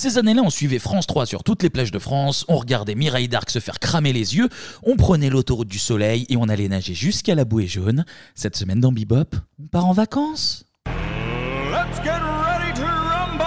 [0.00, 3.28] Ces années-là, on suivait France 3 sur toutes les plages de France, on regardait Mireille
[3.28, 4.48] Darc se faire cramer les yeux,
[4.82, 8.06] on prenait l'autoroute du soleil et on allait nager jusqu'à la bouée jaune.
[8.34, 10.64] Cette semaine dans Bebop, on part en vacances.
[10.86, 13.44] Let's get ready to rumble!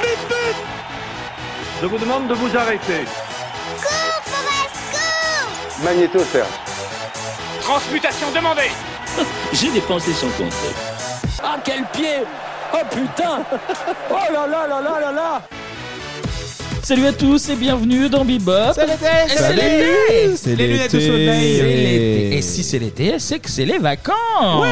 [0.00, 0.56] Vite, vite!
[1.82, 3.04] Je vous demande de vous arrêter.
[5.84, 6.48] Magnéto, Serge.
[7.60, 8.70] Transmutation demandée.
[9.52, 10.91] J'ai dépensé son compte.
[11.44, 12.24] Ah quel pied
[12.74, 13.44] Oh putain
[14.10, 15.42] Oh là là là là là là
[16.82, 18.72] Salut à tous et bienvenue dans Bebop.
[18.74, 19.06] C'est l'été.
[19.06, 19.56] Et C'est Salut.
[19.60, 21.06] l'été C'est Les lunettes de l'été.
[21.12, 21.56] soleil.
[21.56, 22.36] C'est l'été.
[22.36, 24.66] Et si c'est l'été, c'est que c'est les vacances.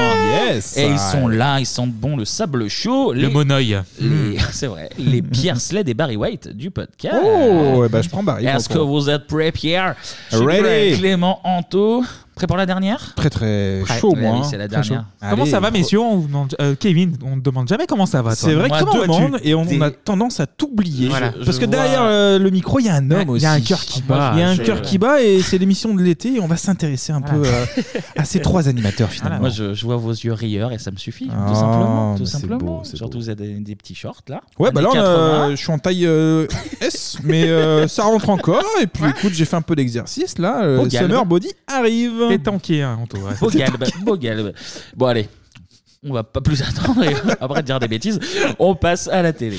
[0.48, 0.76] Yes.
[0.76, 3.12] Et ils sont là, ils sentent bon le sable chaud.
[3.12, 3.78] Le monoeil.
[4.00, 4.88] les- C'est vrai.
[4.98, 7.14] Les Pierre Sled et Barry White du podcast.
[7.24, 8.44] Oh, eh ben, je prends Barry.
[8.44, 9.94] Est-ce que vous êtes prêts, Pierre?
[10.32, 10.60] Je suis Ready.
[10.62, 10.92] prêt.
[10.98, 12.02] Clément Anto.
[12.40, 13.12] Prêt pour la dernière?
[13.16, 13.98] Très très Prêt.
[14.00, 14.30] chaud, Ouais, moi.
[14.32, 14.46] oui, hein.
[14.48, 15.00] c'est la Très dernière.
[15.00, 15.06] chaud.
[15.28, 16.00] Comment Allez, ça va, pro- messieurs?
[16.00, 18.30] On vous demande, euh, Kevin, on ne demande jamais comment ça va.
[18.34, 18.48] toi.
[18.48, 21.08] C'est vrai qu'on demande et on a tendance à t'oublier.
[21.10, 21.32] Voilà.
[21.32, 23.42] Parce Je que vois- derrière euh, le micro, il y a un homme aussi.
[23.42, 24.32] Il y a un cœur qui bat.
[24.34, 26.46] Il y a un Je- cœur qui bat et c'est l'émission de l'été et on
[26.46, 27.64] va s'intéresser un peu euh,
[28.16, 29.40] à ces trois animateurs finalement.
[29.40, 32.14] Moi, je, je vois vos yeux rieurs et ça me suffit, Ah, tout simplement.
[32.14, 32.58] Tout mais c'est simplement.
[32.58, 34.40] beau, c'est Surtout, vous avez des, des petits shorts là.
[34.58, 35.50] Ouais, bah Années là, on a- 80.
[35.50, 36.46] je suis en taille euh,
[36.80, 38.64] S, mais euh, ça rentre encore.
[38.80, 40.38] Et puis, écoute, j'ai fait un peu d'exercice.
[40.38, 41.06] Là, euh, galbe.
[41.10, 42.22] Summer Body arrive.
[42.30, 43.18] T'es tanké, hein, Anto.
[43.18, 43.34] ouais.
[43.40, 44.52] Beau galbe, beau galbe.
[44.96, 45.28] Bon, allez,
[46.02, 48.18] on va pas plus attendre et après dire des bêtises,
[48.58, 49.58] on passe à la télé.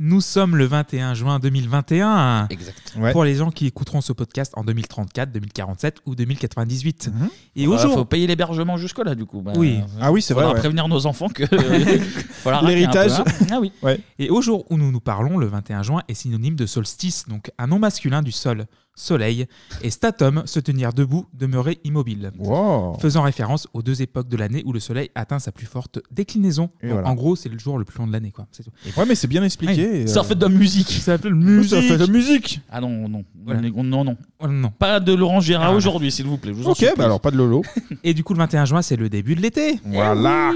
[0.00, 2.46] Nous sommes le 21 juin 2021.
[2.50, 2.94] Exact.
[2.98, 3.10] Ouais.
[3.10, 7.08] Pour les gens qui écouteront ce podcast en 2034, 2047 ou 2098.
[7.12, 7.26] Mhm.
[7.56, 9.40] Et Il aujourd'hui, faut payer l'hébergement jusque-là, du coup.
[9.42, 9.80] Bah, Oui.
[10.00, 10.44] Ah oui, c'est vrai.
[10.44, 10.60] faudra ouais.
[10.60, 11.42] prévenir nos enfants que.
[12.38, 13.16] Faudra raquer un L'héritage.
[13.24, 13.46] peu, hein.
[13.50, 13.72] Ah oui.
[14.20, 17.50] Et au jour où nous nous parlons, le 21 juin est synonyme de solstice, donc
[17.58, 18.66] un nom masculin du sol,
[18.98, 19.46] soleil,
[19.82, 22.32] et statum, se tenir debout, demeurer immobile.
[22.38, 22.98] Wow.
[23.00, 26.70] Faisant référence aux deux époques de l'année où le soleil atteint sa plus forte déclinaison.
[26.82, 27.08] Et Donc, voilà.
[27.08, 28.46] En gros, c'est le jour le plus long de l'année, quoi.
[28.52, 28.70] C'est tout.
[28.96, 30.02] Ouais, mais c'est bien expliqué.
[30.02, 30.90] et, Ça euh, fait de la musique.
[30.90, 31.80] Ça s'appelle ça musique.
[31.88, 32.60] fait de la musique.
[32.70, 33.24] Ah non, non.
[33.44, 33.60] Voilà.
[33.62, 34.16] Non, non.
[34.40, 34.70] Oh, non.
[34.70, 35.76] Pas de Laurent Gérard Ah.
[35.76, 36.52] aujourd'hui, s'il vous plaît.
[36.52, 36.94] Je vous en Ok, supplie.
[36.96, 37.62] bah alors pas de Lolo.
[38.04, 39.80] Et du coup, le 21 juin, c'est le début de l'été.
[39.84, 40.52] Voilà.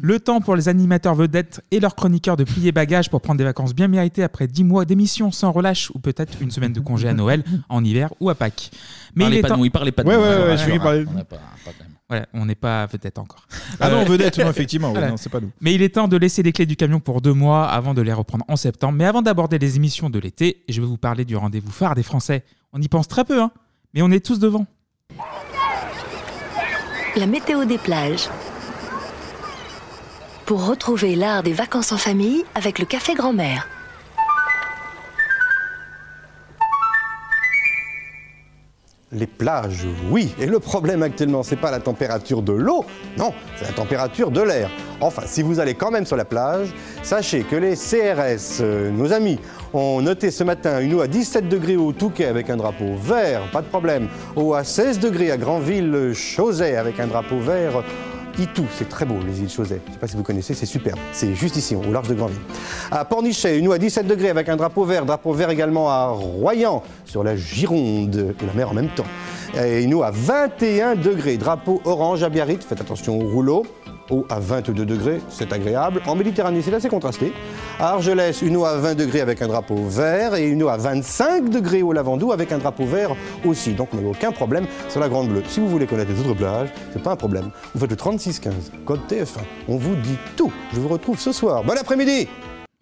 [0.00, 3.44] Le temps pour les animateurs vedettes et leurs chroniqueurs de plier bagages pour prendre des
[3.44, 7.08] vacances bien méritées après 10 mois d'émission sans relâche ou peut-être une semaine de congé
[7.08, 8.70] à Noël, en hiver ou à Pâques.
[9.14, 9.54] Mais il est pas temps...
[9.54, 10.22] de nous, il parlait pas de Ouais, nous.
[10.22, 11.08] ouais, ouais, on pas même.
[12.08, 13.46] Voilà, on n'est pas vedette encore.
[13.80, 14.88] Ah non, Euh, vedette, non, effectivement.
[14.88, 15.08] oui, Voilà.
[15.10, 15.50] non, c'est pas nous.
[15.60, 18.02] Mais il est temps de laisser les clés du camion pour deux mois avant de
[18.02, 18.94] les reprendre en septembre.
[18.98, 22.02] Mais avant d'aborder les émissions de l'été, je vais vous parler du rendez-vous phare des
[22.02, 22.44] Français.
[22.72, 23.50] On y pense très peu, hein,
[23.94, 24.66] mais on est tous devant.
[27.16, 28.28] La météo des plages.
[30.46, 33.66] Pour retrouver l'art des vacances en famille avec le café grand-mère.
[39.14, 40.34] Les plages, oui.
[40.40, 42.84] Et le problème actuellement, c'est pas la température de l'eau,
[43.16, 44.68] non, c'est la température de l'air.
[45.00, 49.12] Enfin, si vous allez quand même sur la plage, sachez que les CRS, euh, nos
[49.12, 49.38] amis,
[49.72, 53.48] ont noté ce matin une eau à 17 degrés au Touquet avec un drapeau vert,
[53.52, 54.08] pas de problème.
[54.34, 57.84] Eau à 16 degrés à Granville-Chauzet avec un drapeau vert.
[58.38, 59.80] Itou, c'est très beau, les îles Chauzet.
[59.84, 60.98] Je ne sais pas si vous connaissez, c'est superbe.
[61.12, 62.40] C'est juste ici, au large de Granville.
[62.90, 65.04] À Pornichet, une eau à 17 degrés avec un drapeau vert.
[65.06, 69.06] Drapeau vert également à Royan, sur la Gironde et la mer en même temps.
[69.56, 71.36] Et une eau à 21 degrés.
[71.36, 73.64] Drapeau orange à Biarritz, faites attention au rouleau.
[74.10, 76.02] Eau à 22 degrés, c'est agréable.
[76.06, 77.32] En Méditerranée, c'est assez contrasté.
[77.78, 80.76] À Argelès, une eau à 20 degrés avec un drapeau vert et une eau à
[80.76, 83.72] 25 degrés au Lavandou avec un drapeau vert aussi.
[83.72, 85.42] Donc, on n'a aucun problème sur la Grande Bleue.
[85.48, 87.50] Si vous voulez connaître les autres plages, c'est pas un problème.
[87.74, 89.40] Vous faites le 3615, code TF1.
[89.68, 90.52] On vous dit tout.
[90.72, 91.64] Je vous retrouve ce soir.
[91.64, 92.28] Bon après-midi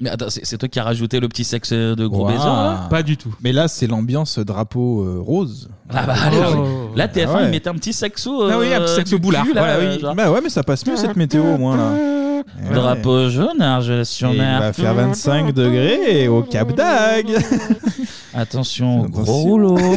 [0.02, 2.88] Mais attends, c'est c'est toi qui as rajouté le petit sexe de gros baiser là
[2.90, 3.32] Pas du tout.
[3.40, 5.70] Mais là, c'est l'ambiance drapeau euh, rose.
[5.88, 6.90] Ah bah allez, Oh.
[6.96, 7.44] là TF1 Ah ouais.
[7.44, 8.48] il mettait un petit saxo.
[8.50, 9.44] Ah oui, un petit euh, saxo boulard.
[9.44, 10.00] cul, là, Voilà, oui.
[10.00, 10.14] genre.
[10.14, 11.92] Bah ouais, mais ça passe mieux cette météo au moins là.
[12.68, 12.74] Ouais.
[12.74, 14.60] Drapeau jaune, Argelès sur Et il mer.
[14.60, 17.38] va faire 25 degrés au Cap d'Agde.
[18.34, 19.76] Attention, gros rouleau.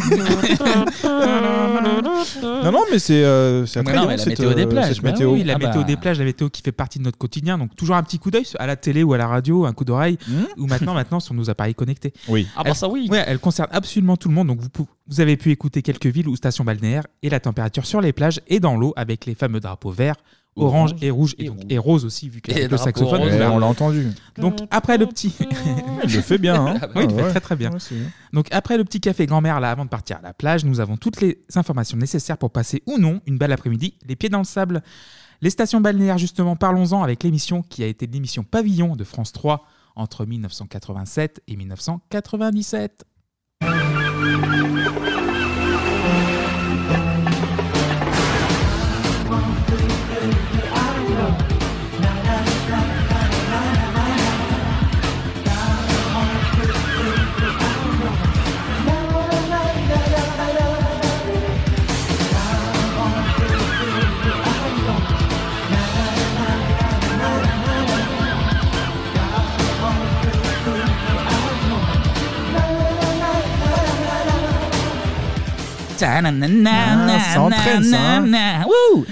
[2.41, 4.68] Non, non, mais c'est euh, c'est Mais non, attrayant, mais la cette, météo des euh,
[4.68, 5.33] plages, cette bah météo.
[5.33, 5.83] Oui, la Ah météo bah.
[5.83, 7.57] des plages, la météo qui fait partie de notre quotidien.
[7.57, 9.86] Donc toujours un petit coup d'œil à la télé ou à la radio, un coup
[9.86, 12.13] d'oreille, Hmm ou maintenant, maintenant sur nos appareils connectés.
[12.27, 12.48] Oui.
[12.56, 13.07] Ah bah ça oui.
[13.12, 14.48] Ouais, elle concerne absolument tout le monde.
[14.48, 17.86] Donc vous, pou- vous avez pu écouter quelques villes ou stations balnéaires et la température
[17.86, 20.15] sur les plages et dans l'eau avec les fameux drapeaux verts,
[20.57, 21.66] orange, Orange et rouge et, et donc- rouge.
[21.69, 23.22] et rose aussi vu que le saxophone.
[23.22, 23.31] rose.
[23.34, 24.07] On l'a entendu.
[24.38, 25.36] Donc après le petit,
[26.04, 26.66] Il le fait bien.
[26.66, 26.80] Hein.
[26.96, 27.72] oui, il fait très très bien.
[27.72, 28.06] Ouais, c'est bien.
[28.34, 30.98] Donc après le petit café grand-mère là, avant de partir à la plage, nous avons
[30.98, 34.44] toutes les informations nécessaires pour passer ou non une belle après-midi, les pieds dans le
[34.46, 34.81] sable.
[35.42, 39.66] Les stations balnéaires justement, parlons-en avec l'émission qui a été l'émission Pavillon de France 3
[39.98, 43.04] entre 1987 et 1997.
[75.97, 78.25] Ça entraîne, ça, hein.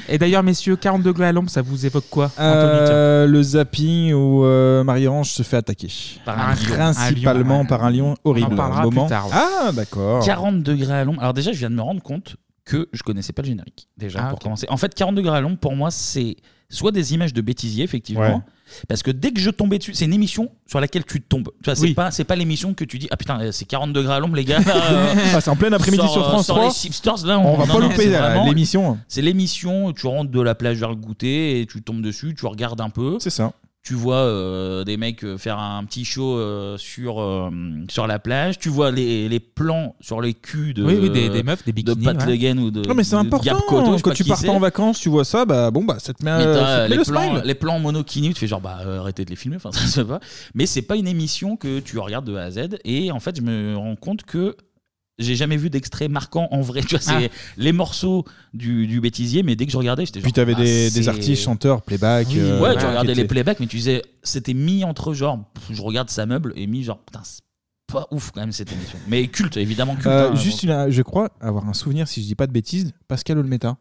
[0.09, 2.93] Et d'ailleurs, messieurs, 40 degrés à l'ombre, ça vous évoque quoi Anthony, tiens.
[2.95, 5.87] Euh, le zapping où euh, Marie-Ange se fait attaquer.
[6.25, 6.75] Par un lion.
[6.75, 8.47] Principalement Un lion, par un lion horrible.
[8.51, 9.05] On en parlera Moment.
[9.05, 9.27] plus tard.
[9.31, 10.23] Ah, d'accord.
[10.25, 11.21] 40 degrés à l'ombre.
[11.21, 12.35] Alors déjà, je viens de me rendre compte
[12.65, 13.87] que je connaissais pas le générique.
[13.97, 14.43] Déjà, Ah, pour ok.
[14.43, 14.67] commencer.
[14.69, 16.37] En fait, 40 degrés à l'ombre, pour moi, c'est
[16.69, 18.21] soit des images de bêtisier, effectivement.
[18.23, 18.39] Ouais.
[18.87, 21.49] Parce que dès que je tombais dessus, c'est une émission sur laquelle tu tombes.
[21.63, 21.93] Tu vois, c'est Oui.
[21.93, 24.45] pas, c'est pas l'émission que tu dis, ah putain, c'est 40 degrés à l'ombre, les
[24.45, 24.59] gars.
[24.59, 26.67] là, euh, Ah, c'est en plein après-midi sur euh, France sors 3.
[26.69, 28.97] les Chipsters, là, On va pas louper c'est la- vraiment- l'émission.
[29.07, 32.45] C'est l'émission, tu rentres de la plage vers le goûter et tu tombes dessus, tu
[32.45, 33.17] regardes un peu.
[33.19, 33.53] C'est ça.
[33.85, 37.49] Tu vois euh, des mecs euh, faire un petit show euh, sur, euh,
[37.89, 38.57] sur la plage.
[38.57, 41.73] Tu vois les, les plans sur les culs de, Oui, oui, des- des meufs, des
[41.73, 42.25] bikinis, de Pat ouais.
[42.31, 43.43] Le Guen ou de, Non, mais c'est de important.
[43.43, 44.47] Gab Koto, je sais Quand pas tu qui pars c'est.
[44.47, 46.77] en vacances, tu vois ça, bah bon, bah ça te met, Mais euh, t'as ça
[46.77, 47.41] te met les, le plans, smile.
[47.43, 49.99] les plans monokini, tu fais genre bah euh, arrêtez de les filmer, enfin ça se
[49.99, 50.21] fait pas.
[50.55, 52.77] Mais c'est pas une émission que tu regardes de A à Z.
[52.85, 54.55] Et en fait, je me rends compte que
[55.19, 56.81] j'ai jamais vu d'extrait marquant en vrai.
[56.87, 57.35] Tu vois, c'est Ah.
[57.57, 60.23] les morceaux du, du bêtisier, mais dès que je regardais, j'étais genre.
[60.25, 62.27] Puis t'avais ah, des, c'est- des artistes, chanteurs, playback.
[62.29, 65.13] Oui, euh, ouais, tu qui regardais les étaient- playbacks, mais tu disais, c'était mis entre
[65.13, 67.41] genre, pff, je regarde sa meuble et mis genre, putain, c'est
[67.91, 68.97] pas ouf quand même cette émission.
[69.07, 70.07] Mais culte, évidemment culte.
[70.07, 72.91] Euh, hein, juste, une, je crois avoir un souvenir, si je dis pas de bêtises,
[73.07, 73.77] Pascal Olmeta.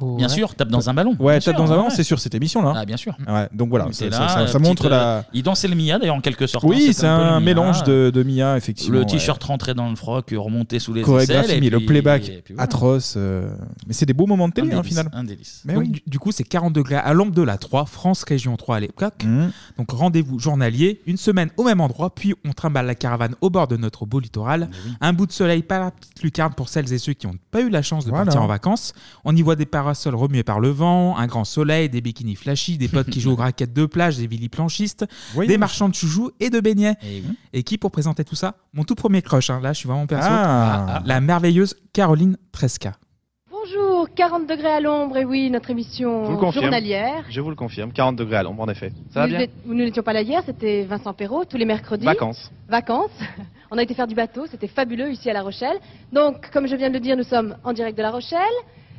[0.00, 1.10] Bien sûr, tape dans un ballon.
[1.18, 1.94] Ouais, Bien tape sûr, dans un ballon, ouais.
[1.94, 2.72] c'est sur cette émission-là.
[2.76, 3.16] Ah, bien sûr.
[3.28, 5.24] Ouais, donc voilà, Il ça, était ça- là, ça- ça montre petite, euh, la.
[5.32, 6.64] Il dansait le Mia d'ailleurs en quelque sorte.
[6.64, 8.94] Oui, hein, c'est un mélange de, de Mia, effectivement.
[8.94, 9.06] Le ouais.
[9.06, 12.42] t-shirt rentré dans le froc, remonté sous les chorégraphie, aisselles, et mais le playback et
[12.44, 12.64] puis voilà.
[12.64, 13.14] atroce.
[13.16, 13.54] euh,
[13.86, 15.08] Mais c'est des beaux moments de télé, Un hein, final.
[15.12, 15.62] un délice.
[15.64, 15.88] Mais Donc, oui.
[15.90, 18.80] du, du coup, c'est 40 degrés à l'ombre de la 3, France Région 3 à
[18.80, 19.24] l'époque.
[19.24, 19.46] Mmh.
[19.78, 23.68] Donc rendez-vous journalier, une semaine au même endroit, puis on trimballe la caravane au bord
[23.68, 24.68] de notre beau littoral.
[25.00, 27.60] Un bout de soleil, pas la petite lucarne pour celles et ceux qui n'ont pas
[27.60, 28.92] eu la chance de partir en vacances.
[29.24, 32.78] On y voit des parasols remués par le vent, un grand soleil, des bikinis flashy,
[32.78, 35.04] des potes qui jouent aux raquettes de plage, des villis planchistes,
[35.36, 36.96] Oui, des marchands de chouchous et de beignets.
[37.02, 37.36] Et oui.
[37.52, 39.60] Et qui pour présenter tout ça Mon tout premier crush, hein.
[39.62, 40.26] là je suis vraiment perso.
[40.30, 41.02] Ah.
[41.04, 42.94] La merveilleuse Caroline Tresca.
[43.50, 47.26] Bonjour, 40 degrés à l'ombre, et oui, notre émission journalière.
[47.28, 48.90] Je vous le confirme, 40 degrés à l'ombre en effet.
[49.12, 52.06] Ça va nous, bien nous n'étions pas là hier, c'était Vincent Perrault, tous les mercredis.
[52.06, 52.50] Vacances.
[52.70, 53.10] Vacances.
[53.70, 55.76] On a été faire du bateau, c'était fabuleux ici à La Rochelle.
[56.10, 58.38] Donc, comme je viens de le dire, nous sommes en direct de La Rochelle.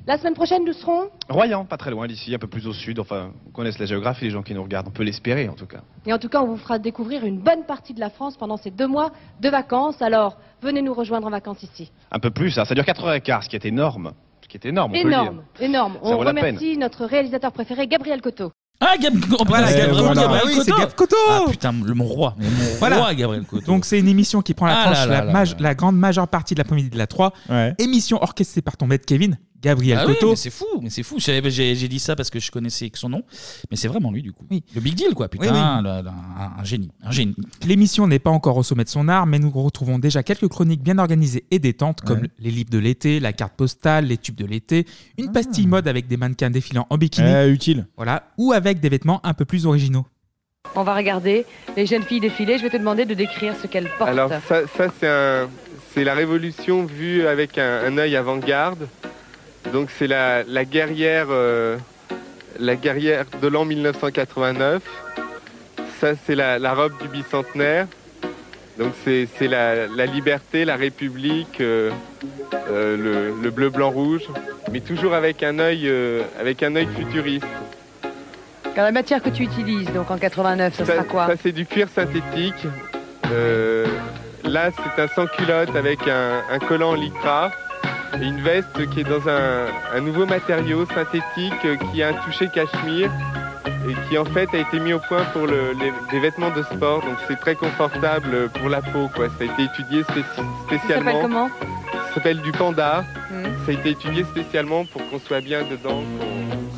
[0.08, 3.00] La semaine prochaine, nous serons, Royan, pas très loin d'ici, un peu plus au sud.
[3.00, 4.88] Enfin, on connaît la géographie, les gens qui nous regardent.
[4.88, 5.80] On peut l'espérer en tout cas.
[6.06, 8.58] et en tout cas, on vous fera découvrir une bonne partie de la France pendant
[8.58, 9.12] ces deux mois
[9.42, 10.00] de vacances.
[10.04, 11.92] Alors, venez nous rejoindre en vacances ici.
[12.12, 12.66] Un peu plus, hein.
[12.66, 14.12] ça dure 4h15, ce qui est énorme.
[14.44, 15.22] Ce qui est énorme, on peut le dire.
[15.22, 15.94] Énorme, énorme.
[15.94, 18.52] Ça On vaut la remercie notre réalisateur préféré, Gabriel Coteau.
[18.82, 19.16] Ah, Gab...
[19.32, 20.22] oh, Voilà, putain, c'est Gab- vraiment voilà.
[20.22, 20.64] Gabriel Ah oui, Coto.
[20.76, 21.16] c'est Gab Coto.
[21.30, 22.36] Ah putain, le, mon roi.
[22.38, 22.48] Mon
[22.78, 22.98] Voilà.
[22.98, 23.66] roi, Gabriel Coto.
[23.66, 25.62] Donc c'est une émission qui prend la Ah tranche là là la, là maj- là.
[25.62, 27.32] la grande majeure partie de l'après-midi de la 3.
[27.80, 31.16] Émission orchestrée par ton maître Kevin, Gabriel Ah oui, mais c'est fou, mais c'est fou.
[31.18, 33.24] J'ai j'ai- j'ai dit ça parce que je connaissais que son nom,
[33.72, 34.46] mais c'est vraiment lui du coup.
[34.52, 35.84] Le big deal quoi, putain, Oui, oui.
[35.84, 37.36] le- le- un, un génie, un génie.
[37.66, 40.82] L'émission n'est pas encore au sommet de son art, mais nous retrouvons déjà quelques chroniques
[40.84, 42.30] bien organisées et détentes, comme Ouais.
[42.40, 44.86] les livres de l'été, la carte postale, les tubes de l'été,
[45.18, 47.28] une pastille mode avec des mannequins défilant en bikini.
[47.28, 47.88] Eh, utile.
[47.98, 50.06] Voilà, ou avec des vêtements un peu plus originaux.
[50.76, 51.46] On va regarder
[51.78, 52.58] les jeunes filles défiler.
[52.58, 54.10] Je vais te demander de décrire ce qu'elles portent.
[54.10, 55.48] Alors ça, ça c'est un,
[55.94, 58.88] c'est la révolution vue avec un, un œil avant-garde.
[59.74, 61.78] Donc c'est la, la guerrière, euh,
[62.60, 64.82] la guerrière de l'an 1989.
[66.00, 67.88] Ça c'est la, la robe du bicentenaire.
[68.78, 71.92] Donc c'est, la, la liberté, la République, euh,
[72.70, 74.24] euh, le, le bleu, blanc, rouge,
[74.70, 75.90] mais toujours avec un œil,
[76.38, 77.46] avec un œil futuriste.
[78.76, 81.28] La matière que tu utilises, donc en 89, ce Ça, sera quoi?
[81.28, 82.68] ça, c'est du cuir synthétique.
[84.44, 87.52] Là, c'est un sans-culotte avec un, un collant en lycra
[88.22, 92.50] une veste qui est dans un, un nouveau matériau synthétique euh, qui a un toucher
[92.50, 93.12] cachemire
[93.90, 95.76] et qui en fait a été mis au point pour le-
[96.12, 97.02] les, vêtements de sport.
[97.02, 99.10] Donc c'est très confortable pour la peau.
[99.16, 99.28] Quoi.
[99.30, 101.22] Ça a été étudié spéci- Ça s'appelle spécialement.
[101.22, 101.50] comment?
[102.08, 103.04] Ça s'appelle du panda.
[103.32, 103.44] Hmm.
[103.66, 106.02] Ça a été étudié spécialement pour qu'on soit bien dedans,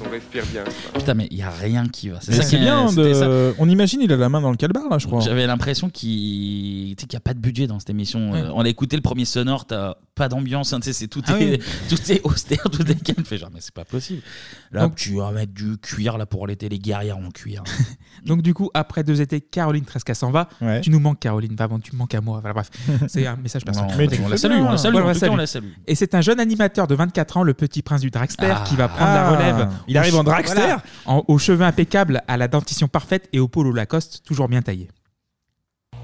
[0.07, 0.63] qu'on respire bien.
[0.63, 0.99] quoi.
[0.99, 2.19] Putain, mais il y a rien qui va.
[2.27, 2.87] Mais ça c'est qui- bien.
[2.89, 3.27] c'était ça.
[3.27, 3.53] De...
[3.59, 5.19] On imagine, il a la main dans le calbar, là, je crois.
[5.21, 8.31] J'avais l'impression qu'il tu sais, qu'il a pas de budget dans cette émission.
[8.31, 8.41] Ouais.
[8.41, 11.21] Euh, on a écouté le premier sonore, t'as pas d'ambiance, hein, tu sais, c'est tout,
[11.27, 11.59] Ah est, oui.
[11.89, 13.23] tout est austère, tout est calme.
[13.25, 14.21] Fait genre, mais c'est pas possible.
[14.71, 17.63] Là, Donc- tu vas mettre du cuir là pour l'été, les guerrières en cuir.
[18.25, 20.49] Donc du coup, après deux étés, Caroline Tresca s'en va.
[20.61, 20.81] Ouais.
[20.81, 21.55] Tu nous manques, Caroline.
[21.55, 22.39] Vraiment, tu me manques à moi.
[22.41, 22.69] Voilà, bref,
[23.07, 23.91] c'est un message personnel.
[23.91, 24.65] Non, mais tu on la fais salue, bien.
[24.65, 25.69] on la salue, en tout cas, on la salue.
[25.85, 28.63] Et c'est un jeune animateur de 24 ans, le petit prince du dragster, Ah.
[28.67, 29.13] qui va prendre Ah.
[29.13, 29.69] la relève.
[29.87, 30.75] Il arrive en dragster
[31.05, 34.87] en- Aux cheveux impeccables, à la dentition parfaite et au polo Lacoste, toujours bien taillé.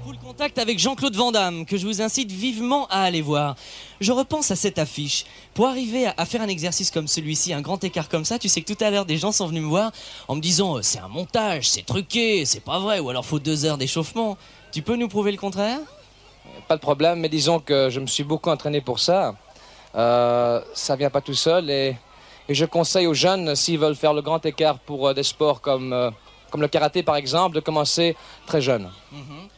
[0.04, 3.56] Full contact avec Jean-Claude Van Damme, que je vous incite vivement à aller voir.
[4.00, 5.24] Je repense à cette affiche.
[5.54, 8.48] Pour arriver à, à faire un exercice comme celui-ci, un grand écart comme ça, tu
[8.50, 9.92] sais que tout à l'heure, des gens sont venus me voir
[10.28, 13.38] en me disant euh, c'est un montage, c'est truqué, c'est pas vrai, ou alors faut
[13.38, 14.36] deux heures d'échauffement.
[14.72, 15.78] Tu peux nous prouver le contraire?
[16.68, 19.34] Pas de problème, mais disons que je me suis beaucoup entraîné pour ça.
[19.94, 21.96] Euh, ça vient pas tout seul et,
[22.48, 25.60] et je conseille aux jeunes, s'ils veulent faire le grand écart pour euh, des sports
[25.60, 26.10] comme, euh,
[26.50, 28.88] comme le karaté par exemple, de commencer très jeune.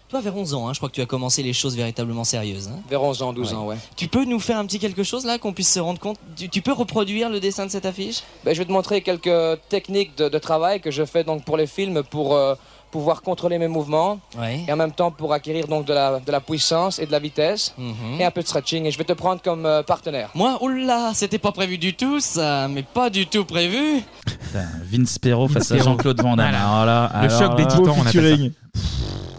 [0.09, 2.69] Toi, vers 11 ans, hein, je crois que tu as commencé les choses véritablement sérieuses.
[2.69, 2.78] hein.
[2.88, 3.76] Vers 11 ans, 12 ans, ouais.
[3.97, 6.16] Tu peux nous faire un petit quelque chose là, qu'on puisse se rendre compte?
[6.37, 8.23] Tu, tu peux reproduire le dessin de cette affiche?
[8.45, 11.57] Ben, je vais te montrer quelques techniques de, de travail que je fais donc pour
[11.57, 12.55] les films pour euh,
[12.97, 14.19] pouvoir contrôler mes mouvements
[14.67, 17.19] et en même temps pour acquérir donc de la, de la puissance et de la
[17.19, 17.75] vitesse
[18.19, 20.31] et un peu de stretching et je vais te prendre comme euh, partenaire.
[20.35, 24.00] Moi, oula, c'était pas prévu du tout ça, mais pas du tout prévu.
[24.25, 25.79] Putain, Vince Perrault face à.
[25.79, 26.50] Jean-Claude Van Damme.
[26.50, 27.11] Voilà.
[27.23, 28.53] Le alors choc des titans, on appelle.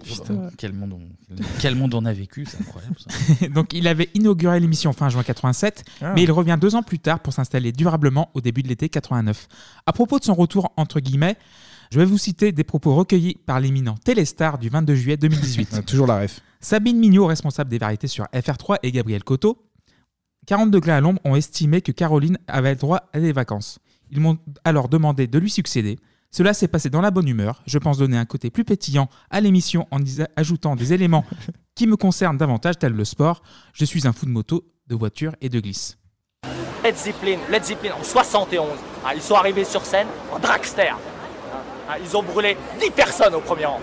[0.04, 3.48] Putain, quel monde on, quel monde on a vécu, c'est incroyable ça.
[3.54, 6.12] Donc il avait inauguré l'émission fin juin 87, Ah.
[6.14, 9.48] mais il revient deux ans plus tard pour s'installer durablement au début de l'été 89.
[9.86, 11.36] À propos de son retour entre guillemets,
[11.90, 15.84] je vais vous citer des propos recueillis par l'éminent Téléstar du 22 juillet 2018.
[15.86, 16.40] Toujours la ref.
[16.60, 19.64] Sabine Mignot, responsable des variétés sur FR3, et Gabriel Coteau,
[20.46, 23.78] 40 degrés à l'ombre, ont estimé que Caroline avait le droit à des vacances.
[24.10, 25.98] Ils m'ont alors demandé de lui succéder.
[26.30, 27.62] Cela s'est passé dans la bonne humeur.
[27.66, 29.98] Je pense donner un côté plus pétillant à l'émission en
[30.36, 31.24] ajoutant des éléments
[31.74, 33.42] qui me concernent davantage, tels le sport.
[33.72, 35.96] Je suis un fou de moto, de voiture et de glisse.
[36.84, 38.66] Led Zeppelin, Led Zeppelin en 71.
[39.04, 40.92] Ah, ils sont arrivés sur scène en dragster.
[41.88, 43.80] Ah, ils ont brûlé 10 personnes au premier rang.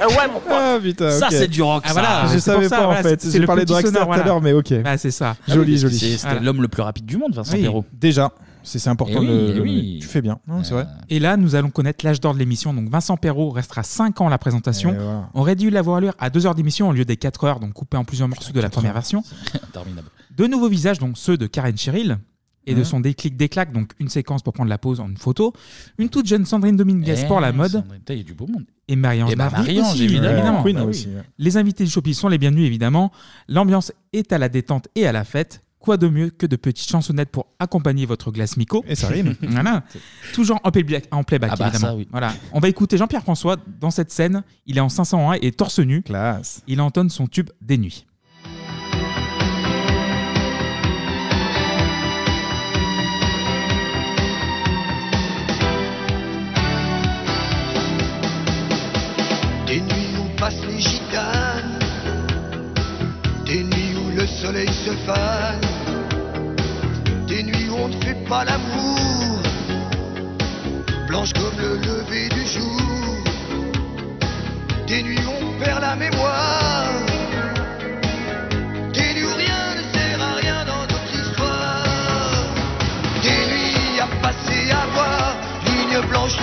[0.00, 0.50] Ah ouais, mon pote.
[0.50, 1.92] Ah putain, Ça, c'est du rock, Ah, ça.
[1.94, 3.30] voilà, Je savais ça, pas en voilà, fait.
[3.30, 4.82] J'ai le parlé de sonore, tout à l'heure, mais ok.
[4.82, 5.36] Bah, c'est ça.
[5.46, 5.98] Joli, Ah joli.
[6.18, 7.62] C'était l'homme le plus rapide du monde, Vincent Oui.
[7.62, 7.84] Perrault.
[7.92, 8.32] Déjà,
[8.64, 9.98] c'est important Eh de oui, le- eh oui.
[10.00, 10.86] Tu fais bien, non, c'est vrai.
[11.10, 12.72] Et là, nous allons connaître l'âge d'or de l'émission.
[12.74, 14.90] Donc, Vincent Perrault restera 5 ans à la présentation.
[14.90, 15.28] Et voilà.
[15.34, 17.72] On aurait dû l'avoir lu à 2 heures d'émission au lieu des 4 heures, donc
[17.74, 19.22] coupé en plusieurs morceaux de la première version.
[19.68, 20.08] Interminable.
[20.36, 22.18] De nouveaux visages, donc ceux de Karen Cheryl
[22.66, 22.84] et de Mhm.
[22.84, 25.52] son déclic déclac, donc une séquence pour prendre la pause en une photo.
[25.98, 27.72] Une toute jeune Sandrine Dominguez Eh, pour la mode.
[27.72, 28.64] Sandrine, putain, Il y a du beau monde.
[28.88, 30.62] Et Marie-Ange Eh ben, Nardi Marie-Ange, aussi, évidemment.
[30.62, 30.90] Queen Bah oui.
[30.90, 31.08] aussi.
[31.08, 31.22] ouais.
[31.38, 33.12] Les invités du Showbiz sont les bienvenus, évidemment.
[33.48, 35.60] L'ambiance est à la détente et à la fête.
[35.78, 39.34] Quoi de mieux que de petites chansonnettes pour accompagner votre glace Mico Et ça rime.
[39.42, 39.84] voilà.
[40.32, 41.92] Toujours en playback, en playback Ah bah, évidemment.
[41.92, 42.08] ça, oui.
[42.10, 42.32] Voilà.
[42.52, 44.44] On va écouter Jean-Pierre François dans cette scène.
[44.64, 46.00] Il est en 501 et torse nu.
[46.02, 46.62] Classe.
[46.66, 48.06] Il entonne son tube des nuits.
[64.44, 65.60] Soleil se fane,
[67.26, 69.40] des nuits où on ne fait pas l'amour,
[71.08, 72.82] blanches comme le lever du jour,
[74.86, 76.92] des nuits où on perd la mémoire,
[78.92, 82.44] des nuits où rien ne sert à rien dans notre histoire,
[83.22, 86.36] des nuits à passer à voir, ligne blanche,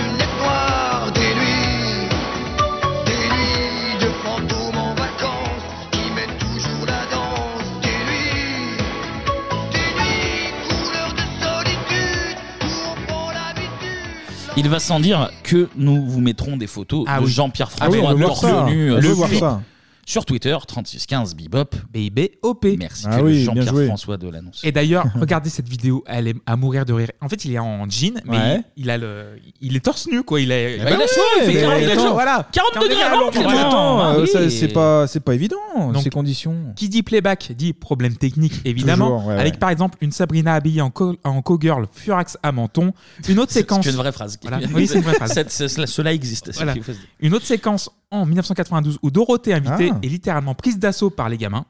[14.56, 17.30] Il va sans dire que nous vous mettrons des photos Ah de oui.
[17.32, 18.64] Jean-Pierre Ah oui, on François veut voir torse ça.
[18.70, 19.60] nu On veut le voir clip ça.
[20.04, 21.74] Sur Twitter 3615 Bebop.
[21.92, 22.66] BIBOP.
[22.78, 23.86] Merci Ah que oui, bien Jean-Pierre joué.
[23.86, 24.60] François de l'annonce.
[24.64, 27.10] Et d'ailleurs, regardez cette vidéo, elle est à mourir de rire.
[27.20, 28.62] En fait, il est en jean, mais Ouais.
[28.76, 30.40] il, il a le, il est torse nu quoi.
[30.40, 32.12] Il est, bah, il a chaud, il fait mais 40 il a attends, chaud.
[32.14, 32.48] voilà.
[32.52, 34.28] 40 degrés à l'ombre, attends, Ah euh, oui.
[34.28, 35.56] ça, c'est pas, c'est pas évident
[35.92, 36.72] Donc, ces conditions.
[36.76, 39.58] Qui dit playback dit problème technique évidemment, Toujours, ouais, avec ouais.
[39.58, 42.92] par exemple une Sabrina habillée en, co en co-girl furax à menton,
[43.28, 43.84] une autre séquence.
[43.84, 44.38] c'est une vraie phrase.
[44.42, 44.58] Voilà.
[44.74, 45.32] Oui, c'est une vraie phrase.
[45.32, 46.52] Cette- ce- cela, cela existe.
[46.54, 46.74] Voilà.
[47.20, 49.98] Une autre séquence en 1992 où Dorothée invitée Ah.
[50.02, 51.64] est littéralement prise d'assaut par les gamins.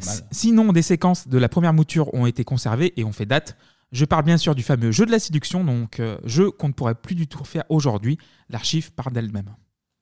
[0.00, 3.56] S- Sinon, des séquences de la première mouture ont été conservées et ont fait date.
[3.90, 6.72] Je parle bien sûr du fameux jeu de la séduction, donc euh, jeu qu'on ne
[6.74, 8.18] pourrait plus du tout faire aujourd'hui.
[8.50, 9.48] L'archive part d'elle-même.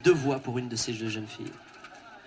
[0.05, 1.52] Deux voix pour une de ces deux jeunes filles.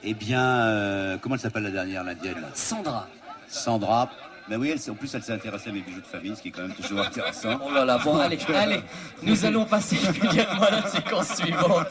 [0.04, 2.50] Eh bien, euh, comment elle s'appelle la dernière, l'indienne là?
[2.54, 3.08] Sandra.
[3.50, 4.10] Sandra.
[4.50, 6.48] Ben oui, elle, en plus, elle s'est intéressée à mes bijoux de famille, ce qui
[6.48, 7.60] est quand même toujours intéressant.
[7.64, 8.80] Oh là là, bon, allez, allez,
[9.22, 11.88] nous allons passer immédiatement à la séquence suivante.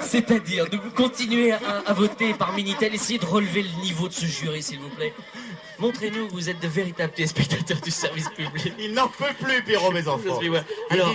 [0.00, 4.26] C'est-à-dire de continuer à, à voter par Minitel, essayez de relever le niveau de ce
[4.26, 5.14] jury, s'il vous plaît.
[5.78, 8.72] Montrez-nous que vous êtes de véritables téléspectateurs du service public.
[8.78, 10.38] Il n'en peut plus, Pierrot, mes enfants.
[10.40, 10.62] Oui, ouais.
[10.90, 11.12] Alors.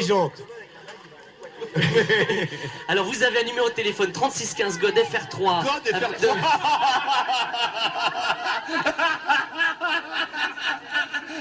[2.87, 5.63] alors, vous avez un numéro de téléphone 3615 God FR3.
[5.63, 6.35] God Avec FR3.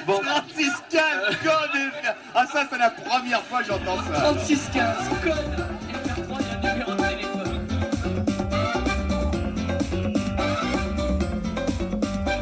[0.06, 0.20] Bon.
[0.20, 1.02] 36 15
[1.42, 4.20] code Ah, ça, c'est la première fois que j'entends ça.
[4.20, 5.34] 3615 code
[5.90, 7.66] FR3, il y a un numéro de téléphone.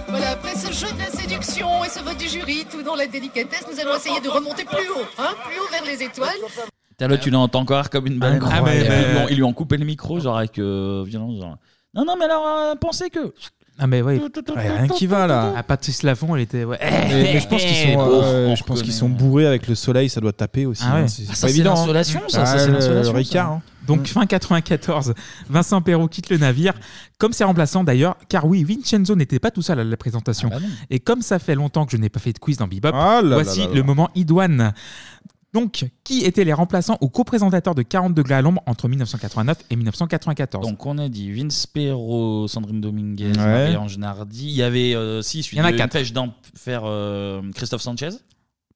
[0.08, 3.06] Voilà, après ce jeu de la séduction et ce vote du jury, tout dans la
[3.06, 6.36] délicatesse, nous allons essayer de remonter plus haut, hein, plus haut vers les étoiles.
[6.96, 8.40] T'as là, tu l'entends encore comme une baleine.
[8.40, 11.40] Puis, ils, lui ont, ils lui ont coupé le micro, genre avec euh, violence.
[11.40, 11.56] Genre.
[11.94, 13.32] Non, non, mais alors, euh, pensez que.
[13.76, 14.20] Ah mais ouais,
[14.54, 15.52] rien qui va là.
[15.56, 16.62] Ah, Patrice Laffont, elle était.
[16.62, 16.78] Ouais.
[16.80, 20.08] Mais, mais je pense qu'ils sont, euh, je pense qu'ils sont bourrés avec le soleil,
[20.08, 20.84] ça doit taper aussi.
[20.86, 21.00] Ah ouais.
[21.00, 21.72] hein, c'est Ah, c'est ça, pas c'est évident.
[21.72, 21.74] hein.
[21.80, 23.46] l'insolation, ça, ça, Ah, c'est le- l'insolation, le Ricard.
[23.48, 23.52] ça.
[23.54, 23.62] hein.
[23.88, 25.12] Donc fin 94,
[25.50, 26.74] Vincent Perrault quitte le navire,
[27.18, 30.50] comme ses remplaçants d'ailleurs, car oui, Vincenzo n'était pas tout seul à la présentation.
[30.88, 33.22] Et comme ça fait longtemps que je n'ai pas fait de quiz dans Bebop, Ah
[33.22, 34.72] là voici là là le moment idoine.
[35.54, 39.76] Donc, qui étaient les remplaçants ou co-présentateurs de 40 degrés à l'ombre entre 1989 et
[39.76, 43.36] 1994 Donc on a dit Vince Perro, Sandrine Dominguez, Ouais.
[43.36, 44.46] Marie-Ange Nardi.
[44.46, 45.92] Il y avait euh, si Il y en a quatre.
[45.92, 48.08] Pêche d'enfer euh, Christophe Sanchez.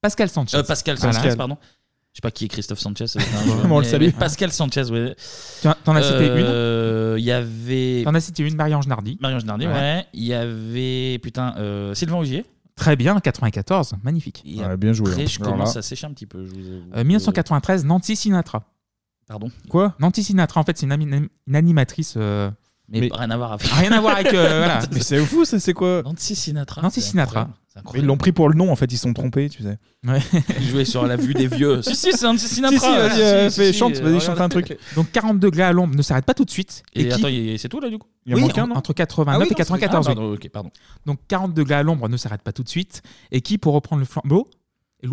[0.00, 0.56] Pascal Sanchez.
[0.56, 0.96] Euh, Pascal.
[0.98, 1.58] Sanchez, pardon.
[2.12, 3.06] Je sais pas qui est Christophe Sanchez.
[3.08, 4.02] c'est un joueur, On le mais- salue.
[4.06, 5.14] mais Pascal Sanchez, ouais.
[5.60, 8.02] Tu en- t'en as cité Euh, Il y avait.
[8.04, 9.18] T'en as cité une, Marie-Ange Nardi.
[9.20, 9.72] Marie-Ange Nardi, Ouais.
[9.72, 10.06] ouais.
[10.14, 12.44] Il y avait, putain, euh, Sylvain Augier.
[12.78, 14.42] Très bien, 94, magnifique.
[14.46, 15.26] Et Ouais, bien joué, après, hein.
[15.28, 15.80] je Alors commence là.
[15.80, 16.46] à sécher un petit peu.
[16.46, 16.82] je vous avoue.
[16.94, 18.62] Euh, 1993, Nancy Sinatra.
[19.26, 19.94] Pardon Quoi?
[19.98, 22.14] Nancy Sinatra, en fait, c'est une, ami- une animatrice.
[22.16, 22.50] euh,
[22.88, 23.66] Mais, rien à voir avec.
[23.66, 24.32] Rien à voir avec.
[24.32, 24.80] euh, voilà.
[24.92, 26.02] Mais c'est fou, ça, c'est quoi?
[26.02, 26.80] Nancy Sinatra.
[26.82, 27.48] Nancy Sinatra.
[27.94, 29.78] Ils l'ont pris pour le nom, en fait, ils se sont trompés, tu sais.
[30.06, 30.20] Ouais.
[30.60, 31.82] Il jouait sur la vue des vieux.
[31.82, 32.78] si, si, c'est Nancy Sinatra.
[32.78, 34.22] Si, si, vas-y, euh, si, fais- si, chante, euh, vas-y, regarde.
[34.26, 34.78] chante un truc.
[34.96, 36.82] Donc 40 degrés à l'ombre ne s'arrête pas tout de suite.
[36.94, 38.68] Et, qui- attends, c'est tout là du coup Il y a oui, manqué un, en-
[38.68, 40.06] non entre 89 Ah oui, et non, 94.
[40.06, 40.14] c'est- oui.
[40.16, 40.70] ah, pardon, ok, pardon.
[41.06, 43.02] Donc 40 degrés à l'ombre ne s'arrête pas tout de suite.
[43.32, 44.48] Et qui, pour reprendre le flambeau,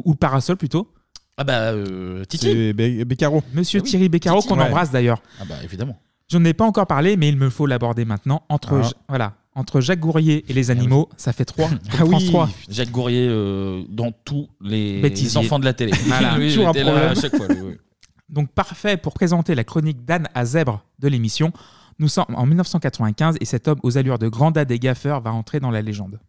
[0.03, 0.91] ou le parasol plutôt
[1.37, 2.73] Ah bah, euh, Titi.
[2.73, 3.43] Beccaro.
[3.53, 4.63] Monsieur Ah oui, Thierry Beccaro, qu'on Ouais.
[4.65, 5.21] embrasse d'ailleurs.
[5.39, 5.99] Ah bah, évidemment.
[6.31, 8.43] Je n'en ai pas encore parlé, mais il me faut l'aborder maintenant.
[8.49, 8.89] Entre, Ah.
[9.09, 11.69] Voilà, entre Jacques Gourrier et les animaux, ça fait 3.
[11.99, 12.31] Ah oui,
[12.69, 15.29] Jacques Gourrier euh, dans tous les, Bêtisier.
[15.41, 15.93] les enfants de la télé.
[16.05, 16.37] Voilà.
[16.37, 17.11] Lui, il Toujours un était là problème.
[17.11, 17.47] à chaque fois.
[17.47, 17.77] lui, oui.
[18.29, 21.51] Donc parfait pour présenter la chronique d'Anne à Zèbre de l'émission.
[21.99, 25.31] Nous sommes en 1995 et cet homme aux allures de grand dad et gaffeur va
[25.31, 26.19] entrer dans la légende.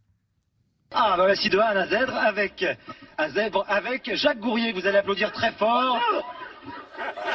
[0.95, 2.65] Ah, bah voici de Anne à Zèbre avec,
[3.19, 4.73] à Zèbre avec Jacques Gourrier.
[4.73, 5.99] Vous allez applaudir très fort.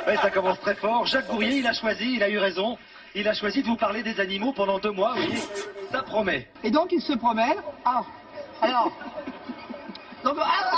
[0.08, 1.06] Oui, ça commence très fort.
[1.06, 2.77] Jacques Gourrier, il a choisi, il a eu raison.
[3.15, 5.38] Il a choisi de vous parler des animaux pendant deux mois, voyez.
[5.91, 6.47] Ça promet.
[6.63, 7.58] Et donc il se promène.
[7.84, 8.04] Ah,
[8.62, 8.91] alors.
[10.24, 10.78] Donc, ah, ah,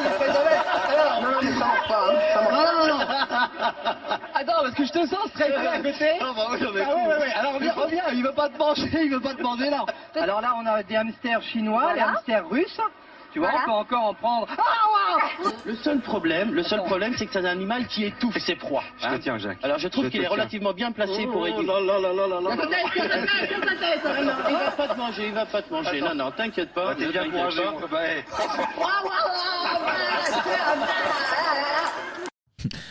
[0.00, 0.58] il fait jamais.
[0.88, 2.08] Alors, non, non, mais ça marche pas.
[2.08, 2.72] hein, ça marche pas.
[2.74, 3.04] Non, non, non.
[4.34, 6.10] Attends, parce que je te sens stressé à côté.
[6.20, 6.90] Ah, bah oui, on est Ah, fous.
[6.96, 7.32] ouais, ouais, ouais.
[7.34, 8.02] Alors, reviens, reviens.
[8.12, 8.90] Il veut pas te manger.
[9.04, 9.84] Il veut pas te manger, là.
[10.16, 12.80] Alors là, on a des hamsters chinois, des hamsters russes.
[13.36, 13.64] Tu vois, Voilà.
[13.66, 14.46] on peut encore en prendre.
[14.56, 15.18] Ah,
[15.66, 18.82] Le seul problème, le seul problème, c'est que c'est un animal qui étouffe ses proies.
[18.98, 19.58] Je te tiens, Jacques.
[19.62, 20.30] Alors je trouve qu'il est tiens.
[20.32, 21.62] relativement bien placé pour Oh aider.
[21.62, 22.00] Non, non,
[24.48, 26.00] Il va pas te manger, il va pas te manger.
[26.00, 26.94] Non, non, t'inquiète pas.
[26.94, 27.62] T'es bien courageux.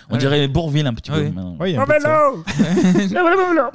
[0.10, 1.18] On dirait Bourville un petit peu.
[1.20, 1.32] Oui.
[1.32, 1.58] maintenant.
[1.60, 2.32] Ouais, il y a un peu de ça.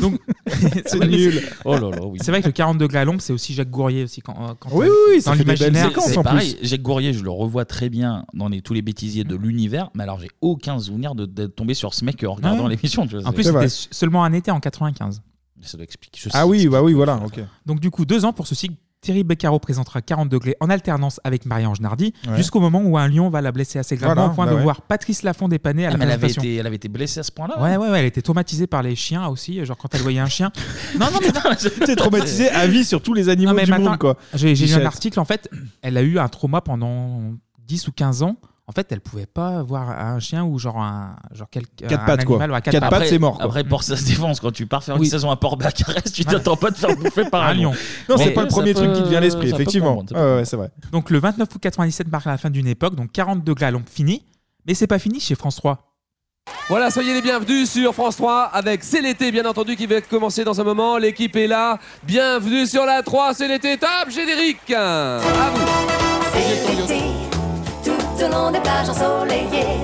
[0.00, 0.20] Donc,
[0.86, 1.40] C'est nul.
[1.64, 2.18] Oh là là, oui.
[2.22, 4.54] C'est vrai que le 40 degrés à l'ombre, c'est aussi Jacques Gourrier aussi quand, euh,
[4.58, 5.88] quand Oui, oui, ça dans fait des belles l'imaginaire.
[5.88, 6.68] séquences, c'est- pareil, plus.
[6.68, 10.02] Jacques Gourrier, je le revois très bien dans les, tous les bêtisiers de l'univers, mais
[10.02, 12.70] alors j'ai aucun souvenir de- d'être tombé sur ce mec en regardant Ouais.
[12.76, 13.06] l'émission.
[13.06, 15.22] tu vois, En c'est- plus, c'était seulement un été en 95.
[15.62, 16.20] ça doit expliquer.
[16.34, 17.40] Ah oui, bah oui, voilà, ok.
[17.64, 18.74] Donc du coup, deux ans pour ce cycle.
[19.04, 22.36] Thierry Beccaro présentera 40 degrés en alternance avec Marie-Ange Nardi, Ouais.
[22.38, 24.56] jusqu'au moment où un lion va la blesser assez gravement Voilà, au point bah de
[24.56, 24.62] ouais.
[24.62, 26.42] voir Patrice Laffont dépanner à Ah, la mais elle avait, présentation.
[26.42, 28.82] été, elle avait été blessée à ce point-là Ouais, ouais, ouais, elle était traumatisée par
[28.82, 30.50] les chiens aussi, genre quand elle voyait un chien.
[30.98, 31.84] Non, non, mais non.
[31.86, 34.16] T'es traumatisé à vie sur tous les animaux du maintenant, monde, quoi.
[34.32, 34.86] J'ai j'ai lu un Bichette.
[34.86, 35.50] article, en fait,
[35.82, 37.20] elle a eu un trauma pendant
[37.66, 38.36] 10 ou 15 ans.
[38.66, 42.06] En fait, elle pouvait pas voir un chien ou genre un genre quel, Quatre un
[42.06, 42.38] pattes, quoi.
[42.38, 43.06] quatre Quatre pattes.
[43.08, 43.44] c'est mort, quoi.
[43.44, 45.04] Après, pour sa défense, quand tu pars faire Oui.
[45.04, 47.70] une saison à Port-Bacarès, tu t'attends pas de faire bouffer par Un un lion.
[47.72, 47.76] lion.
[48.08, 49.56] Non, c'est Mais pas le ça premier truc peut- qui te vient à l'esprit, ça
[49.56, 49.88] peut effectivement.
[49.96, 50.70] comprendre, ça peut Ouais, ouais, c'est vrai.
[50.92, 53.84] Donc le 29 août 97 marque la fin d'une époque, donc 40 degrés à l'ombre
[53.90, 54.24] fini.
[54.66, 55.90] Mais c'est pas fini chez France 3.
[56.70, 60.42] Voilà, soyez les bienvenus sur France 3 avec C'est l'été, bien entendu, qui va commencer
[60.42, 60.96] dans un moment.
[60.96, 61.78] L'équipe est là.
[62.04, 63.76] Bienvenue sur la 3, c'est l'été.
[63.76, 65.18] Top générique À
[65.52, 65.60] vous.
[66.32, 67.03] C'est l'été,
[68.16, 69.80] tout au long des plages ensoleillées,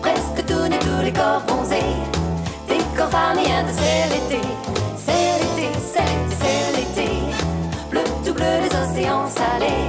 [0.00, 1.96] presque tout nus, tous les corps bronzés,
[2.68, 4.40] des corps familiers de c'est l'été,
[4.96, 7.10] c'est l'été, c'est l'été, c'est l'été,
[7.90, 9.86] bleu tout bleu les océans salés,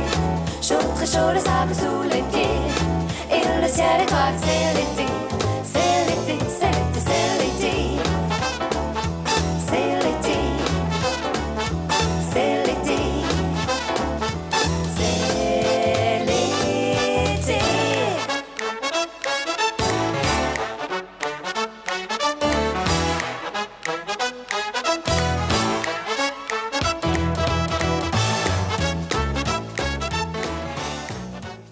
[0.61, 2.61] chaud très chaud le sable sous les pieds,
[3.31, 5.11] et le ciel étoile, c'est l'été,
[5.63, 6.68] c'est l'été, c'est l'été,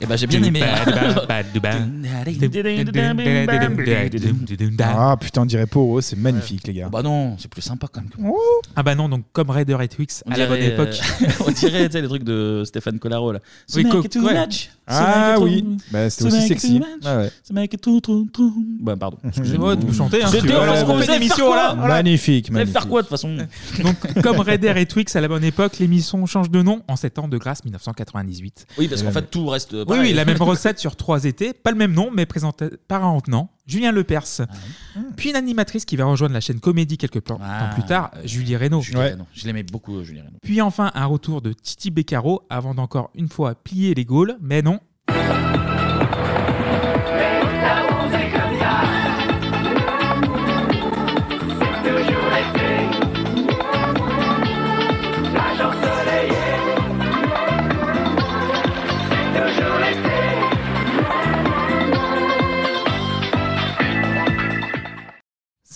[0.07, 0.61] ben, j'ai bien aimé.
[4.95, 6.89] Ah putain, on dirait Poro, c'est magnifique les gars.
[6.89, 8.11] Bah non, c'est plus sympa quand même.
[8.75, 10.99] Ah bah non, donc comme Raider et Twix On à la bonne époque.
[11.21, 13.39] euh, on dirait tu sais, les trucs de Stéphane Collaro là.
[13.75, 14.33] Oui, co- ouais.
[14.87, 15.65] Ah oui.
[15.91, 16.79] Bah, c'était aussi sexy.
[16.79, 16.85] much.
[17.03, 17.31] Ah ouais.
[17.51, 18.53] Mec est tout, tout, tout.
[18.79, 19.17] Bah pardon.
[19.27, 20.23] Excusez-moi, tu peux chanter.
[20.23, 20.55] Hein, veux.
[20.57, 21.75] en façon qu'on Vous fait faire là.
[21.75, 23.35] quoi Magnifique, Vous allez faire quoi de toute façon
[23.83, 27.19] Donc, comme Raider et Twix à la bonne époque, l'émission change de nom en 7
[27.19, 28.67] ans de grâce 1998.
[28.77, 29.73] Oui, parce qu'en fait tout reste.
[29.73, 30.01] Oui, pareil.
[30.03, 33.11] oui, la même recette sur trois étés, pas le même nom, mais présenté par un
[33.11, 34.41] retenant, Julien Lepers.
[35.15, 37.71] Puis une animatrice qui va rejoindre la chaîne Comédie quelques temps Ah.
[37.73, 38.81] plus tard, Julie Reynaud.
[38.81, 39.25] Julie Reynaud.
[39.33, 40.37] Je l'aimais beaucoup, euh, Julie Reynaud.
[40.41, 44.61] Puis enfin un retour de Titi Beccaro avant d'encore une fois plier les Gaules, mais
[44.61, 44.79] non.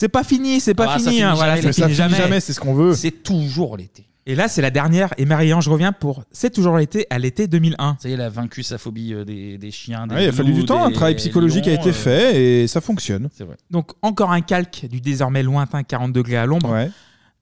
[0.01, 1.09] C'est pas fini, c'est pas Ah, ça fini.
[1.11, 2.17] finit hein, jamais, voilà, mais ça ça finit finit jamais.
[2.17, 2.95] jamais, c'est ce qu'on veut.
[2.95, 4.07] C'est toujours l'été.
[4.25, 5.13] Et là, c'est la dernière.
[5.19, 7.97] Et Marie-Ange revient pour C'est toujours l'été à l'été 2001.
[8.01, 10.07] Ça y est, elle a vaincu sa phobie euh, des, des chiens.
[10.07, 11.93] Des Ouais, il a fallu du temps, un des travail psychologique a lions, été euh,
[11.93, 13.29] fait et ça fonctionne.
[13.31, 13.57] C'est vrai.
[13.69, 16.75] Donc, encore un calque du désormais lointain 40 degrés à l'ombre.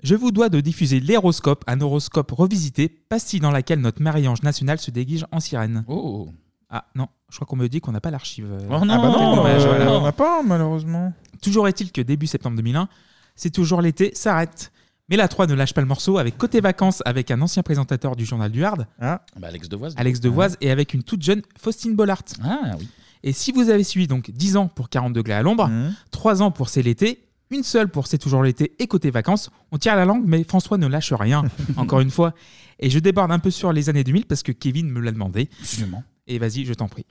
[0.03, 4.79] Je vous dois de diffuser l'héroscope, un horoscope revisité, pastille dans laquelle notre Marie-Ange nationale
[4.79, 5.85] se déguise en sirène.
[5.87, 6.27] Oh
[6.69, 8.47] Ah non, je crois qu'on me dit qu'on n'a pas l'archive.
[8.51, 8.59] euh.
[8.69, 9.91] Oh non, ah bah non, dommage, euh, voilà.
[9.93, 11.13] on n'a pas malheureusement.
[11.41, 12.87] Toujours est-il que début septembre 2001,
[13.35, 14.71] c'est toujours l'été, s'arrête.
[15.09, 18.15] Mais la 3 ne lâche pas le morceau avec Côté Vacances avec un ancien présentateur
[18.15, 19.93] du journal du Hard, Bah, Alex Devoise.
[19.97, 20.19] Alex.
[20.19, 22.21] Devoise, et avec une toute jeune Faustine Bollard.
[22.43, 22.87] Ah oui.
[23.23, 25.69] Et si vous avez suivi donc 10 ans pour 40 degrés à l'ombre,
[26.11, 29.77] 3 ans pour C'est l'été, une seule pour C'est toujours l'été et côté vacances, on
[29.79, 31.43] tire la langue, mais François ne lâche rien,
[31.77, 32.33] encore une fois.
[32.79, 35.49] Et je déborde un peu sur les années 2000 parce que Kevin me l'a demandé.
[35.59, 36.03] Absolument.
[36.27, 37.05] Et vas-y, je t'en prie.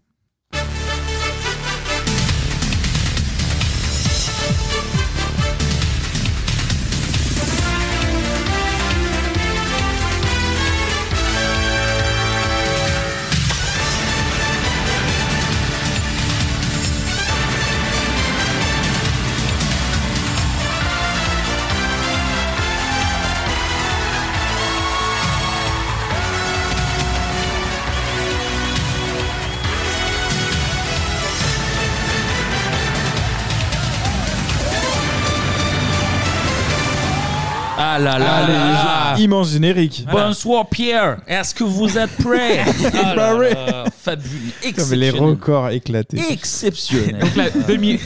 [37.98, 39.16] Ah là là Allez, là.
[39.18, 40.04] immense générique.
[40.12, 44.30] Bonsoir Pierre, est-ce que vous êtes prêt Ah là Bah là, Fabuleux,
[44.61, 45.14] Comme les exceptionnel.
[45.20, 46.20] records éclatés.
[46.30, 47.18] Exceptionnel.
[47.18, 47.98] Donc là, 2000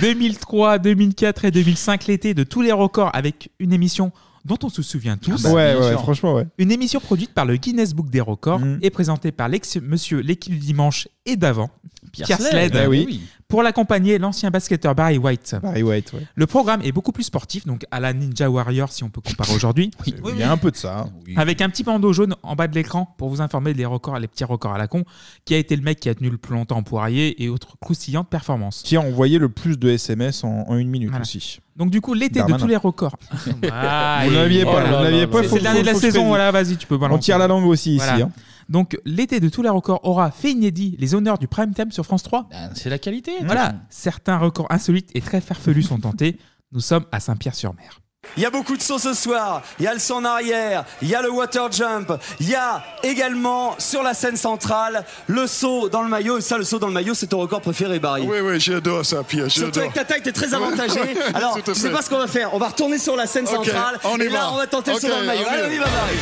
[0.00, 4.12] 2003, 2004 et 2005, l'été de tous les records avec une émission
[4.44, 5.44] dont on se souvient tous.
[5.46, 6.46] ouais, ouais, franchement, ouais.
[6.58, 8.78] Une émission produite par le Guinness Book des records Mm.
[8.82, 11.70] et présentée par l'ex-monsieur l'équipe du dimanche et d'avant,
[12.12, 12.50] Pierre Pierre, Sled.
[12.72, 12.76] Sled.
[12.76, 13.22] Ah oui.
[13.52, 13.56] Oui.
[13.56, 15.56] Pour l'accompagner, l'ancien basketteur Barry White.
[15.62, 16.26] Barry White, ouais.
[16.34, 19.54] Le programme est beaucoup plus sportif, donc à la Ninja Warrior si on peut comparer
[19.54, 19.90] aujourd'hui.
[20.06, 21.06] Il y a un peu de ça.
[21.36, 24.26] Avec un petit bandeau jaune en bas de l'écran pour vous informer des records, les
[24.28, 25.04] petits records à la con,
[25.44, 27.76] qui a été le mec qui a tenu le plus longtemps en poirier et autres
[27.80, 28.82] croustillantes performances.
[28.84, 31.22] Qui a envoyé le plus de SMS en, en une minute Voilà.
[31.22, 31.60] aussi.
[31.76, 32.58] Donc du coup, l'été de Darmanin.
[32.58, 33.16] tous les records.
[33.32, 35.42] Vous l'aviez pas, vous l'aviez pas.
[35.42, 36.28] C'est le dernier de la faut que je saison, précise.
[36.28, 37.16] voilà, vas-y, tu peux balancer.
[37.16, 38.14] On tire la langue aussi Voilà.
[38.14, 38.22] ici.
[38.22, 38.30] hein.
[38.72, 42.04] Donc l'été de tous les records aura fait inédit les honneurs du prime time sur
[42.04, 42.48] France 3.
[42.74, 43.32] C'est la qualité.
[43.44, 46.38] Voilà, certains records insolites et très farfelus sont tentés.
[46.72, 48.00] Nous sommes à Saint-Pierre-sur-Mer.
[48.36, 49.62] Il y a beaucoup de sauts ce soir.
[49.78, 52.54] Il y a le saut en arrière, il y a le water jump, il y
[52.54, 56.38] a également sur la scène centrale le saut dans le maillot.
[56.38, 58.22] Et ça, le saut dans le maillot, c'est ton record préféré, Barry.
[58.22, 61.00] Oui, oui, j'adore ça, Pierre, Surtout avec ta taille, t'es très avantagé.
[61.34, 61.92] Alors, tu sais fait.
[61.92, 62.54] pas ce qu'on va faire.
[62.54, 63.98] On va retourner sur la scène centrale.
[64.04, 64.52] on y et là, va.
[64.52, 65.42] on va tenter le saut dans le maillot.
[65.46, 65.90] on y Allez, on y va, va.
[65.90, 66.16] Barry.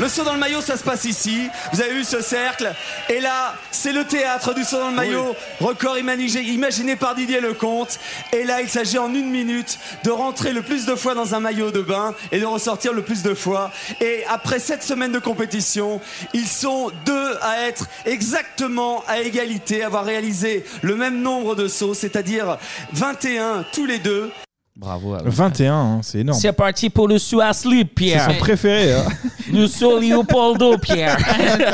[0.00, 1.48] Le saut dans le maillot, ça se passe ici.
[1.72, 2.72] Vous avez vu ce cercle.
[3.08, 5.36] Et là, c'est le théâtre du saut dans le maillot.
[5.60, 8.00] Record imaginé, par Didier Lecomte.
[8.32, 11.40] Et là, il s'agit en une minute de rentrer le plus de fois dans un
[11.40, 13.70] maillot de bain et de ressortir le plus de fois.
[14.00, 16.00] Et après sept semaines de compétition,
[16.32, 21.94] ils sont deux à être exactement à égalité, avoir réalisé le même nombre de sauts,
[21.94, 22.58] c'est-à-dire
[22.92, 24.32] 21 tous les deux.
[24.76, 25.14] Bravo.
[25.14, 26.36] à- 21, hein, c'est énorme.
[26.38, 28.28] C'est parti pour le à slip, C'est Pierre.
[28.28, 28.92] son préféré.
[28.92, 29.04] hein.
[29.52, 31.16] Nous sommes Leopoldo, Pierre.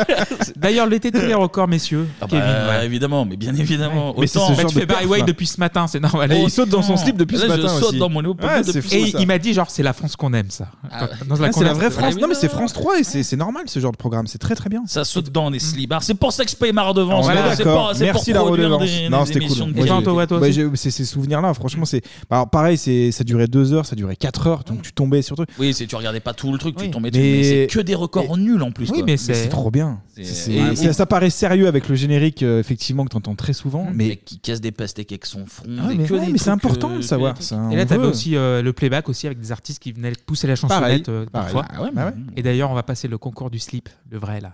[0.56, 2.06] D'ailleurs, l'été tous les records, messieurs.
[2.20, 2.84] Ah bah, Kevin, ouais.
[2.84, 4.14] Évidemment, mais bien évidemment.
[4.18, 6.30] Mais c'est ce genre tu fais Barry White depuis ce matin, c'est normal.
[6.32, 7.98] Et il saute dans son slip depuis ce Là, je matin saute aussi.
[7.98, 9.18] dans mon Ouais, depuis c'est fou, Et ça.
[9.18, 10.66] il m'a dit, genre, c'est la France qu'on aime, ça.
[10.90, 11.90] Ah Ah, c'est la vraie.
[11.90, 12.16] France.
[12.20, 14.26] Non, mais c'est France 3 et c'est c'est normal ce genre de programme.
[14.26, 14.82] C'est très très bien.
[14.86, 15.90] Ça saute dans les slips.
[15.90, 17.26] Alors, C'est pour ça que je paye ma redevance.
[17.26, 18.82] C'est c'est Merci la redevance.
[19.10, 20.52] non, c'était cool.
[20.52, 21.54] j'ai- c'est ces souvenirs-là.
[21.54, 22.02] Franchement, c'est.
[22.30, 25.36] Alors, pareil, c'est ça durait deux heures, ça durait 4 heures, donc tu tombais sur
[25.36, 25.48] truc.
[25.58, 27.32] Oui, c'est tu regardais pas tout le truc, tu tombais Mais- dessus.
[27.36, 28.90] Mais c'est que des records nuls en plus.
[28.90, 29.06] Oui, quoi.
[29.06, 30.00] mais c'est trop bien.
[30.14, 33.52] C'est- C'est- Ouais, ça, paraît sérieux avec le générique, euh, effectivement, que tu entends très
[33.52, 33.86] souvent.
[33.92, 35.64] Mais Mais qui casse des pastèques avec son front.
[35.78, 37.34] Ah, mais que ouais, des mais c'est important euh, de que savoir.
[37.70, 40.56] Et là, t'avais aussi euh, le playback aussi avec des artistes qui venaient pousser la
[40.56, 41.64] chansonnette euh, parfois.
[41.72, 42.12] Ah bah.
[42.36, 44.52] Et d'ailleurs, on va passer le concours du slip, le vrai là.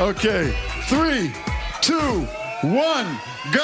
[0.00, 0.28] Ok,
[0.88, 0.98] 3,
[1.86, 1.94] 2,
[2.62, 3.58] 1, go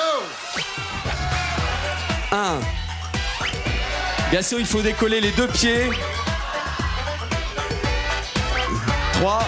[2.33, 2.61] 1.
[4.31, 5.91] Bien sûr, il faut décoller les deux pieds.
[9.15, 9.41] 3.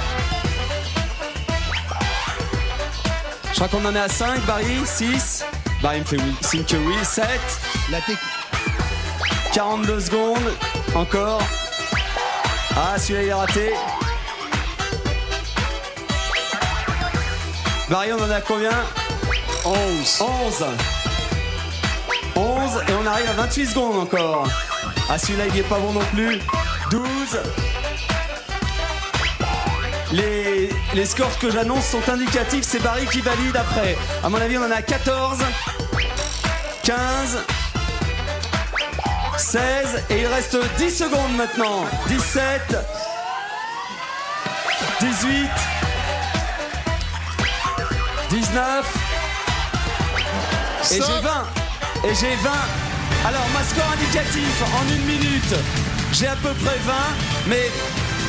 [3.50, 4.84] Je crois qu'on en est à 5, Barry.
[4.84, 5.44] 6.
[5.82, 6.34] Barry me fait oui.
[6.40, 6.94] signe que oui.
[7.04, 7.24] 7.
[7.92, 7.98] La
[9.52, 10.52] 42 secondes.
[10.96, 11.42] Encore.
[12.76, 13.72] Ah, celui-là, il est raté.
[17.88, 18.70] Barry, on en a combien?
[19.64, 20.20] 11.
[20.20, 20.64] 11.
[22.36, 24.48] 11 et on arrive à 28 secondes encore.
[25.08, 26.38] Ah celui-là il est pas bon non plus.
[26.90, 27.04] 12.
[30.12, 33.96] Les, les scores que j'annonce sont indicatifs, c'est Barry qui valide après.
[34.22, 35.38] À mon avis on en a 14,
[36.84, 37.38] 15,
[39.38, 41.86] 16 et il reste 10 secondes maintenant.
[42.08, 42.76] 17,
[45.00, 45.50] 18,
[48.30, 49.12] 19
[50.90, 51.61] et j'ai 20
[52.04, 52.50] et j'ai 20
[53.26, 55.54] alors ma score indicatif en une minute.
[56.12, 56.92] J'ai à peu près 20
[57.48, 57.70] mais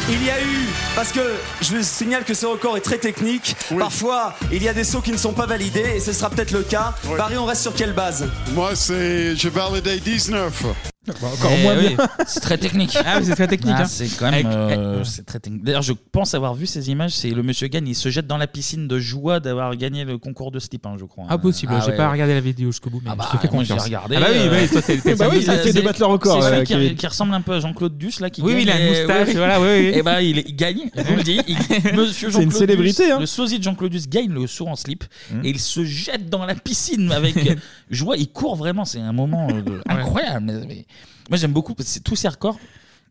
[0.10, 1.22] il y a eu parce que
[1.62, 3.56] je vous signale que ce record est très technique.
[3.80, 6.52] Parfois il y a des sauts qui ne sont pas validés et ce sera peut-être
[6.52, 6.94] le cas.
[7.18, 8.30] Barry on reste sur quelle base?
[8.54, 9.36] Moi, c'est.
[9.36, 10.93] J'ai validé 19.
[11.10, 12.08] Encore Eh moins oui, bien.
[12.26, 12.98] C'est très technique.
[13.06, 13.86] Ah oui, c'est très technique, Ah, hein.
[13.86, 14.46] c'est quand même.
[14.46, 15.64] Avec- euh, c'est très technique.
[15.64, 17.12] D'ailleurs, je pense avoir vu ces images.
[17.12, 20.18] C'est le monsieur gagne, il se jette dans la piscine de joie d'avoir gagné le
[20.18, 21.26] concours de slip, hein, je crois.
[21.30, 23.54] Impossible, Ah j'ai pas regardé la vidéo jusqu'au bout, mais Ah bah, je te fais
[23.54, 23.84] moi, j'ai confiance.
[23.86, 24.16] regardé.
[24.16, 26.06] Ah bah oui, euh, oui, toi t'es t'es Bah oui, ça fait c'est- débattre le
[26.06, 26.96] record, C'est celui euh, qui, Kevin.
[26.96, 28.58] qui ressemble un peu à Jean-Claude Duss là qui Oui, gagne.
[28.58, 29.92] oui, il a une et- moustache, voilà, oui, oui.
[29.96, 31.40] Et bah il, il gagne, je vous le dis.
[31.48, 31.58] il-
[31.96, 33.20] monsieur C'est une Jean-Claude célébrité, hein.
[33.20, 35.46] Le sosie de Jean-Claude Duss gagne le saut en slip Mmh.
[35.46, 37.36] et il se jette dans la piscine avec
[37.90, 38.16] joie.
[38.18, 40.46] Il court vraiment, c'est un moment euh, incroyable.
[40.46, 40.86] Mais- mais-
[41.30, 42.58] moi j'aime beaucoup parce que c'est tous ces records.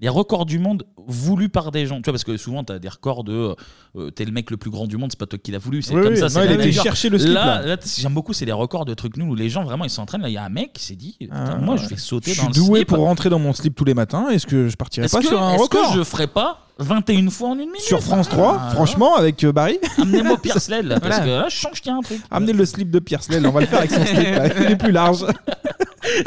[0.01, 1.99] Les records du monde voulus par des gens.
[1.99, 3.55] Tu vois, parce que souvent, tu as des records de.
[3.95, 5.81] euh, T'es le mec le plus grand du monde, c'est pas toi qui l'as voulu.
[5.81, 6.25] C'est Oui, comme oui, ça.
[6.25, 7.67] non, c'est il la chercher le slip, Là, là.
[7.67, 9.91] là, t- j'aime beaucoup, c'est les records de trucs nous où les gens vraiment ils
[9.91, 10.23] s'entraînent.
[10.23, 12.33] Là, il y a un mec qui s'est dit Putain, Ah, Moi, je vais sauter
[12.33, 12.89] Je dans suis le doué slip.
[12.89, 14.29] pour rentrer dans mon slip tous les matins.
[14.31, 15.93] Est-ce que je partirais Est-ce pas que, sur un est-ce record?
[15.93, 19.43] que je ferais pas 21 fois en une minute Sur France 3, Ah, franchement, avec
[19.45, 19.79] euh, Barry.
[19.99, 21.25] Amenez-moi Pierre Sled, là, parce Voilà.
[21.25, 22.21] que là, je sens qu'il y a un truc.
[22.31, 24.19] Amenez le slip de Pierre Sled, on va le faire avec son slip.
[24.19, 24.47] là.
[24.61, 25.25] Il est plus large.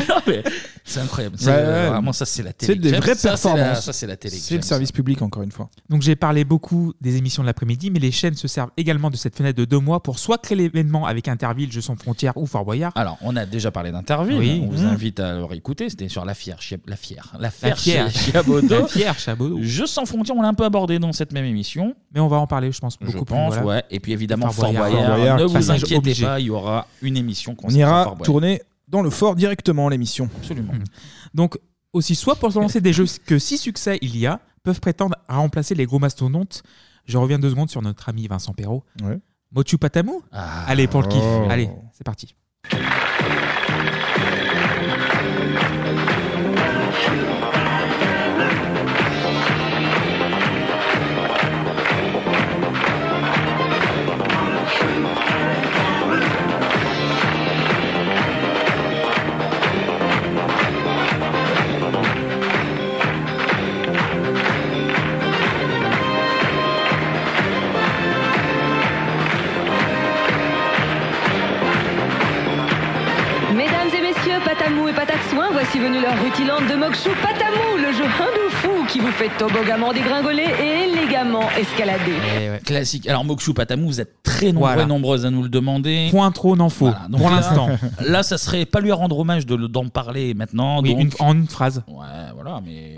[0.10, 0.41] Non, mais
[0.86, 1.36] c'est incroyable.
[1.38, 1.89] C'est, Ouais, euh, ouais.
[1.89, 2.74] Vraiment, ça, c'est la télé.
[2.74, 3.02] C'est des J'aime.
[3.02, 3.84] vraies Ça, c'est la- performances.
[3.86, 4.38] Ça, c'est la télé.
[4.38, 5.70] que C'est le service public, encore une fois.
[5.89, 9.18] Donc j'ai parlé beaucoup des émissions de l'après-midi, mais les chaînes se servent également de
[9.18, 12.46] cette fenêtre de deux mois pour soit créer l'événement avec Interville, Jeux sans frontières ou
[12.46, 12.94] Fort Boyard.
[12.96, 14.38] Alors, on a déjà parlé d'Interville.
[14.38, 14.62] Oui.
[14.65, 14.88] On vous Mmh.
[14.88, 15.89] invite à le réécouter.
[15.89, 16.60] C'était sur La Fière.
[16.62, 17.34] Chia- La Fière.
[17.38, 17.78] La Fière.
[17.78, 18.80] Chia- Chiabodo.
[18.80, 19.58] La Fière, Chiabodo.
[19.62, 21.95] Jeux sans frontières, on l'a un peu abordé dans cette même émission.
[22.13, 23.65] Mais on va en parler, je pense, beaucoup Je plus, pense, voilà.
[23.67, 23.84] ouais.
[23.89, 24.89] Et puis évidemment, Fort Fort Boyard.
[24.91, 25.08] Boyard.
[25.08, 26.25] Fort Boyard, Ne vous passage inquiétez obligé.
[26.25, 30.29] pas, il y aura une émission On ira tourner dans le fort directement, l'émission.
[30.38, 30.73] Absolument.
[31.34, 31.58] Donc,
[31.93, 35.15] aussi, soit pour se lancer des jeux que si succès il y a, peuvent prétendre
[35.27, 36.63] à remplacer les gros mastodontes.
[37.05, 38.84] Je reviens deux secondes sur notre ami Vincent Perrault.
[39.03, 39.19] Ouais.
[39.51, 40.65] Mochu Patamu Ah.
[40.67, 41.21] Allez, pour le kiff.
[41.23, 41.47] Oh.
[41.49, 42.36] Allez, c'est parti.
[74.65, 78.99] Patamou et Pataxouin, voici venu leur rutilante de Mokshu Patamou, le jeu hindou fou qui
[78.99, 82.60] vous fait tobogamment dégringoler et élégamment escalader.
[82.65, 83.08] Classique.
[83.08, 84.84] Alors, Mokshu Patamu, vous êtes très nombreux Voilà.
[84.84, 86.08] et nombreuses à nous le demander.
[86.10, 87.69] Point trop n'en faut, Voilà, donc pour là- l'instant.
[88.01, 90.82] Là, ça serait pas lui rendre hommage de le- d'en parler maintenant.
[90.82, 91.84] Oui, donc- une- en une phrase.
[91.88, 92.95] Ouais, voilà, mais.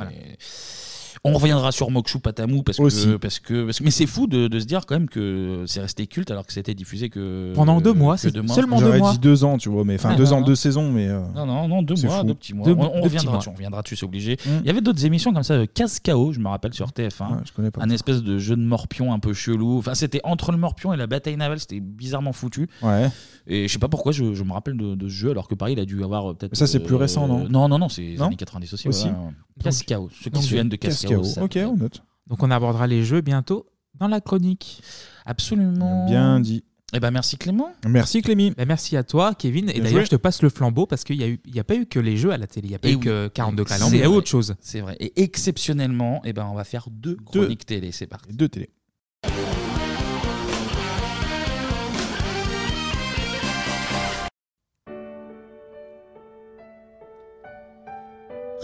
[1.24, 2.84] On reviendra sur Mokshu Patamou parce que,
[3.18, 5.82] parce que, parce que- mais c'est fou de, de se dire quand même que c'est
[5.82, 8.56] resté culte alors que c'était diffusé que Pendant deux mois, que c'est deux mois.
[8.56, 10.46] seulement deux J'aurais dit deux ans, tu vois, mais enfin Ouais, deux non, ans, non.
[10.46, 11.08] deux saisons, mais.
[11.08, 12.26] euh, Non, non, non, deux c'est mois, fou.
[12.28, 12.66] deux petits mois.
[12.66, 13.38] Deux- on, on deux petits reviendra mois.
[13.40, 14.38] dessus, on reviendra dessus, c'est obligé.
[14.46, 17.42] Il y avait d'autres émissions comme ça, euh, Casse KO, je me rappelle sur TF1.
[17.46, 17.82] je connais pas.
[17.84, 19.78] Un espèce de jeu de morpion un peu chelou.
[19.80, 22.70] Enfin, c'était entre le morpion et la bataille navale, c'était bizarrement foutu.
[22.84, 23.10] Ouais.
[23.48, 25.56] Et je sais pas pourquoi je, je me rappelle de, de ce jeu, alors que
[25.56, 26.56] pareil, il a dû avoir euh, peut-être.
[26.56, 27.48] Ça, c'est plus récent, non?
[27.50, 28.26] Non, non, non, c'est les Non?
[28.28, 28.88] années 90 aussi.
[28.88, 29.32] Aussi ouais, ouais.
[29.64, 30.10] Casse KO.
[30.12, 32.04] Ceux qui se souviennent de ça- Ok, on note.
[32.28, 33.68] Donc on abordera les jeux bientôt
[34.00, 34.82] dans la chronique.
[35.26, 36.06] Absolument.
[36.06, 36.64] Bien dit.
[36.94, 37.70] Eh ben merci Clément.
[37.86, 38.52] Merci Clémy.
[38.52, 39.70] Bah, merci à toi Kevin.
[39.70, 42.00] Et d'ailleurs je te passe le flambeau parce qu'il n'y a, a pas eu que
[42.00, 42.68] les jeux à la télé.
[42.68, 43.02] Il n'y a pas Et eu oui.
[43.02, 43.92] que 42 calendes.
[43.94, 44.56] Il y a autre chose.
[44.62, 44.96] C'est vrai.
[45.02, 47.92] Et exceptionnellement, eh ben, on va faire deux chroniques télé.
[47.92, 48.32] C'est parti.
[48.34, 48.70] Deux télé.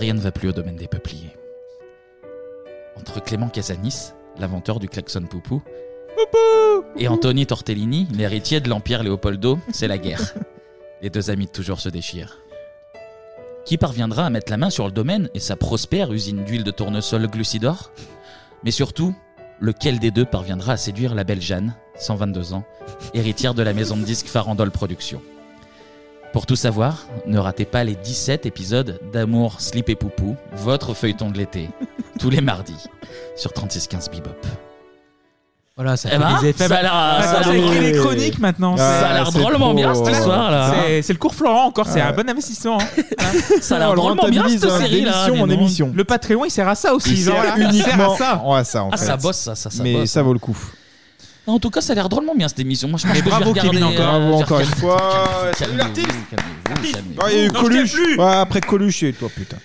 [0.04, 1.34] Rien ne va plus au domaine des peupliers.
[3.00, 5.64] Entre Clément Casanis, l'inventeur du klaxon poupou,
[6.98, 10.34] et Anthony Tortellini, l'héritier de l'Empire Léopoldo, c'est la guerre.
[11.02, 12.40] Les deux amis de toujours se déchirent.
[13.64, 16.72] Qui parviendra à mettre la main sur le domaine et sa prospère usine d'huile de
[16.72, 17.94] tournesol glucidor?
[18.66, 19.16] Mais surtout,
[19.62, 22.66] lequel des deux parviendra à séduire la belle Jeanne, 122 ans,
[23.14, 25.22] héritière de la maison de disques Farandole Productions?
[26.34, 31.30] Pour tout savoir, ne ratez pas les 17 épisodes d'Amour, Slip et Poupou, votre feuilleton
[31.30, 31.70] de l'été,
[32.20, 32.88] tous les mardis,
[33.36, 34.32] sur 3615 Bebop.
[35.76, 36.68] Voilà, ça Eh fait ben, des effets.
[36.68, 36.92] ça a l'air-
[37.24, 38.78] ça a c'est l'air- écrit les chroniques maintenant.
[38.78, 40.72] Ça a l'air c'est drôlement trop- bien, cette histoire, là.
[40.86, 42.02] C'est- C'est le cours Florent encore, c'est Ouais.
[42.02, 42.78] un bon investissement.
[42.80, 43.02] hein.
[43.62, 45.28] Ça a l'air drôlement bien cette hein, série là.
[45.30, 45.50] donc.
[45.52, 45.92] émission.
[45.96, 47.12] Le Patreon il sert à ça aussi.
[47.14, 48.44] Il genre, sert là, il sert uniquement à ça.
[48.46, 49.06] Ouais, ça, en Ah, fait.
[49.06, 50.10] ça bosse, ça, ça, ça Mais bosse.
[50.12, 50.58] ça vaut le coup.
[51.48, 52.88] Non, en tout cas, ça a l'air drôlement bien cette émission.
[52.88, 53.80] Moi, je pense Et que bravo, je vais regarder.
[53.80, 54.16] Kevin, encore.
[54.16, 55.52] euh, Bravo je vais encore une regarder- fois.
[55.58, 56.08] Calmez-vous, Salut l'artiste.
[56.08, 57.22] calmez-vous, calmez-vous.
[57.22, 57.94] Ah, il y a eu Non, je Coluche.
[57.94, 58.18] plus.
[58.18, 59.58] Ouais, après Coluche, et toi, putain.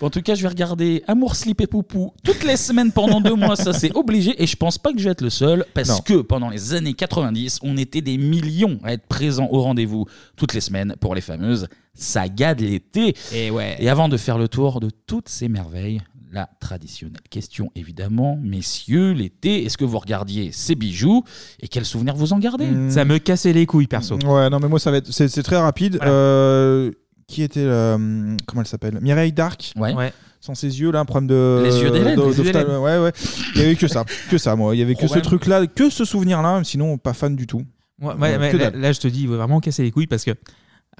[0.00, 3.34] En tout cas, je vais regarder Amour, Slip et Poupou toutes les semaines pendant deux
[3.34, 3.56] mois.
[3.56, 4.34] Ça, c'est obligé.
[4.42, 5.64] Et je pense pas que je vais être le seul.
[5.72, 5.98] Parce Non.
[6.04, 10.04] que pendant les années 90, on était des millions à être présents au rendez-vous
[10.36, 13.14] toutes les semaines pour les fameuses sagas de l'été.
[13.32, 13.76] Et ouais.
[13.78, 19.12] Et avant de faire le tour de toutes ces merveilles, la traditionnelle question évidemment, messieurs,
[19.12, 21.22] l'été, est-ce que vous regardiez ces bijoux
[21.60, 24.18] et quels souvenirs vous en gardez Ça me cassait les couilles perso.
[24.24, 25.12] Ouais, non, mais moi, ça va être.
[25.12, 25.98] C'est c'est très rapide.
[26.02, 26.90] Euh,
[27.28, 27.60] qui était.
[27.64, 28.98] euh, comment elle s'appelle?
[29.00, 29.72] Mireille Darc.
[29.76, 29.92] Ouais.
[29.94, 30.12] Ouais.
[30.40, 31.62] Sans ses yeux, là, un problème de.
[31.64, 32.80] Les yeux d'Hélène, de- les yeux d'ophtal- d'Hélène.
[32.80, 33.12] Ouais, ouais.
[33.56, 34.04] Il y avait que ça.
[34.30, 34.76] Que ça, moi.
[34.76, 35.24] Il y avait que ce Problème.
[35.24, 36.62] truc-là, que ce souvenir-là.
[36.64, 37.64] Sinon, pas fan du tout.
[38.00, 38.80] Ouais, ouais, Euh, mais que là, dalle.
[38.80, 40.32] là, je te dis, il va vraiment casser les couilles parce que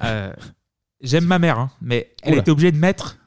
[0.03, 0.33] euh,
[1.01, 2.41] j'aime ma mère, hein, mais elle Oula.
[2.41, 3.17] était obligée de mettre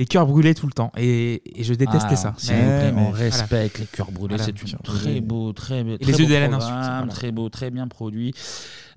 [0.00, 2.34] les cœurs brûlés tout le temps et, et je détestais Ah, ça.
[2.38, 3.24] S'il Mais- vous plaît, mais on voilà.
[3.24, 4.36] respecte les cœurs brûlés.
[4.36, 4.44] Voilà.
[4.44, 7.06] c'est une très beau, très, très les beau yeux d'Hélène programme, ensuite, voilà.
[7.12, 8.32] Très beau, très bien produit.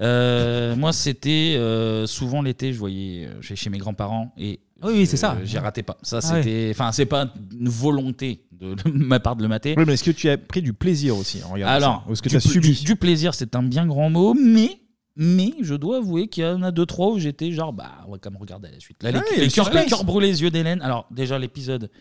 [0.02, 4.94] Euh, moi, c'était euh, souvent l'été, je voyais euh, chez, chez mes grands-parents et Oui,
[4.96, 5.38] oui, c'est ça.
[5.44, 5.98] J'y ratais pas.
[6.04, 6.70] Ça, Ah c'était.
[6.72, 7.28] Enfin, c'est pas
[7.60, 9.76] une volonté de, de ma part de le mater.
[9.78, 12.10] Oui, mais est-ce que tu as pris du plaisir aussi en regardant Alors, ça?
[12.10, 12.72] Ou est-ce que tu as subi?
[12.74, 14.80] du, du plaisir, c'est un bien grand mot, mais.
[15.16, 18.12] Mais je dois avouer qu'il y en a deux, trois où j'étais genre, bah, on
[18.14, 19.04] va quand même regarder la suite.
[19.04, 19.84] Là, les, Ah les le cœurs, suspense.
[19.84, 20.82] les cœurs brûlés, les yeux d'Hélène.
[20.82, 21.92] Alors, déjà, l'épisode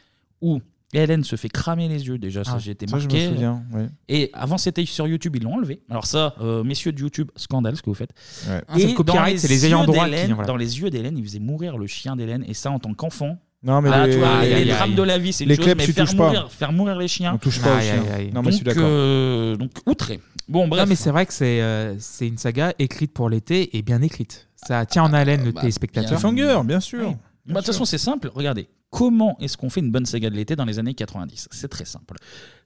[0.40, 0.60] où
[0.94, 3.28] Hélène se fait cramer les yeux, déjà, ça, Ah, j'ai été ça, je me marqué.
[3.28, 3.86] souviens, ouais.
[4.08, 5.82] Et avant, c'était sur YouTube, ils l'ont enlevé.
[5.90, 8.12] Alors, ça, euh, messieurs de YouTube, scandale ce que vous faites.
[8.48, 8.62] Ouais.
[8.68, 10.46] Ah, c'est le copyright, c'est les ayants yeux droit qui- d'Hélène- voilà.
[10.48, 13.38] Dans les yeux d'Hélène, il faisait mourir le chien d'Hélène, et ça, en tant qu'enfant.
[13.64, 14.76] Non, mais Ah, les- tu vois, Aïe, les, aïe, les aïe.
[14.76, 16.24] drames de la vie, c'est une Les chose, kleps, mais tu faire touches pas.
[16.24, 17.32] mourir, faire mourir les chiens.
[17.34, 18.02] On touche pas aux Aïe, chiens.
[18.02, 18.30] aïe, aïe.
[18.34, 18.90] Non, mais je suis donc, d'accord.
[18.90, 20.20] euh, donc, outré.
[20.48, 20.82] Bon, bref.
[20.82, 24.02] Non, mais c'est vrai que c'est euh, c'est une saga écrite pour l'été et bien
[24.02, 24.48] écrite.
[24.56, 26.10] Ça tient en haleine le bah, téléspectateur.
[26.10, 26.30] bien.
[26.32, 27.08] Cliffhanger, bien sûr.
[27.08, 27.14] Oui.
[27.46, 28.30] Bah, De toute façon, c'est simple.
[28.34, 31.68] Regardez, comment est-ce qu'on fait une bonne saga de l'été dans les années 90 C'est
[31.68, 32.16] très simple.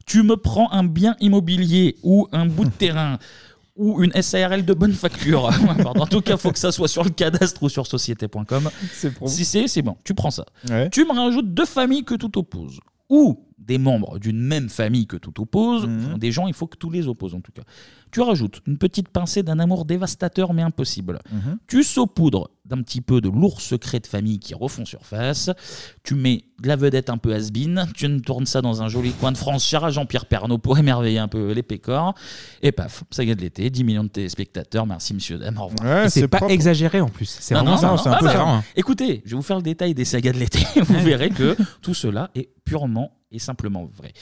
[0.07, 3.19] Tu me prends un bien immobilier ou un bout de terrain
[3.77, 5.51] ou une SARL de bonne facture.
[5.83, 6.01] Pardon.
[6.01, 8.71] En tout cas, il faut que ça soit sur le cadastre ou sur société.com.
[9.27, 9.97] Si c'est, c'est bon.
[10.05, 10.47] Tu prends ça.
[10.69, 10.91] Ouais.
[10.91, 12.81] Tu me rajoutes deux familles que tout oppose.
[13.09, 15.87] Ou des membres d'une même famille que tout oppose.
[15.87, 16.05] Mhm.
[16.07, 17.63] Enfin, des gens, il faut que tous les opposent en tout cas.
[18.11, 21.21] Tu rajoutes une petite pincée d'un amour dévastateur mais impossible.
[21.31, 21.59] Mhm.
[21.67, 25.51] Tu saupoudres d'un petit peu de lourds secrets de famille qui refont surface.
[26.03, 27.51] Tu mets de la vedette un peu has
[27.95, 30.79] Tu me tournes ça dans un joli coin de France, cher à Jean-Pierre Pernaud pour
[30.79, 32.15] émerveiller un peu les pécores.
[32.63, 34.87] Et paf, ça gagne de l'été, 10 millions de téléspectateurs.
[34.87, 35.59] Merci, monsieur, dame.
[35.59, 36.07] Au revoir.
[36.07, 37.37] Et c'est pas exagéré en plus.
[37.41, 37.89] C'est Non, vraiment non, ça.
[37.89, 38.65] non, c'est non, un peu bah, ça.
[38.75, 40.61] Écoutez, je vais vous faire le détail des sagas de l'été.
[40.81, 44.13] vous verrez que tout cela est purement et simplement vrai.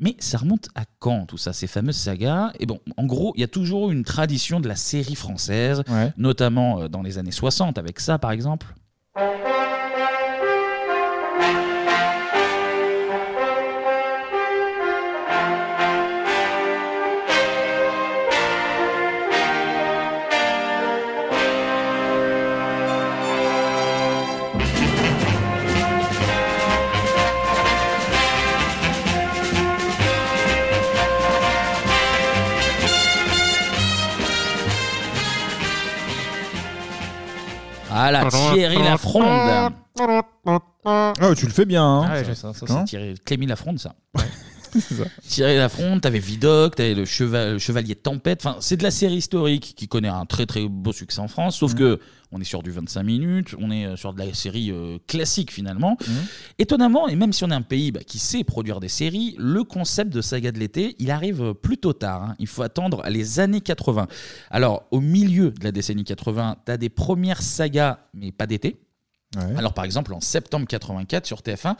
[0.00, 2.52] Mais ça remonte à quand tout ça, ces fameuses sagas?
[2.58, 5.82] Et bon, en gros, il y a toujours une tradition de la série française,
[6.16, 8.66] notamment euh, dans les années 60, avec ça par exemple.
[38.00, 39.72] Voilà, Thierry Lafronde.
[40.84, 41.84] Ah, tu le fais bien.
[41.84, 42.08] Hein.
[42.08, 43.94] Ah ouais, ça, ça, c'est Hein Thierry, Clémy Lafronde, ça.
[45.26, 48.44] Thierry Lafronde, t'avais Vidocq, t'avais le, cheva- le Chevalier de Tempête.
[48.44, 51.56] Enfin, c'est de la série historique qui connaît un très très beau succès en France.
[51.58, 51.98] Sauf que
[52.32, 55.50] on est sur du 25 minutes, on est euh, sur de la série euh, classique
[55.52, 55.96] finalement.
[56.58, 59.64] Étonnamment, et même si on est un pays bah, qui sait produire des séries, le
[59.64, 62.22] concept de saga de l'été, il arrive euh, plutôt tard.
[62.22, 62.36] hein.
[62.38, 64.06] Il faut attendre les années 80.
[64.50, 68.80] Alors, au milieu de la décennie 80, t'as des premières sagas, mais pas d'été.
[69.56, 71.76] Alors par exemple en septembre 84 sur TF1,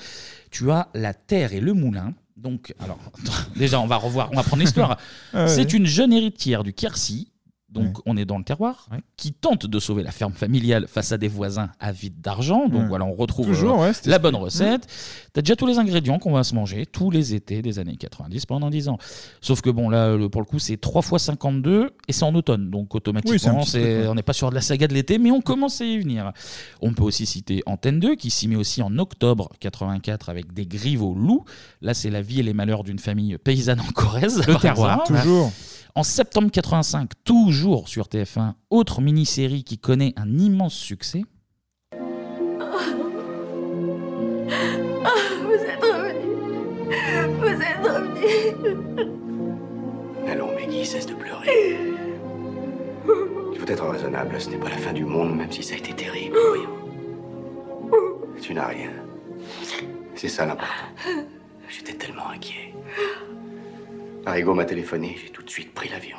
[0.52, 2.14] tu as La Terre et le Moulin.
[2.40, 2.98] Donc alors
[3.56, 4.96] déjà on va revoir, on va prendre l'histoire.
[5.32, 5.48] Ah ouais.
[5.48, 7.30] C'est une jeune héritière du Quercy.
[7.72, 11.18] Donc on est dans le terroir, qui tente de sauver la ferme familiale face à
[11.18, 12.68] des voisins avides d'argent.
[12.68, 12.88] Donc Ouais.
[12.88, 14.86] voilà, on retrouve Toujours, euh, la bonne recette.
[15.32, 18.46] T'as déjà tous les ingrédients qu'on va se manger tous les étés des années 90
[18.46, 18.98] pendant 10 ans.
[19.40, 22.34] Sauf que bon là, le- pour le coup, c'est 3 fois 52 et c'est en
[22.34, 22.70] automne.
[22.70, 24.06] Donc Oui, c'est un automatiquement, petit c'est- truc, ouais.
[24.08, 26.32] on n'est pas sur de la saga de l'été, mais on commence à y venir.
[26.80, 30.66] On peut aussi citer Antenne 2 qui s'y met aussi en octobre 84 avec des
[30.66, 31.44] grives au loup.
[31.82, 34.38] Là, c'est la vie et les malheurs d'une famille paysanne en Corrèze.
[34.46, 35.04] Le par terroir.
[35.04, 35.52] Toujours.
[35.96, 41.24] En septembre 85, toujours sur TF1, autre mini-série qui connaît un immense succès.
[41.92, 41.98] Ah,
[45.42, 46.36] vous êtes revenu.
[47.40, 48.76] Vous êtes revenu.
[50.28, 51.76] Allons, Maggie, cesse de pleurer.
[53.52, 55.78] Il faut être raisonnable, ce n'est pas la fin du monde, même si ça a
[55.78, 56.70] été terrible, voyons.
[58.40, 58.90] Tu n'as rien.
[60.14, 60.72] C'est ça l'important.
[61.68, 62.74] J'étais tellement inquiet.
[64.26, 66.18] Arrigo m'a téléphoné, j'ai tout de suite pris l'avion.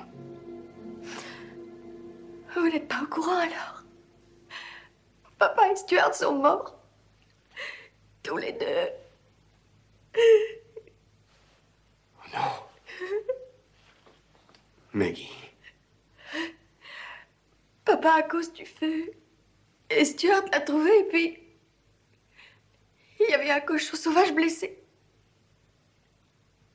[2.56, 3.84] Vous n'êtes pas au courant alors
[5.38, 6.78] Papa et Stuart sont morts.
[8.24, 8.90] Tous les deux.
[14.94, 15.32] Maggie,
[17.86, 19.12] Papa à cause du feu.
[19.90, 21.40] Et Stuart l'a trouvé et puis...
[23.20, 24.81] Il y avait un cochon sauvage blessé.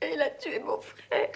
[0.01, 1.29] Et il a tué mon frère.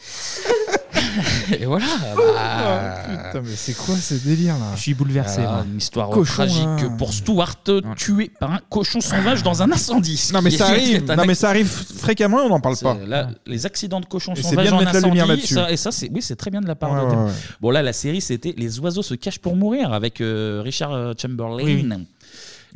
[1.60, 1.86] Et voilà.
[2.16, 5.40] Oh, bah, putain, mais c'est quoi ce délire là Je suis bouleversé.
[5.40, 5.64] moi.
[5.68, 6.94] une histoire Cochon, tragique hein.
[6.98, 7.56] pour Stuart,
[7.96, 10.16] tué par un cochon sauvage dans un incendie.
[10.16, 12.96] ce Non mais ça arrive, non mais ça arrive fréquemment et on n'en parle pas.
[13.06, 15.54] Là, les accidents de cochons Et c'est sauvages bien de en mettre la lumière là-dessus.
[15.54, 17.16] ça- et ça, c'est oui, c'est très bien de la part Ouais, de.
[17.16, 17.32] ouais, ouais.
[17.60, 21.12] Bon là, la série, c'était Les oiseaux se cachent pour mourir avec euh, Richard euh,
[21.20, 21.64] Chamberlain.
[21.64, 21.88] Oui,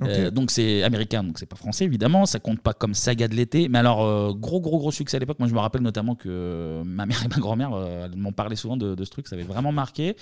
[0.01, 3.34] Euh, donc c'est américain, donc c'est pas français évidemment, ça compte pas comme saga de
[3.34, 5.38] l'été, mais alors euh, gros gros gros succès à l'époque.
[5.38, 8.76] Moi je me rappelle notamment que ma mère et ma grand-mère euh, m'ont parlé souvent
[8.76, 10.16] de, de ce truc, ça avait vraiment marqué.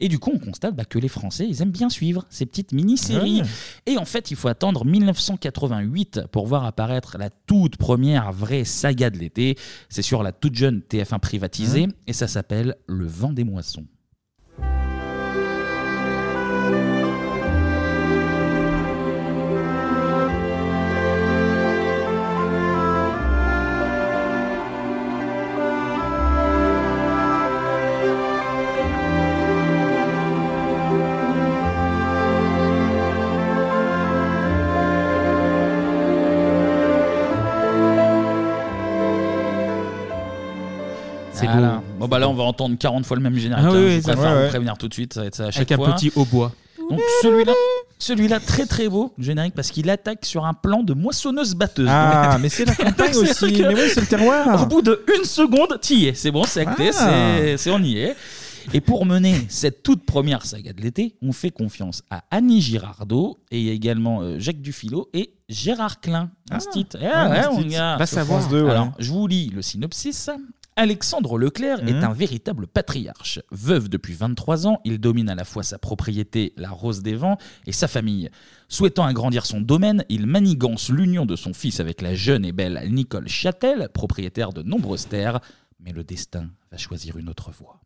[0.00, 2.72] Et du coup on constate bah, que les Français ils aiment bien suivre ces petites
[2.72, 3.42] mini-séries.
[3.86, 9.10] Et en fait il faut attendre 1988 pour voir apparaître la toute première vraie saga
[9.10, 9.56] de l'été.
[9.88, 13.84] C'est sur la toute jeune TF1 privatisée et ça s'appelle Le vent des moissons.
[41.46, 41.76] C'est Voilà.
[41.76, 41.82] beau.
[42.00, 43.64] Bon bah là on va entendre 40 fois le même générique.
[43.68, 44.42] Ah hein, oui, je ça préfère va.
[44.44, 45.94] vous prévenir tout de suite, ça va être ça à chaque Avec un fois.
[45.94, 46.52] petit hautbois.
[46.90, 47.52] Donc celui-là,
[47.98, 51.88] celui-là très très beau le générique parce qu'il attaque sur un plan de moissonneuse batteuse.
[51.90, 53.62] Ah, mais c'est la campagne C'est aussi.
[53.62, 54.62] Mais oui, c'est le terroir.
[54.62, 56.14] Au bout de une seconde, t'y es.
[56.14, 57.36] C'est bon, c'est acté, Ah.
[57.38, 58.14] c'est- c'est on y est.
[58.72, 63.38] Et pour mener cette toute première saga de l'été, on fait confiance à Annie Girardot
[63.50, 66.30] et il y a également euh, Jacques Dufilo et Gérard Klein.
[66.50, 66.86] Un stit.
[66.94, 67.96] Eh ouais, ouais, un gars.
[67.98, 68.40] Va savoir.
[68.40, 68.70] France 2, ouais.
[68.70, 70.30] Alors, je vous lis le synopsis.
[70.76, 72.04] Alexandre Leclerc est Mhm.
[72.04, 73.38] un véritable patriarche.
[73.52, 77.38] Veuf depuis 23 ans, il domine à la fois sa propriété, la Rose des Vents,
[77.66, 78.28] et sa famille.
[78.68, 82.82] Souhaitant agrandir son domaine, il manigance l'union de son fils avec la jeune et belle
[82.90, 85.38] Nicole Châtel, propriétaire de nombreuses terres.
[85.78, 87.78] Mais le destin va choisir une autre voie.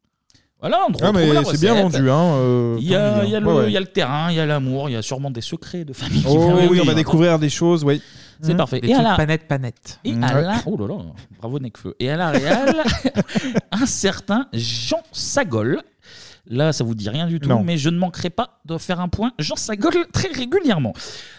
[0.61, 2.01] Voilà, on Ah, retrouve mais la c'est bien recette.
[2.01, 3.25] vendu, hein, euh, il, y a, tant mieux.
[3.27, 3.67] il y a le, Ouais, ouais.
[3.69, 5.85] il y a le terrain, il y a l'amour, il y a sûrement des secrets
[5.85, 6.21] de famille.
[6.23, 8.01] qui Oh viennent oui, on va découvrir des choses, oui.
[8.41, 8.57] C'est Mmh.
[8.57, 8.81] parfait.
[8.81, 9.99] Des Et à la- panette, panette.
[10.05, 10.25] et Mmh.
[10.25, 10.43] à Ouais.
[10.43, 10.63] la...
[10.67, 11.05] Oh là là,
[11.41, 11.95] bravo Necfeu.
[11.99, 12.77] Et à la Real,
[13.73, 15.81] un certain Jean Sagol.
[16.51, 17.63] Là, ça vous dit rien du tout, Non.
[17.63, 20.95] mais je ne manquerai pas de faire un point Jean Sagol très régulièrement.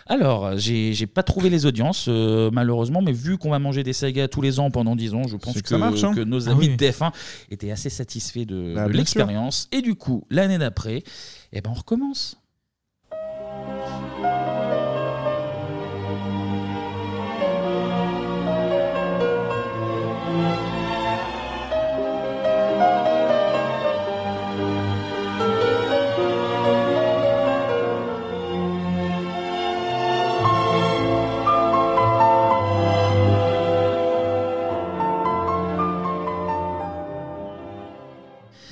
[0.05, 3.93] Alors, j'ai j'ai pas trouvé les audiences, euh, malheureusement, mais vu qu'on va manger des
[3.93, 6.13] sagas tous les ans pendant 10 ans, je pense C'est que, que ça marche, hein.
[6.13, 6.75] que nos Ah amis oui.
[6.75, 7.11] de TF1
[7.49, 9.67] étaient assez satisfaits de, Bah, de bien l'expérience.
[9.71, 11.01] Et du coup, l'année d'après,
[11.53, 12.38] eh ben, on recommence.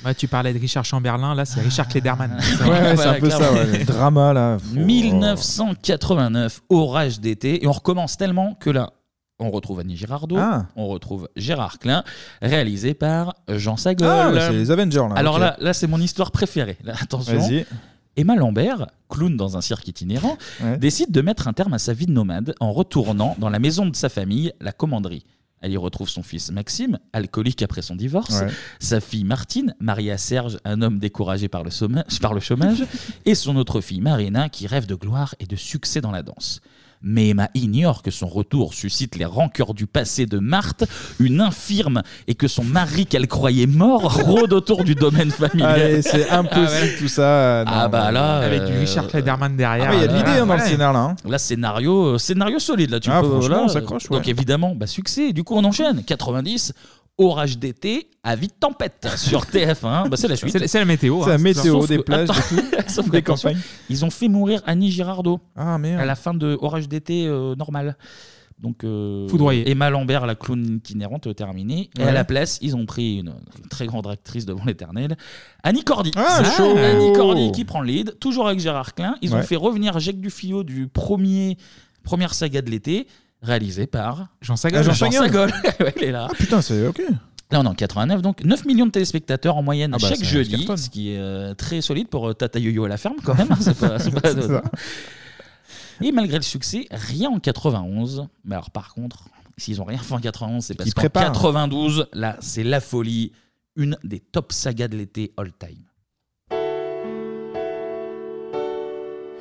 [0.08, 2.38] Ouais, tu parlais de Richard Chamberlain, là c'est Richard Klederman.
[2.62, 3.78] Ouais, ouais, c'est un peu ça, ouais.
[3.80, 4.56] Le drama là.
[4.72, 8.90] 1989, orage d'été, et on recommence tellement que là,
[9.38, 10.66] on retrouve Annie Girardot, Ah.
[10.76, 12.02] on retrouve Gérard Klein,
[12.42, 14.08] réalisé par Jean Sagol.
[14.08, 15.40] Ah, ouais, c'est les Avengers, là, Alors ok.
[15.40, 16.78] là, là c'est mon histoire préférée.
[16.82, 17.38] Là, attention.
[17.38, 17.66] Vas-y.
[18.16, 20.36] Emma Lambert, clown dans un cirque itinérant,
[20.78, 23.86] décide de mettre un terme à sa vie de nomade en retournant dans la maison
[23.86, 25.24] de sa famille, la commanderie.
[25.60, 28.48] Elle y retrouve son fils Maxime, alcoolique après son divorce, Ouais.
[28.78, 32.84] sa fille Martine, mariée à Serge, un homme découragé par le, sommage- par le chômage,
[33.24, 36.60] et son autre fille Marina, qui rêve de gloire et de succès dans la danse.
[37.02, 40.84] Mais Emma ignore que son retour suscite les rancœurs du passé de Marthe,
[41.20, 45.70] une infirme, et que son mari qu'elle croyait mort rôde autour du domaine familial.
[45.80, 47.22] Allez, c'est impossible tout ça.
[47.22, 49.88] euh, non, Ah bah là, Avec du euh, Richard Klederman derrière.
[49.90, 50.66] Ah, il y a de l'idée hein, dans le Ouais.
[50.68, 50.98] scénar là.
[51.00, 51.16] hein.
[51.24, 52.90] Là, scénario, euh, scénario solide.
[52.90, 55.32] Là, tu Ah, peux, franchement, là, on s'accroche, Donc évidemment, bah, succès.
[55.32, 56.02] Du coup, on enchaîne.
[56.04, 56.72] 90,
[57.18, 60.08] orage d'été, avis de tempête sur TF1.
[60.08, 60.56] Bah, c'est la suite.
[60.56, 62.56] C'est- c'est la météo, C'est la hein, météo, Sauf des que- plages, tout.
[62.88, 63.58] sauf Des campagnes.
[63.90, 66.00] Ils ont fait mourir Annie Girardot Ah merde.
[66.00, 67.96] à la fin de orage d'été euh, normal.
[68.60, 69.70] Donc, euh, Foudroyé.
[69.70, 71.90] Emma Lambert, la clown itinérante, euh, terminée.
[71.96, 72.08] Et Ouais.
[72.08, 73.28] à la place, ils ont pris une,
[73.62, 75.16] une très grande actrice devant l'éternel,
[75.62, 76.10] Annie Cordy.
[76.16, 76.76] Ah, chaud.
[76.76, 79.14] Annie Cordy qui prend le lead, toujours avec Gérard Klein.
[79.22, 79.42] Ils ont Ouais.
[79.44, 81.56] fait revenir Jacques Dufillot du premier,
[82.02, 83.06] première saga de l'été,
[83.42, 84.80] réalisé par Jean Sagol.
[84.80, 85.50] Ah, Jean Jean Sagol.
[85.80, 86.28] Ouais, il est là.
[86.30, 87.00] Ah putain, c'est ok.
[87.50, 90.18] Là, on est en 89, donc 9 millions de téléspectateurs en moyenne Ah bah, chaque
[90.18, 90.76] ça jeudi, cartonne.
[90.76, 93.48] ce qui est euh, très solide pour euh, Tata Yo-Yo à la ferme quand même.
[93.50, 94.60] hein, c'est pas, c'est pas C'est anodin.
[94.64, 94.70] ça.
[96.02, 98.26] Et malgré le succès, rien en 91.
[98.44, 99.24] Mais alors, par contre,
[99.56, 101.32] s'ils ont rien fait en 91, c'est parce Qu'ils qu'en préparent.
[101.32, 103.32] 92, là, c'est la folie.
[103.76, 105.84] Une des top sagas de l'été all time.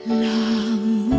[0.07, 1.16] L'amour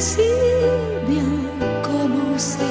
[0.00, 0.20] si
[1.08, 1.24] bien
[1.82, 2.64] commencé.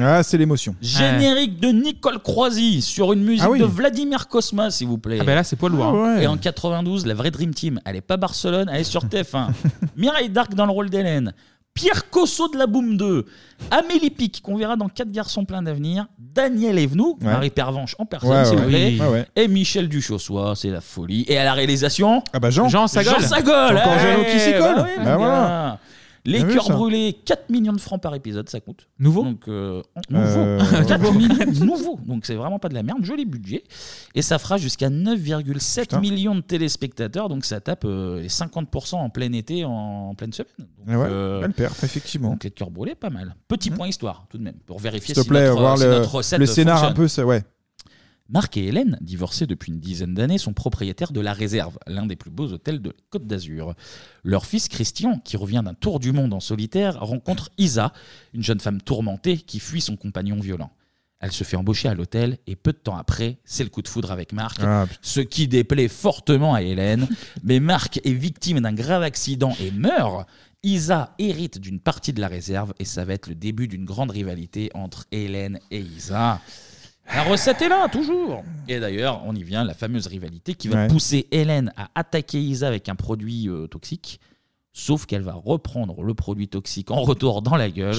[0.00, 0.74] Ah, c'est l'émotion.
[0.80, 3.58] Générique de Nicole Croisy sur une musique Ah oui.
[3.60, 5.18] de Vladimir Kosma, s'il vous plaît.
[5.20, 5.92] Ah bah là, c'est poids lourd, hein.
[5.94, 6.24] Ah ouais.
[6.24, 9.48] Et en 92, la vraie Dream Team, elle est pas Barcelone, elle est sur TF1.
[9.96, 11.32] Mireille Darc dans le rôle d'Hélène.
[11.74, 13.24] Pierre Cosso de la Boom 2,
[13.70, 17.26] Amélie Pic, qu'on verra dans 4 garçons pleins d'avenir, Daniel Evenou, Ouais.
[17.30, 18.62] Marie Pervenche en personne, Ouais, s'il ouais.
[18.62, 19.00] vous plaît, Oui.
[19.00, 19.26] Ouais, ouais.
[19.36, 21.24] et Michel Duchossois, c'est la folie.
[21.28, 22.68] Et à la réalisation, Ah bah Jean.
[22.68, 23.12] Jean Sagol.
[23.12, 23.76] Jean Sagol.
[23.76, 24.74] Encore Jeannot qui s'y colle.
[24.76, 25.78] bah Bah voilà.
[26.24, 26.74] Les cœurs ça.
[26.74, 28.88] brûlés, 4 millions de francs par épisode, ça coûte.
[28.98, 30.38] Nouveau Donc, euh, nouveau.
[30.48, 31.98] Euh, 4 millions nouveau.
[32.06, 33.04] Donc, c'est vraiment pas de la merde.
[33.04, 33.64] Joli budget.
[34.14, 36.00] Et ça fera jusqu'à 9,7 Putain.
[36.00, 37.28] millions de téléspectateurs.
[37.28, 40.48] Donc, ça tape euh, les 50% en plein été, en, pleine semaine.
[40.58, 42.30] Donc, ouais, euh, belle perf, effectivement.
[42.30, 43.34] donc, les cœurs brûlés, pas mal.
[43.46, 45.84] Petit point histoire, tout de même, pour vérifier S'il te si, plaît, notre, voir si
[45.84, 47.42] le, notre recette le scénar un peu, ça, ouais.
[48.30, 52.16] Marc et Hélène, divorcés depuis une dizaine d'années, sont propriétaires de La Réserve, l'un des
[52.16, 53.74] plus beaux hôtels de la Côte d'Azur.
[54.22, 57.92] Leur fils Christian, qui revient d'un tour du monde en solitaire, rencontre Isa,
[58.34, 60.70] une jeune femme tourmentée qui fuit son compagnon violent.
[61.20, 63.88] Elle se fait embaucher à l'hôtel et peu de temps après, c'est le coup de
[63.88, 65.00] foudre avec Marc, Ah, putain.
[65.02, 67.08] ce qui déplaît fortement à Hélène.
[67.42, 70.28] Mais Marc est victime d'un grave accident et meurt.
[70.62, 74.10] Isa hérite d'une partie de la réserve et ça va être le début d'une grande
[74.10, 76.40] rivalité entre Hélène et Isa.
[77.14, 78.44] La recette est là, toujours.
[78.68, 80.88] Et d'ailleurs, on y vient, la fameuse rivalité qui va Ouais.
[80.88, 84.20] pousser Hélène à attaquer Isa avec un produit euh, toxique.
[84.72, 87.96] Sauf qu'elle va reprendre le produit toxique en retour dans la gueule,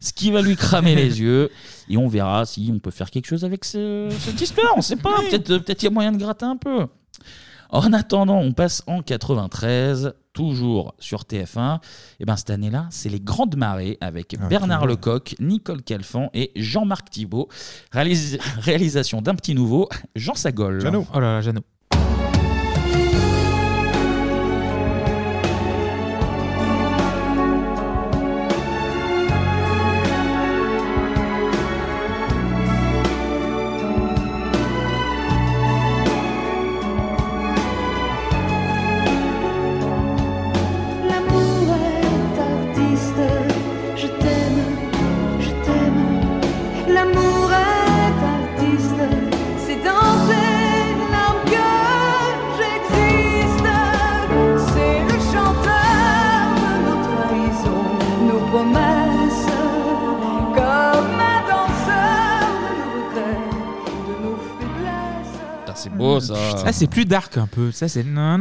[0.00, 1.50] ce qui va lui cramer les yeux.
[1.88, 4.72] Et on verra si on peut faire quelque chose avec ce- cette histoire.
[4.76, 5.16] On sait pas.
[5.30, 6.86] Peut-être peut-être il y a moyen de gratter un peu.
[7.70, 11.80] En attendant, on passe en 93, toujours sur TF1.
[12.20, 14.86] Et ben cette année-là, c'est les Grandes Marées avec Ah, Bernard.
[14.86, 17.48] Lecoq, Nicole Calfan et Jean-Marc Thibault.
[17.92, 20.80] Réalis- réalisation d'un petit nouveau, Jean Sagol.
[20.80, 21.06] Jeannot.
[21.14, 21.60] Oh là là, Jeannot.
[66.00, 66.34] Oh, ça.
[66.66, 67.70] Ah, c'est plus dark un peu.
[67.72, 68.04] Ça, c'est.
[68.16, 68.36] Ah,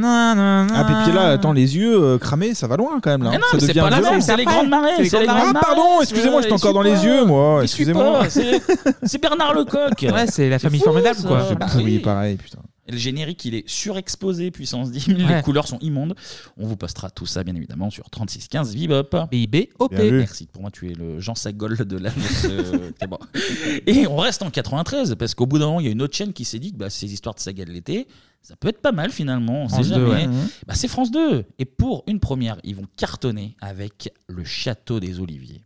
[0.76, 3.32] Ah, puis puis là, attends, les yeux euh, cramés, ça va loin quand même là.
[3.32, 4.12] Mais non, Ça mais c'est devient pas la violent.
[4.12, 4.91] même, c'est les grandes marées.
[5.10, 5.66] C'est les grandes Ah, marées.
[5.66, 7.60] pardon, excusez-moi, j'étais encore dans les yeux, moi.
[7.62, 8.20] Il suit Excusez-moi.
[8.20, 8.62] pas, C'est
[9.03, 10.01] c'est Bernard Lecoq.
[10.14, 11.28] Ouais, c'est la famille formidable, ça.
[11.28, 11.45] quoi.
[11.49, 11.99] C'est pourri, oui.
[11.99, 12.60] pareil, putain.
[12.88, 15.20] Et le générique, il est surexposé, puissance 10 000.
[15.22, 15.36] Ouais.
[15.38, 16.16] Les couleurs sont immondes.
[16.58, 19.28] On vous postera tout ça, bien évidemment, sur 3615 Bebop.
[19.30, 19.96] B-I-B-O-P.
[19.96, 20.18] Bien vu.
[20.20, 20.48] Merci.
[20.48, 22.12] Pour moi, tu es le Jean Sagol de la.
[22.46, 23.18] euh, bon.
[23.88, 26.16] Et on reste en 93, parce qu'au bout d'un moment, il y a une autre
[26.16, 28.08] chaîne qui s'est dit que bah, ces histoires de saga de l'été,
[28.42, 29.64] ça peut être pas mal finalement.
[29.64, 30.10] On sait France 2, jamais.
[30.28, 30.28] ouais.
[30.66, 31.44] Bah, c'est France 2.
[31.60, 35.62] Et pour une première, ils vont cartonner avec le Château des Oliviers.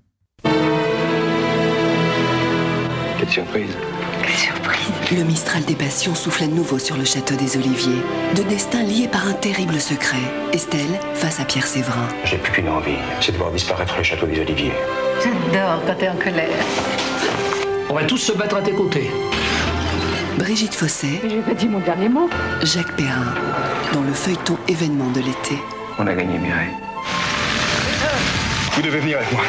[3.19, 3.69] Quelle surprise?
[5.11, 8.01] Le Mistral des passions souffle à nouveau sur le château des Oliviers.
[8.35, 10.21] Deux destins liés par un terrible secret.
[10.53, 12.07] Estelle face à Pierre Séverin.
[12.23, 14.71] J'ai plus qu'une envie, c'est de voir disparaître le château des Oliviers.
[15.21, 16.47] J'adore quand t'es en colère.
[17.89, 19.11] On va tous se battre à tes côtés.
[20.37, 21.19] Brigitte Fosset.
[21.27, 22.29] J'ai pas dit mon dernier mot.
[22.63, 23.35] Jacques Perrin.
[23.91, 25.61] Dans le feuilleton événement de l'été.
[25.99, 26.71] On a gagné, Mireille.
[28.71, 29.43] Vous devez venir avec moi.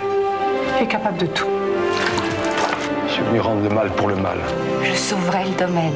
[0.77, 1.52] Tu es capable de tout.
[3.13, 4.39] Je suis venu rendre le mal pour le mal.
[4.83, 5.93] Je sauverai le domaine.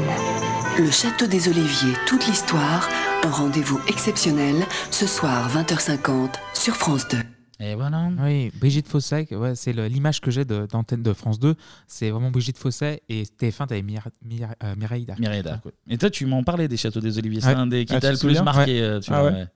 [0.79, 2.87] Le château des Oliviers, toute l'histoire.
[3.25, 4.57] Un rendez-vous exceptionnel
[4.91, 7.19] ce soir 20h50 sur France 2.
[7.59, 8.09] Et voilà.
[8.23, 11.55] Oui, Brigitte Fosset, ouais, c'est l'image que j'ai d'antenne de France 2.
[11.87, 15.19] C'est vraiment Brigitte Fosset et TF1, t'avais euh, Mireille Darc.
[15.19, 15.62] Mireille Darc.
[15.89, 17.41] Et toi, tu m'en parlais des Châteaux des Oliviers.
[17.41, 17.55] C'est Ouais.
[17.55, 18.75] un des qui Ah, t'a tu le plus marqué.
[18.75, 18.87] Ouais.
[18.87, 19.37] euh, tu Ah vois, ouais.
[19.39, 19.47] ouais.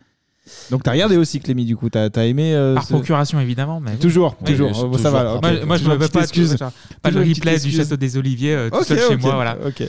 [0.71, 3.81] Donc t'as regardé aussi Clémy du coup, t'as as aimé euh, Par ce- procuration, évidemment.
[3.81, 4.69] Mais Toujours, Oui, toujours.
[4.71, 4.99] oui, Oh, toujours.
[5.01, 5.21] ça va.
[5.21, 5.43] alors, ok.
[5.43, 6.57] Moi, moi, je Toujours ne veux petite pas, excuse.
[6.57, 6.73] pas,
[7.03, 7.77] pas le Toujours une petite replay du excuse.
[7.77, 9.35] château des Oliviers euh, tout Ok, seul chez ok, moi.
[9.35, 9.59] Voilà.
[9.67, 9.83] ok.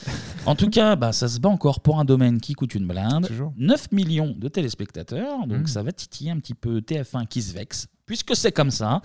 [0.46, 3.30] En tout cas, bah, ça se bat encore pour un domaine qui coûte une blinde.
[3.58, 5.68] 9 millions de téléspectateurs, donc Mm.
[5.68, 7.88] ça va titiller un petit peu TF1 qui se vexe.
[8.12, 9.02] Puisque c'est comme ça,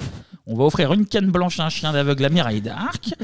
[0.49, 3.15] on va offrir une canne blanche à un chien d'aveugle à Mireille d'Arc.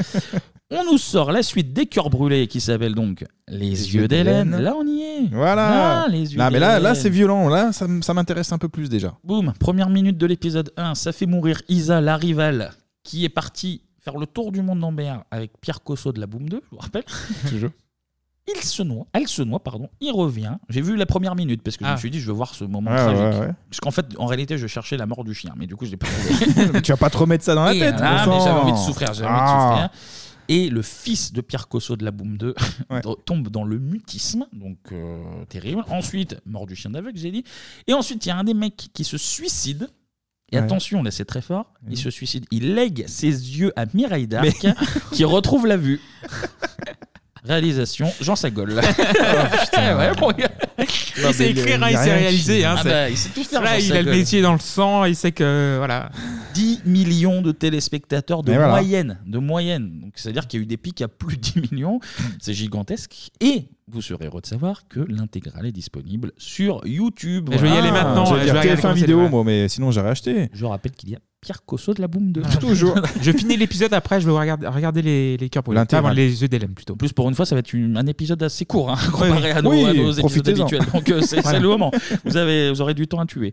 [0.71, 4.57] on nous sort la suite des cœurs brûlés qui s'appelle donc Les, yeux d'Hélène.
[4.61, 5.27] Là, on y est.
[5.33, 5.71] Voilà.
[5.71, 6.95] Là, les yeux Non, mais là, là d'Hélène.
[6.95, 7.49] c'est violent.
[7.49, 9.15] Là, ça, m- ça m'intéresse un peu plus déjà.
[9.25, 12.71] Boum, première minute de l'épisode 1, ça fait mourir Isa, la rivale,
[13.03, 16.29] qui est partie faire le tour du monde en BR avec Pierre Cosso de la
[16.29, 17.05] Boom 2, je vous rappelle.
[17.49, 17.71] Toujours.
[18.49, 20.57] Il se noie, elle se noie, pardon, il revient.
[20.69, 21.93] J'ai vu la première minute parce que je Ah.
[21.95, 23.39] me suis dit, je veux voir ce moment Ouais, tragique.
[23.41, 23.55] ouais, ouais.
[23.71, 25.93] Parce qu'en fait, en réalité, je cherchais la mort du chien, mais du coup, je
[25.93, 26.83] l'ai pas trouvé.
[26.83, 27.95] tu vas pas trop mettre ça dans la Et tête.
[27.99, 28.45] voilà, bon mais sang.
[28.47, 29.71] j'avais envie de souffrir, j'avais envie de Ah.
[29.91, 29.91] souffrir.
[30.49, 32.55] Et le fils de Pierre Cosso de la Boom 2
[33.27, 35.85] tombe dans le mutisme, donc euh, terrible.
[35.89, 37.45] Ensuite, mort du chien d'aveugle, j'ai dit.
[37.87, 39.89] Et ensuite, il y a un des mecs qui se suicide.
[40.51, 40.63] Et Ouais.
[40.65, 43.29] attention, là c'est très fort, il se suicide, il lègue ses
[43.59, 44.67] yeux à Mireille Darc,
[45.13, 45.99] qui retrouve la vue.
[47.45, 48.69] Réalisation, Jean Sagol.
[48.81, 49.99] putain.
[49.99, 50.51] ouais, bon, gars.
[50.79, 52.65] Il sait écrire, hein, il sait réaliser.
[52.65, 53.63] Hein, Ah c'est- bah, il sait tout faire.
[53.63, 54.15] Là, Jean il a le Sagol.
[54.19, 55.75] métier dans le sang, il sait que.
[55.79, 56.11] Voilà.
[56.55, 58.73] 10 millions de téléspectateurs de Mais voilà.
[58.73, 59.19] moyenne.
[59.27, 60.01] De moyenne.
[60.03, 61.99] Donc, c'est-à-dire qu'il y a eu des pics à plus de 10 millions.
[62.41, 63.31] C'est gigantesque.
[63.41, 67.51] Et vous serez heureux de savoir que l'intégrale est disponible sur YouTube.
[67.53, 69.29] Et je vais y aller maintenant, J'allais je dire vais regarder TF1 comment c'est, vidéo,
[69.29, 70.49] moi, mais sinon j'aurais acheté.
[70.53, 72.43] Je rappelle qu'il y a Pierre Cosso de la Boom 2.
[72.61, 72.95] Toujours.
[73.21, 75.81] je finis l'épisode après, je vais regarder, regarder les, les cœurs brûlés.
[75.81, 76.15] L'intégrale.
[76.15, 76.95] Les d'Hélène plutôt.
[76.95, 79.51] En plus, pour une fois, ça va être une- un épisode assez court, hein, comparé
[79.51, 80.61] à nos, Oui, à nos épisodes profitez-en.
[80.67, 80.87] habituels.
[80.95, 81.59] Donc, euh, c'est Voilà.
[81.59, 81.91] c'est le moment.
[82.25, 83.53] Vous, avez, vous aurez du temps à tuer.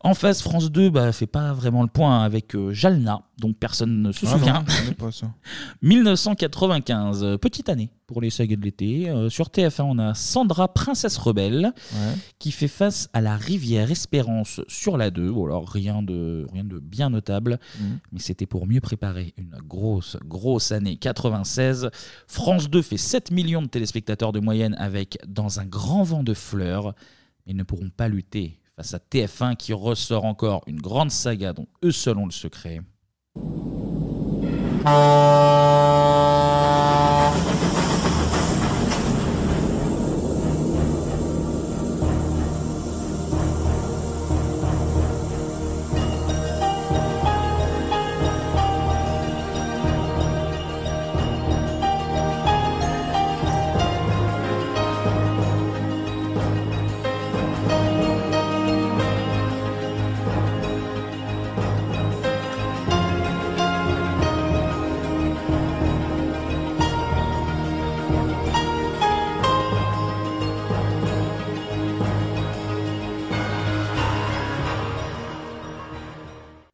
[0.00, 4.02] En face, France 2 bah, fait pas vraiment le point avec euh, Jalna, dont personne
[4.02, 4.52] ne se Ah souvient.
[4.60, 5.30] non, je connais pas ça.
[5.82, 9.08] 1995, euh, petite année pour les sagas de l'été.
[9.08, 11.72] Euh, sur TF1, on a Sandra, princesse rebelle,
[12.38, 15.30] qui fait face à la rivière Espérance sur la 2.
[15.30, 17.98] Bon, alors rien de, rien de bien notable, Mhm.
[18.12, 21.90] mais c'était pour mieux préparer une grosse, grosse année 96.
[22.26, 26.34] France 2 fait 7 millions de téléspectateurs de moyenne avec Dans un grand vent de
[26.34, 26.94] fleurs,
[27.46, 31.66] mais ne pourront pas lutter face à TF1 qui ressort encore une grande saga dont
[31.84, 32.80] eux seuls ont le secret.
[34.86, 36.03] Uh...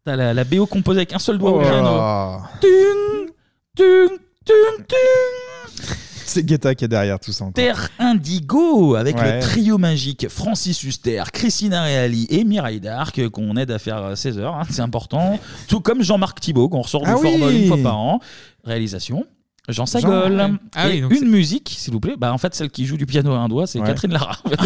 [0.04, 2.40] T'as la, la BO composée avec un seul doigt au Oh piano.
[2.60, 3.30] Tung,
[3.76, 5.86] tung, tung, tung.
[6.24, 7.44] C'est Guetta qui est derrière tout ça.
[7.44, 7.54] encore.
[7.54, 9.36] Terre Indigo avec Ouais.
[9.36, 14.16] le trio magique Francis Huster, Christina Reali et Mireille Darc euh, qu'on aide à faire
[14.16, 15.38] 16 heures, hein, c'est important.
[15.66, 17.62] Tout comme Jean-Marc Thibault qu'on ressort du Ah oui.
[17.62, 18.20] Une fois par an.
[18.64, 19.26] Réalisation
[19.72, 20.36] Jean Sagol.
[20.36, 20.56] Jean.
[20.74, 22.14] Ah Et oui, donc une musique, s'il vous plaît.
[22.18, 23.86] Bah, en fait, celle qui joue du piano à un doigt, c'est Ouais.
[23.86, 24.36] Catherine Lara.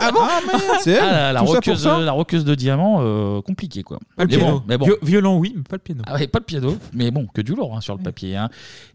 [0.00, 0.20] ah bon
[0.80, 3.40] C'est elle Ah, la, la Tout ça pour roqueuse, ça la roqueuse de diamant, euh,
[3.42, 3.98] compliqué quoi.
[4.16, 4.52] Pas le Mais piano.
[4.58, 4.88] bon, mais bon.
[5.02, 6.02] Violon, oui, mais pas le piano.
[6.06, 8.36] Ah ouais, pas le piano, mais bon, que du lourd hein, sur le papier.
[8.36, 8.48] hein.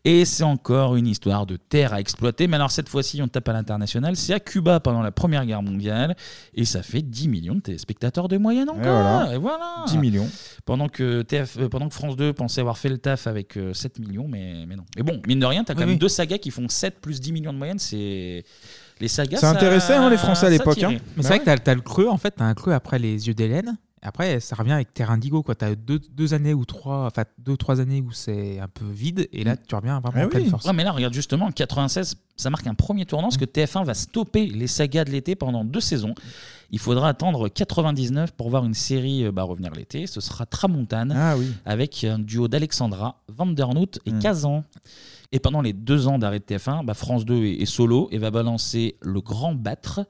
[0.06, 2.48] Et c'est encore une histoire de terre à exploiter.
[2.48, 4.16] Mais alors cette fois-ci, on tape à l'international.
[4.16, 6.16] C'est à Cuba pendant la Première Guerre mondiale.
[6.54, 8.82] Et ça fait 10 millions de téléspectateurs de moyenne encore.
[8.84, 9.34] voilà.
[9.34, 9.86] Et voilà.
[9.88, 10.28] 10 millions.
[10.66, 13.74] Pendant que, TF, euh, pendant que France 2 pensait avoir fait le taf avec euh,
[13.74, 14.84] 7 millions, mais, mais non.
[14.96, 16.00] Mais bon, mine de rien, t'as quand Oui, même oui.
[16.00, 17.80] deux sagas qui font 7 plus 10 millions de moyenne.
[17.80, 18.44] C'est.
[19.00, 19.38] Les sagas.
[19.40, 20.98] Ça intéressait, hein, les Français à l'époque, hein.
[21.18, 23.28] Mais c'est vrai que t'as, t'as le creux, en fait, t'as un creux après les
[23.28, 23.76] yeux d'Hélène.
[24.06, 25.56] Après, ça revient avec Terre Indigo, quoi.
[25.56, 29.30] T'as deux, deux années ou trois, enfin deux, trois années où c'est un peu vide,
[29.32, 30.66] et là, tu reviens vraiment en pleine force.
[30.66, 33.86] Ouais, mais là, regarde justement, en 96, ça marque un premier tournant, parce que TF1
[33.86, 36.14] va stopper les sagas de l'été pendant deux saisons.
[36.70, 40.06] Il faudra attendre 99 pour voir une série euh, bah, revenir l'été.
[40.06, 41.36] Ce sera Tramontane, Ah
[41.66, 44.66] avec un duo d'Alexandra, Vandernoot et Kazan.
[45.36, 48.20] Et pendant les deux ans d'arrêt de TF1, bah, France 2 est, est solo et
[48.20, 50.02] va balancer Le Grand Battre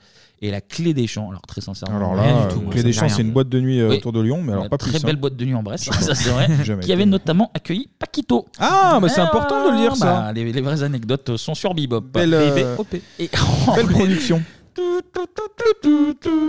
[0.41, 1.29] et La Clé des Champs.
[1.29, 2.59] Alors, très sincèrement, Alors rien du tout.
[2.59, 3.15] euh, moi, Clé ça des me dit Champs, rien.
[3.15, 3.97] c'est une boîte de nuit euh, Oui.
[3.97, 4.97] autour de Lyon, mais alors pas Très plus.
[4.97, 5.01] hein.
[5.05, 6.49] belle boîte de nuit en Brest, ça c'est vrai.
[6.65, 8.45] Jamais qui avait notamment accueilli Paquito.
[8.59, 10.05] Ah, bah c'est important de le dire, ça.
[10.05, 12.01] Bah, les, les vraies anecdotes sont sur Bebop.
[12.01, 12.95] Belle, euh, BBOP.
[13.19, 13.29] Et
[13.75, 14.43] Belle production.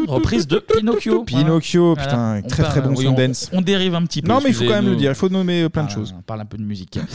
[0.09, 1.25] Reprise de Pinocchio.
[1.25, 2.03] Pinocchio, Voilà.
[2.09, 3.51] putain, On très très bon oui, son on- dance.
[3.53, 4.29] On dérive un petit peu.
[4.29, 5.95] Non, mais il faut quand même le dire, il faut nommer euh, plein de Ah,
[5.95, 6.15] choses.
[6.19, 6.99] On parle un peu de musique.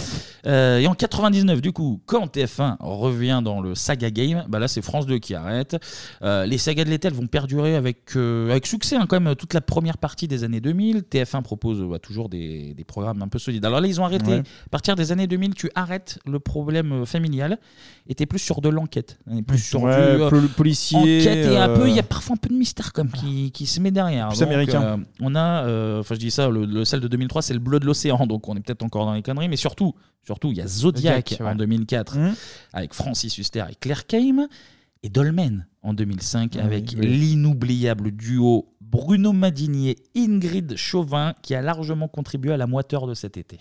[0.46, 4.70] Euh, et en 99, du coup, quand TF1 revient dans le saga game, bah là
[4.70, 5.76] c'est France 2 qui arrête.
[6.22, 9.36] Euh, les sagas de l'été elles vont perdurer avec, euh, avec succès, hein, quand même,
[9.36, 11.00] toute la première partie des années 2000.
[11.12, 13.66] TF1 propose euh, bah, toujours des, des programmes un peu solides.
[13.66, 14.32] Alors là, ils ont arrêté.
[14.32, 14.40] Ouais.
[14.66, 17.60] À partir des années 2000, tu arrêtes le problème euh, familial
[18.08, 19.20] et t'es plus sur de l'enquête.
[19.28, 21.96] On est plus sur Ouais, du euh, pol- policier, enquête et un euh, peu, il
[21.96, 24.30] y a parfois un peu de mystère comme qui, qui se met derrière.
[24.30, 24.82] Plus Donc, américain.
[24.84, 27.60] euh, on a, euh, enfin je dis ça, le, le celle de 2003, c'est le
[27.60, 29.94] bleu de l'océan, donc on est peut-être encore dans les conneries, mais surtout,
[30.24, 31.56] surtout, il y a Zodiac, Zodiac, en ouais.
[31.56, 32.36] 2004 Mmh.
[32.74, 34.48] avec Francis Huster et Claire Kame,
[35.04, 37.08] et Dolmen en 2005 Oui, avec oui.
[37.08, 43.38] l'inoubliable duo Bruno Madinier, Ingrid Chauvin, qui a largement contribué à la moiteur de cet
[43.38, 43.60] été.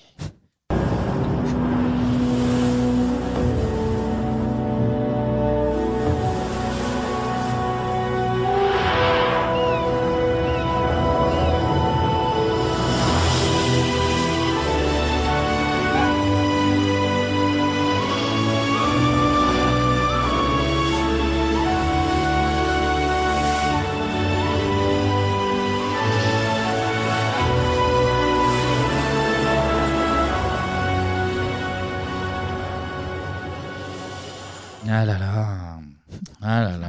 [36.50, 36.88] Ah là là.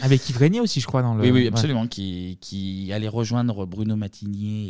[0.00, 1.22] Avec Yves Régnier aussi, je crois, dans le.
[1.22, 1.48] Oui, oui, ouais.
[1.48, 1.86] absolument.
[1.86, 4.68] Qui, qui allait rejoindre Bruno Matinier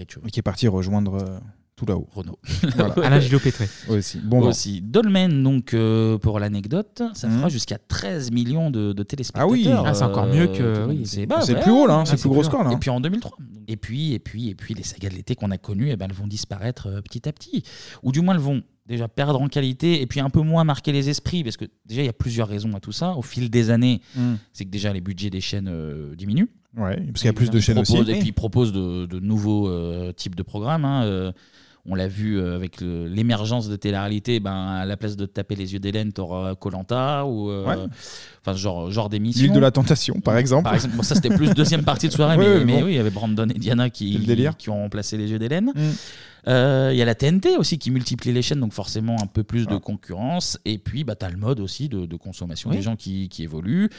[0.00, 0.02] et.
[0.26, 1.38] Et qui est parti rejoindre euh,
[1.76, 2.08] tout là-haut.
[2.12, 2.38] Renault.
[2.76, 2.94] Voilà.
[3.04, 3.68] Alain Gillot-Pétré.
[3.88, 4.18] Aussi.
[4.18, 4.48] Bon vent.
[4.48, 4.80] aussi.
[4.80, 7.36] Dolmen, donc, euh, pour l'anecdote, ça Mhm.
[7.38, 9.48] fera jusqu'à 13 millions de, de téléspectateurs.
[9.48, 9.68] Ah oui.
[9.68, 11.02] Ah, c'est encore mieux que- euh, oui.
[11.04, 13.00] c'est C'est plus haut, là, hein, c'est le plus gros score, là, Et puis en
[13.00, 13.36] 2003.
[13.68, 16.06] Et puis, et puis, et puis, les sagas de l'été qu'on a connues, eh ben,
[16.08, 17.62] elles vont disparaître euh, petit à petit.
[18.02, 20.90] Ou du moins, elles vont déjà perdre en qualité et puis un peu moins marquer
[20.92, 23.50] les esprits parce que déjà il y a plusieurs raisons à tout ça au fil
[23.50, 24.34] des années Mm.
[24.52, 27.50] c'est que déjà les budgets des chaînes euh, diminuent Ouais, parce qu'il y a plus
[27.50, 27.96] de chaînes aussi.
[27.98, 30.84] Et puis ils proposent de, de nouveaux euh, types de programmes.
[30.84, 31.32] hein, euh,
[31.88, 35.54] on l'a vu euh, avec l'émergence de télé-réalité, ben, à la place de te taper
[35.56, 37.76] les yeux d'Hélène, t'auras Colanta ou euh, Ouais.
[38.42, 39.42] enfin genre, genre d'émission.
[39.44, 40.64] L'île de la tentation, par exemple.
[40.64, 42.86] Par exemple, bon, ça c'était plus deuxième partie de soirée, mais, ouais, mais bon.
[42.86, 44.18] oui, il y avait Brandon et Diana qui,
[44.68, 45.72] ont remplacé les yeux d'Hélène.
[45.74, 45.80] Mm.
[46.46, 49.42] Euh, Il y a la TNT aussi qui multiplie les chaînes, donc forcément un peu
[49.42, 50.58] plus de concurrence.
[50.64, 52.76] Et puis, bah, tu as le mode aussi de, de consommation Oui.
[52.76, 53.90] des gens qui, qui évoluent.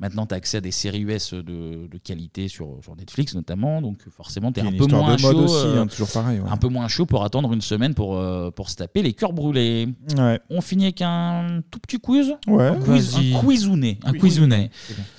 [0.00, 3.82] Maintenant, tu as accès à des séries US de, de qualité sur, sur Netflix notamment.
[3.82, 5.36] Donc, forcément, tu es un peu moins chaud.
[5.36, 6.48] aussi, euh, hein, toujours pareil, ouais.
[6.48, 9.32] Un peu moins chaud pour attendre une semaine pour, euh, pour se taper les cœurs
[9.32, 9.88] brûlés.
[10.16, 10.38] Ouais.
[10.50, 12.32] On finit avec un tout petit quiz.
[12.46, 12.68] Ouais.
[12.68, 13.34] Un quiz, Vas-y.
[13.34, 13.98] un quizounet.
[14.04, 14.70] Un quizounet.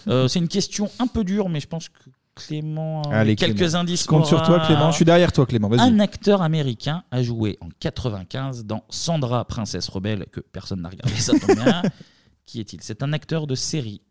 [0.07, 1.99] Euh, C'est une question un peu dure, mais je pense que
[2.35, 3.79] Clément a Allez, quelques Clément.
[3.79, 4.03] indices.
[4.03, 4.91] Je compte sur toi, Clément.
[4.91, 5.67] Je suis derrière toi, Clément.
[5.67, 5.81] Vas-y.
[5.81, 11.13] Un acteur américain a joué en 95 dans Sandra, princesse rebelle, que personne n'a regardé,
[11.15, 11.81] ça tombe bien.
[12.45, 12.79] Qui est-il?
[12.81, 14.01] C'est un acteur de série,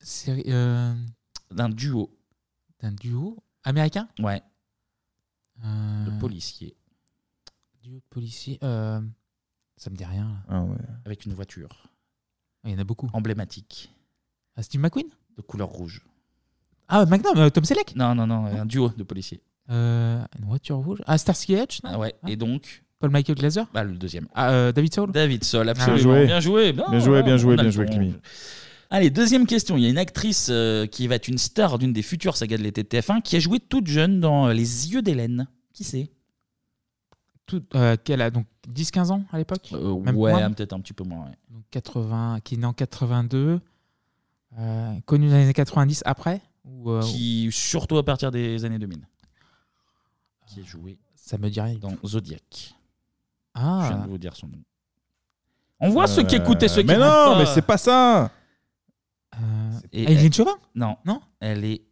[0.00, 0.94] Série, euh,
[1.50, 2.10] d'un duo.
[2.80, 4.08] d'un duo américain?
[4.20, 4.42] Ouais,
[5.64, 6.76] Euh, de policier,
[7.82, 8.58] Duo de policier.
[8.62, 9.00] euh,
[9.76, 10.24] ça me dit rien.
[10.24, 10.36] là.
[10.48, 10.76] Ah ouais.
[11.04, 11.88] avec une voiture
[12.64, 13.08] Ah, Il y en a beaucoup.
[13.12, 13.92] emblématique,
[14.56, 15.08] Ah, Steve McQueen?
[15.36, 16.04] De couleur rouge.
[16.88, 17.94] Ah, Magnum, euh, Tom Selleck?
[17.96, 19.40] Non, non, non, un duo de policiers.
[19.70, 21.90] Euh, Une voiture rouge Ah, Starsky et Hutch non?
[21.92, 24.26] Ah ouais, et donc, Paul Michael Glaser bah, le deuxième.
[24.34, 25.98] Ah, euh, David Soul David Sol, absolument.
[25.98, 26.26] joué.
[26.26, 26.72] Bien joué.
[26.72, 27.84] Bien joué, bien joué, bien joué.
[27.86, 28.14] Clémy.
[28.90, 29.76] Allez, deuxième question.
[29.76, 32.56] Il y a une actrice euh, qui va être une star d'une des futures sagas
[32.56, 35.46] de l'été de TF1 qui a joué toute jeune dans Les Yeux d'Hélène.
[35.74, 36.10] Qui c'est?
[37.46, 39.70] Tout, euh, qu'elle a donc 10-15 ans à l'époque?
[39.72, 40.50] Euh, Même ouais, moins?
[40.52, 41.26] peut-être un petit peu moins.
[41.26, 41.38] ouais.
[41.50, 43.60] Donc 80, qui est né en 82,
[44.58, 48.78] euh, connu dans les années 90 après ou, euh, Qui, surtout à partir des années
[48.78, 48.98] 2000.
[50.46, 52.74] Qui est joué ça me dirait dans Zodiac.
[53.52, 53.80] Ah.
[53.82, 54.62] Je viens de vous dire son nom.
[55.78, 57.38] On voit ceux qui écoutent et ceux qui Mais non, pas.
[57.38, 58.30] mais c'est pas ça.
[59.92, 60.96] Et Aileen elle- Chauvin Non.
[61.04, 61.82] Non Elle est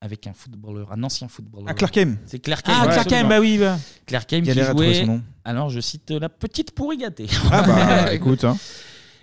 [0.00, 1.66] avec un footballeur, un ancien footballeur.
[1.70, 2.18] Ah, Clark Kane.
[2.26, 2.82] C'est Clark Ah, Kane.
[2.84, 3.20] Clark absolument.
[3.22, 3.78] Kane, bah oui, bah.
[4.06, 5.00] Clark Kane qui Galère à trouver jouait.
[5.06, 5.22] son nom.
[5.44, 7.26] Alors je cite la petite pourri gâtée.
[7.50, 8.44] Ah bah écoute.
[8.44, 8.56] Hein.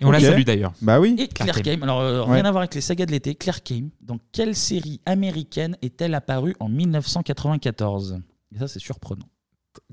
[0.00, 0.24] Et on la Ok.
[0.24, 0.72] salue d'ailleurs.
[0.82, 1.14] Bah oui.
[1.18, 3.90] Et Claire Kane, alors euh, rien à voir avec les sagas de l'été, Claire Kane,
[4.00, 8.20] dans quelle série américaine est-elle apparue en 1994
[8.54, 9.26] Et ça c'est surprenant.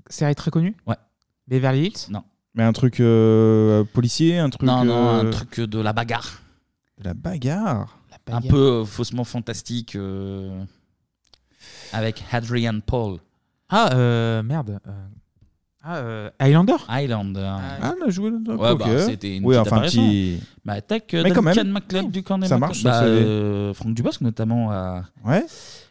[0.09, 0.75] Série très connue?
[0.87, 0.95] Ouais.
[1.47, 2.07] Beverly Hills?
[2.09, 2.23] Non.
[2.55, 4.63] Mais un truc euh, policier, un truc.
[4.67, 6.41] non, non, euh, un truc de la bagarre.
[6.99, 7.97] De la bagarre.
[8.31, 9.95] Un peu euh, faussement fantastique.
[9.95, 10.63] euh,
[11.93, 13.17] avec Adrian Paul.
[13.69, 14.79] Ah, euh, merde.
[14.87, 14.91] euh,
[15.81, 17.55] Ah, euh, Highlander Highlander.
[17.81, 20.03] Ah, on a joué dans Ouais, bah, c'était une Oui, petite enfin, apparition.
[20.07, 21.71] petit- Bah, tac, euh, Mais quand Duncan même.
[21.73, 25.45] MacLeod du camp des Ça Mac- marche, Bah, euh, Franck Dubosc, notamment, a, Ouais.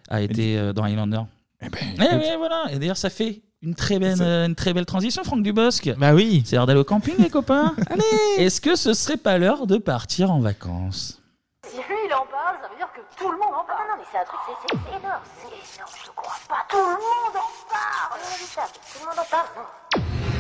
[0.09, 1.23] a été euh, dans Highlander.
[1.61, 1.69] Eh
[2.17, 2.67] ouais, voilà.
[2.71, 5.91] Et d'ailleurs, ça fait une très belle, euh, une très belle transition, Franck Dubosc.
[5.97, 6.43] Bah oui.
[6.47, 7.75] C'est l'heure d'aller au camping, les copains.
[7.91, 8.45] Allez.
[8.45, 11.21] Est-ce que ce serait pas l'heure de partir en vacances?
[11.67, 13.89] Si lui il en parle, ça veut dire que tout le monde en parle.
[13.89, 15.23] Non, non, mais c'est un truc, c'est énorme.
[15.37, 16.67] C'est énorme, je crois pas.
[16.69, 18.21] Tout le monde en parle.
[18.31, 18.73] Inévitable.
[18.93, 20.38] Tout le monde en parle.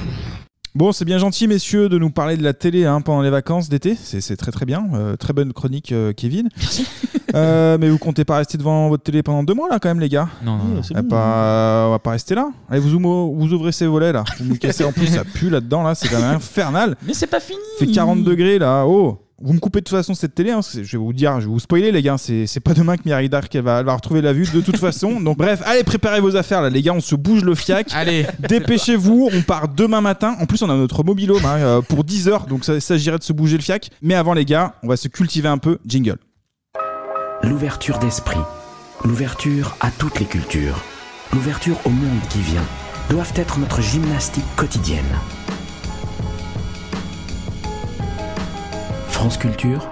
[0.74, 3.68] Bon, c'est bien gentil, messieurs, de nous parler de la télé hein, pendant les vacances
[3.68, 3.96] d'été.
[4.00, 4.86] C'est très très bien.
[4.94, 6.48] Euh, très bonne chronique, euh, Kevin.
[6.56, 6.86] Merci.
[7.34, 10.08] mais vous comptez pas rester devant votre télé pendant deux mois, là, quand même, les
[10.08, 10.28] gars?
[10.44, 10.80] Non, non, non.
[10.90, 12.50] On va pas, on va pas rester là.
[12.70, 14.24] Allez, vous, ouvrez- vous ouvrez ces volets, là.
[14.38, 14.84] Vous me cassez.
[14.84, 15.94] En plus, ça pue là-dedans, là.
[15.94, 16.96] C'est quand même infernal.
[17.06, 17.58] Mais c'est pas fini.
[17.80, 18.84] Il fait 40 degrés, là.
[18.86, 21.46] Oh vous me coupez de toute façon cette télé, hein, je vais vous dire, je
[21.46, 23.86] vais vous spoiler les gars, c'est c'est pas demain que Miri Dark elle va, elle
[23.86, 25.20] va retrouver la vue de toute façon.
[25.20, 27.88] Donc bref, allez préparez vos affaires là les gars, on se bouge le fiac.
[27.92, 30.36] Allez, dépêchez-vous, on part demain matin.
[30.40, 33.22] En plus on a notre mobilhome hein, euh, pour 10 heures, donc ça s'agirait de
[33.22, 33.90] se bouger le fiac.
[34.02, 35.78] Mais avant les gars, on va se cultiver un peu.
[35.86, 36.18] Jingle.
[37.42, 38.40] L'ouverture d'esprit,
[39.04, 40.82] l'ouverture à toutes les cultures,
[41.32, 42.64] l'ouverture au monde qui vient,
[43.08, 45.04] doivent être notre gymnastique quotidienne.
[49.18, 49.84] France Culture,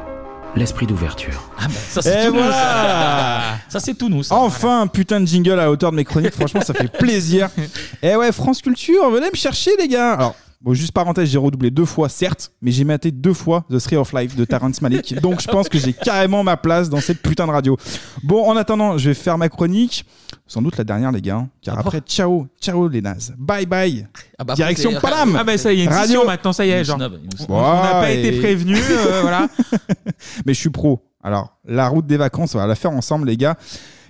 [0.55, 1.51] l'esprit d'ouverture.
[1.59, 2.43] Ah bah, ça c'est Et tout nous.
[2.43, 4.23] voilà Ça, Ça, c'est tout nous.
[4.23, 4.37] ça.
[4.37, 6.33] Enfin, un putain de jingle à la hauteur de mes chroniques.
[6.35, 7.49] Franchement, ça fait plaisir.
[8.05, 10.13] Et ouais, France Culture, venez me chercher, les gars.
[10.13, 10.37] Alors,
[10.67, 13.97] bon, juste parenthèse, j'ai redoublé deux fois, certes, mais j'ai maté deux fois The Three
[13.97, 15.15] of Life de Terrence Malick.
[15.23, 17.77] Donc, je pense que j'ai carrément ma place dans cette putain de radio.
[18.25, 20.05] Bon, en attendant, je vais faire ma chronique.
[20.47, 21.47] Sans doute la dernière, les gars.
[21.63, 23.35] Car après, ciao, ciao, les nazes.
[23.39, 24.07] Bye bye.
[24.39, 25.37] Ah bah, Direction Paname.
[25.39, 27.01] Ah bah ça y est, une scission maintenant, ça y est, genre.
[27.49, 29.49] On on n'a pas été prévenus, euh, voilà.
[30.47, 31.03] Mais je suis pro.
[31.23, 33.57] Alors, la route des vacances, on va la faire ensemble, les gars.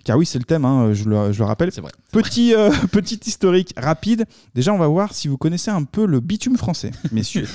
[0.07, 1.73] Car oui, c'est le thème, hein, je, le, je le rappelle.
[1.73, 1.91] C'est vrai.
[2.13, 4.25] Petit, euh, petit historique rapide.
[4.55, 7.49] Déjà, on va voir si vous connaissez un peu le bitume français, messieurs.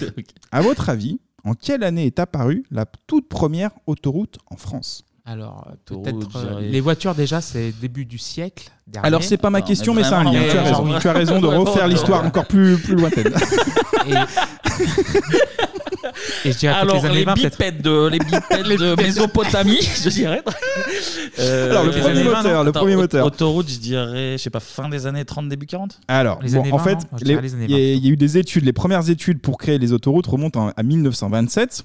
[0.51, 5.05] À votre avis, en quelle année est apparue la toute première autoroute en France?
[5.23, 6.35] Alors, euh, peut-être.
[6.35, 8.69] euh, les voitures, déjà, c'est début du siècle.
[8.85, 9.07] dernier.
[9.07, 10.41] Alors, c'est pas ma question, mais mais c'est un lien.
[10.51, 13.33] Tu as raison, tu as raison de refaire l'histoire encore plus, plus lointaine.
[14.07, 14.13] Et
[16.45, 17.51] je dirais Alors, les années les 20, peut-être.
[17.57, 20.41] bipèdes de, les bipèdes de Mésopotamie, je dirais.
[21.39, 23.25] Euh, Alors, le premier années 20, moteur, le premier moteur.
[23.25, 26.61] Autoroute, je dirais, je sais pas, fin des années 30, début 40 Alors, Les bon,
[26.61, 28.65] années en 20, fait, il y, a- il y a eu des études.
[28.65, 31.83] Les premières études pour créer les autoroutes remontent en- à 1927.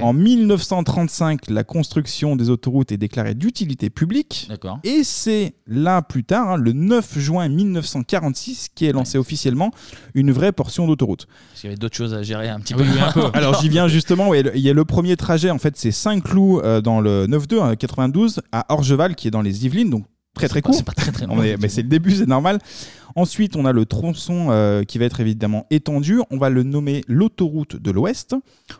[0.00, 4.46] En 1935, la construction des autoroutes est déclarée d'utilité publique.
[4.48, 4.78] D'accord.
[4.84, 9.70] Et c'est là, plus tard, hein, le 9 juin 1946, qui est lancé officiellement
[10.14, 11.26] une vraie portion d'autoroute.
[11.50, 12.82] Parce qu'il y avait d'autres choses à gérer un petit Ah peu.
[12.82, 13.24] oui, un peu.
[13.34, 16.80] Alors j'y viens justement, il y a le premier trajet, en fait c'est Saint-Cloud euh,
[16.80, 20.04] dans le 9-2, hein, 92, à Orgeval qui est dans les Yvelines, donc
[20.34, 20.74] très très court.
[20.74, 22.58] c'est pas très, très long, mais c'est le début, c'est normal.
[23.14, 26.20] Ensuite, on a le tronçon euh, qui va être évidemment étendu.
[26.30, 28.34] On va le nommer l'autoroute de l'Ouest.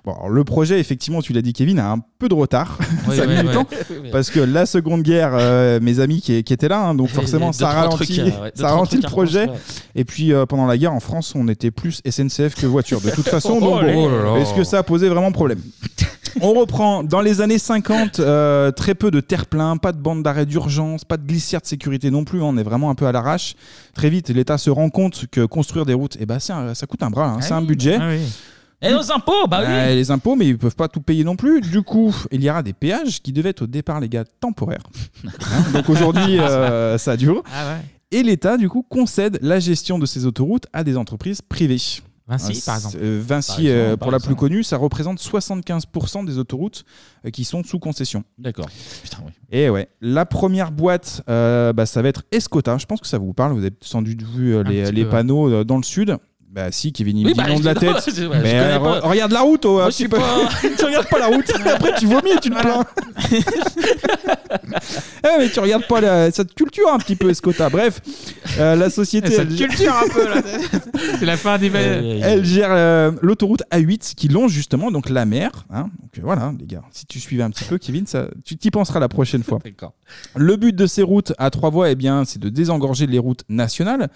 [0.05, 2.79] Bon, alors, le projet, effectivement, tu l'as dit, Kevin, a un peu de retard.
[3.09, 3.67] Oui, ça a oui, mis du temps.
[4.13, 7.49] Parce que la Seconde Guerre, euh, mes amis qui, qui étaient là, hein, donc forcément,
[7.49, 9.49] deux, ça ralentit, trucs, euh, ouais, ça ralentit le projet.
[9.95, 13.01] Et puis, euh, pendant la guerre, en France, on était plus SNCF que voiture.
[13.01, 15.61] De toute façon, donc, Oh bon, est-ce que ça a posé vraiment problème?
[16.41, 17.03] on reprend.
[17.05, 21.17] Dans les années 50, euh, très peu de terre-plein, pas de bande d'arrêt d'urgence, pas
[21.17, 22.41] de glissière de sécurité non plus.
[22.41, 23.55] hein, on est vraiment un peu à l'arrache.
[23.95, 26.87] Très vite, l'État se rend compte que construire des routes, eh ben, c'est un- ça
[26.87, 27.99] coûte un bras, hein, c'est un budget.
[28.01, 28.13] Ah.
[28.85, 29.95] Et nos impôts, bah oui.
[29.95, 31.61] Les impôts, mais ils peuvent pas tout payer non plus.
[31.61, 34.83] Du coup, il y aura des péages qui devaient être au départ, les gars, temporaires.
[35.25, 37.45] Hein, Donc aujourd'hui, euh, ça dure.
[37.55, 37.77] Ah.
[38.11, 41.81] Et l'État, du coup, concède la gestion de ces autoroutes à des entreprises privées.
[42.29, 42.97] Vinci, Euh, par exemple.
[43.03, 44.35] euh, Vinci, Par exemple, euh, par pour la exemple.
[44.35, 46.85] plus connue, ça représente 75% des autoroutes
[47.27, 48.23] euh, qui sont sous concession.
[48.39, 48.69] D'accord.
[49.03, 49.33] Putain, oui.
[49.51, 52.79] Et ouais, la première boîte, euh, bah, ça va être Escota.
[52.79, 53.53] Je pense que ça vous parle.
[53.53, 56.17] Vous avez sans doute vu euh, les, les peu, panneaux euh, dans le sud.
[56.51, 58.07] Bah si, Kevin, il Oui, me dit bah, non de la tête.
[58.19, 60.09] ouais, mais euh, re- regarde la route, oh, Moi, peu.
[60.09, 60.49] pas-
[60.79, 61.51] tu regardes pas la route.
[61.67, 62.85] Après, tu vomis et tu te plains.
[65.25, 67.69] Eh, mais tu regardes pas la- cette culture un petit peu, Escota.
[67.71, 68.01] Bref,
[68.59, 69.31] euh, la société.
[69.31, 70.43] Cette elle- culture un peu, là.
[71.19, 75.51] C'est la fin des Elle gère euh, l'autoroute A8 qui longe justement donc la mer.
[75.71, 75.83] hein.
[76.01, 78.71] Donc euh, voilà, les gars, si tu suivais un petit peu, Kevin, ça, tu t'y
[78.71, 79.59] penseras la prochaine fois.
[79.65, 79.95] D'accord.
[80.37, 83.45] Le but de ces routes à trois voies, eh bien, c'est de désengorger les routes
[83.49, 84.09] nationales.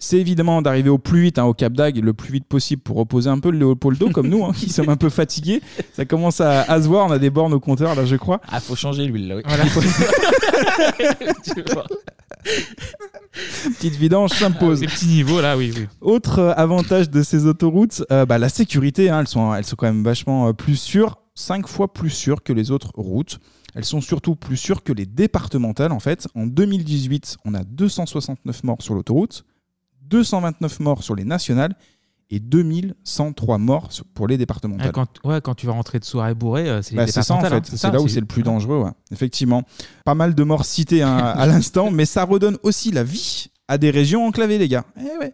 [0.00, 2.96] C'est évidemment d'arriver au plus vite hein, au Cap d'Agde, le plus vite possible pour
[2.98, 5.60] reposer un peu le Léopoldo, comme nous, hein, qui sommes un peu fatigués.
[5.92, 8.40] Ça commence à, à se voir, on a des bornes au compteur là, je crois.
[8.48, 9.42] Ah, faut changer l'huile là, oui.
[11.54, 11.84] Tu vois.
[13.76, 14.80] Petite vidange s'impose.
[14.80, 15.86] Ces petits niveaux là, oui, oui.
[16.00, 19.10] Autre euh, avantage de ces autoroutes, euh, bah, la sécurité.
[19.10, 22.42] hein, elles, sont, elles sont quand même vachement euh, plus sûres, 5 fois plus sûres
[22.42, 23.38] que les autres routes.
[23.74, 26.26] Elles sont surtout plus sûres que les départementales en fait.
[26.34, 29.44] En 2018, on a 269 morts sur l'autoroute,
[30.08, 31.74] 229 morts sur les nationales
[32.30, 34.86] et 2103 morts sur- pour les départementales.
[34.88, 37.34] Ouais, quand, ouais, quand tu vas rentrer de soirée bourré, euh, c'est les c'est ça
[37.34, 38.90] en départementales, fait, hein, c'est là où c'est le plus dangereux, ouais.
[39.12, 39.62] effectivement.
[40.04, 43.78] Pas mal de morts citées hein, à l'instant, mais ça redonne aussi la vie à
[43.78, 44.84] des régions enclavées, les gars.
[45.00, 45.32] Eh ouais.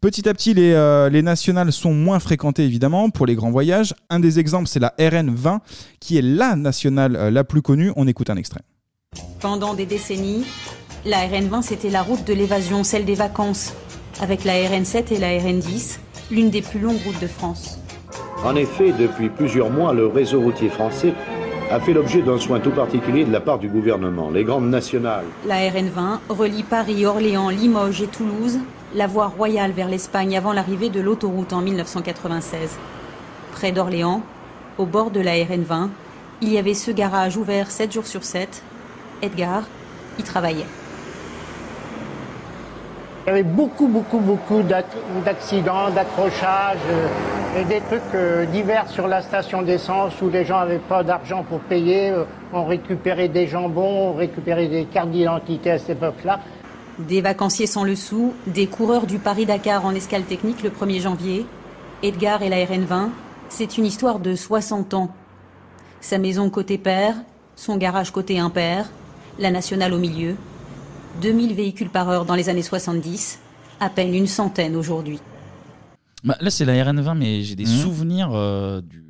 [0.00, 3.94] Petit à petit, les, euh, les nationales sont moins fréquentées évidemment pour les grands voyages.
[4.10, 5.60] Un des exemples, c'est la RN20,
[6.00, 7.92] qui est la nationale euh, la plus connue.
[7.96, 8.62] On écoute un extrait.
[9.40, 10.44] Pendant des décennies,
[11.04, 13.74] la RN20 c'était la route de l'évasion, celle des vacances,
[14.20, 15.98] avec la RN7 et la RN10,
[16.30, 17.78] l'une des plus longues routes de France.
[18.44, 21.14] En effet, depuis plusieurs mois, le réseau routier français
[21.70, 24.30] a fait l'objet d'un soin tout particulier de la part du gouvernement.
[24.30, 28.58] Les grandes nationales La RN20 relie Paris, Orléans, Limoges et Toulouse,
[28.94, 32.78] la voie royale vers l'Espagne avant l'arrivée de l'autoroute en 1996.
[33.52, 34.22] Près d'Orléans,
[34.78, 35.88] au bord de la RN20,
[36.42, 38.62] il y avait ce garage ouvert 7 jours sur 7.
[39.22, 39.62] Edgar
[40.18, 40.66] y travaillait.
[43.24, 44.86] Il y avait beaucoup, beaucoup, beaucoup d'ac-
[45.24, 50.58] d'accidents, d'accrochages euh, et des trucs euh, divers sur la station d'essence où les gens
[50.58, 52.10] n'avaient pas d'argent pour payer.
[52.10, 56.40] euh, on récupérait des jambons, on récupérait des cartes d'identité à cette époque-là.
[56.98, 61.46] Des vacanciers sans le sou, des coureurs du Paris-Dakar en escale technique le 1er janvier,
[62.02, 63.08] Edgar et la RN20,
[63.48, 65.10] c'est une histoire de 60 ans.
[66.00, 67.14] Sa maison côté père,
[67.54, 68.86] son garage côté impair,
[69.38, 70.34] la nationale au milieu.
[71.20, 73.38] 2000 véhicules par heure dans les années 70,
[73.80, 75.18] à peine une centaine aujourd'hui.
[76.24, 77.82] Bah, là, c'est la RN20, mais j'ai des Mhm.
[77.82, 79.01] souvenirs euh, du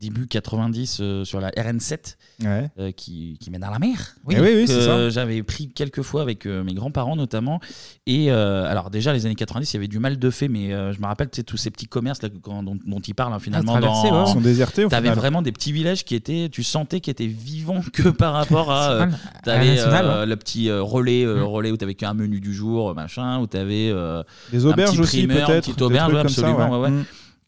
[0.00, 2.70] début 90 euh, sur la RN7 Ouais.
[2.78, 4.14] euh, qui, qui mène à la mer.
[4.30, 5.10] Eh oui, oui, que c'est ça.
[5.10, 7.60] J'avais pris quelques fois avec euh, mes grands-parents notamment.
[8.06, 10.72] Et euh, alors, déjà, les années 90, il y avait du mal de fait, mais
[10.72, 13.14] euh, je me rappelle tu sais, tous ces petits commerces là, quand- dont, dont ils
[13.14, 13.72] parlent hein, finalement.
[13.72, 14.24] traversés, dans...
[14.24, 14.30] ouais.
[14.30, 15.18] Ils sont désertés, au T'avais final.
[15.18, 18.90] vraiment des petits villages qui étaient, tu sentais qu'ils étaient vivants que par rapport à.
[18.92, 19.06] Euh,
[19.44, 21.44] t'avais nationale, euh, le petit euh, relais, euh, Mm.
[21.44, 23.90] relais où t'avais qu'un menu du jour, machin, où t'avais.
[23.92, 26.40] euh, Des un auberges petit aussi, primeur, peut-être, petite des auberge, trucs ouais, comme ça,
[26.48, 26.70] absolument.
[26.80, 26.88] ouais.
[26.88, 27.02] ouais, ouais.
[27.02, 27.04] Mm.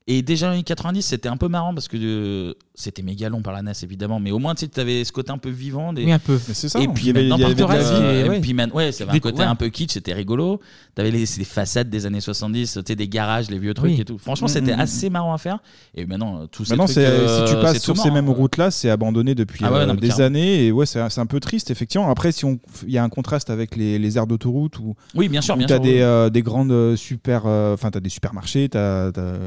[0.08, 3.28] Et déjà dans les années 90, c'était un peu marrant parce que euh, c'était méga
[3.28, 5.92] long par la NES évidemment, mais au moins tu avais ce côté un peu vivant.
[5.92, 6.04] Des...
[6.04, 6.40] Oui, un peu.
[6.48, 8.38] Mais c'est ça, Et on- puis il y avait- maintenant, avait par euh, ouais.
[8.38, 9.44] et puis man- ouais, ça avait un Des- côté ouais.
[9.44, 10.60] un peu kitsch, c'était rigolo.
[10.96, 14.00] T'avais les, des façades des années 70, tu sais, des garages, les vieux trucs Oui.
[14.00, 14.18] et tout.
[14.18, 15.58] Franchement, Mm, c'était mm, assez marrant à faire.
[15.94, 18.10] Et maintenant, euh, tous ces Maintenant, trucs, c'est- euh, si tu passes sur tout ces
[18.10, 18.32] mêmes hein.
[18.36, 20.26] routes-là, c'est abandonné depuis Ah ouais, euh, non, des carrément.
[20.26, 20.66] années.
[20.66, 22.10] Et ouais, c'est c'est un peu triste, effectivement.
[22.10, 25.28] Après, si on, il y a un contraste avec les, les aires d'autoroute où, Oui,
[25.28, 29.38] bien sûr, t'as sûr, des, grandes super, enfin, t'as des supermarchés, t'as, t'as-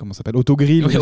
[0.00, 0.92] comment ça s'appelle, autogrill, Oui,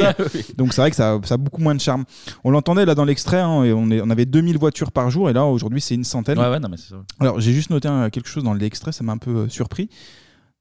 [0.00, 0.14] ça.
[0.56, 2.04] Donc c'est vrai que ça, ça a beaucoup moins de charme.
[2.42, 5.30] On l'entendait là dans l'extrait, hein, et on, est, on avait 2000 voitures par jour,
[5.30, 6.38] et là aujourd'hui c'est une centaine.
[6.38, 6.96] Ouais, ouais, non, mais c'est ça.
[7.20, 9.88] Alors j'ai juste noté un- quelque chose dans l'extrait, ça m'a un peu euh, surpris.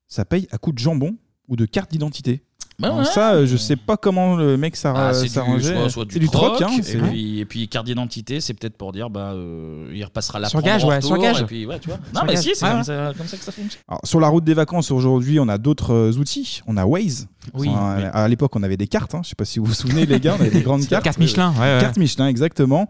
[0.07, 1.15] Ça paye à coup de jambon
[1.47, 2.43] ou de carte d'identité.
[2.77, 3.05] Bah ouais.
[3.05, 5.73] ça, euh, je sais pas comment le mec s'arra- Ah, c'est du, s'arrangeait.
[5.75, 8.91] soit, soit C'est du troc, hein, et, puis, et puis carte d'identité, c'est peut-être pour
[8.91, 11.41] dire bah euh, il repassera la Sur prendre gage, ouais, retour, sur gage.
[11.41, 11.97] Et puis, ouais, tu vois.
[12.03, 12.43] Sur Non, mais gage.
[12.43, 12.83] si, c'est Ouais, comme, ouais.
[12.83, 13.81] ça, comme ça que ça fonctionne.
[13.87, 16.61] Alors, sur la route des vacances aujourd'hui, on a d'autres euh, outils.
[16.67, 17.27] On a Waze.
[17.53, 17.69] Oui.
[17.69, 19.15] Enfin, à- À l'époque, on avait des cartes.
[19.15, 19.21] hein.
[19.23, 21.03] Je sais pas si vous vous souvenez, les gars, on avait des grandes cartes.
[21.05, 21.77] Carte Michelin, ouais, ouais.
[21.79, 22.89] Carte Michelin, exactement.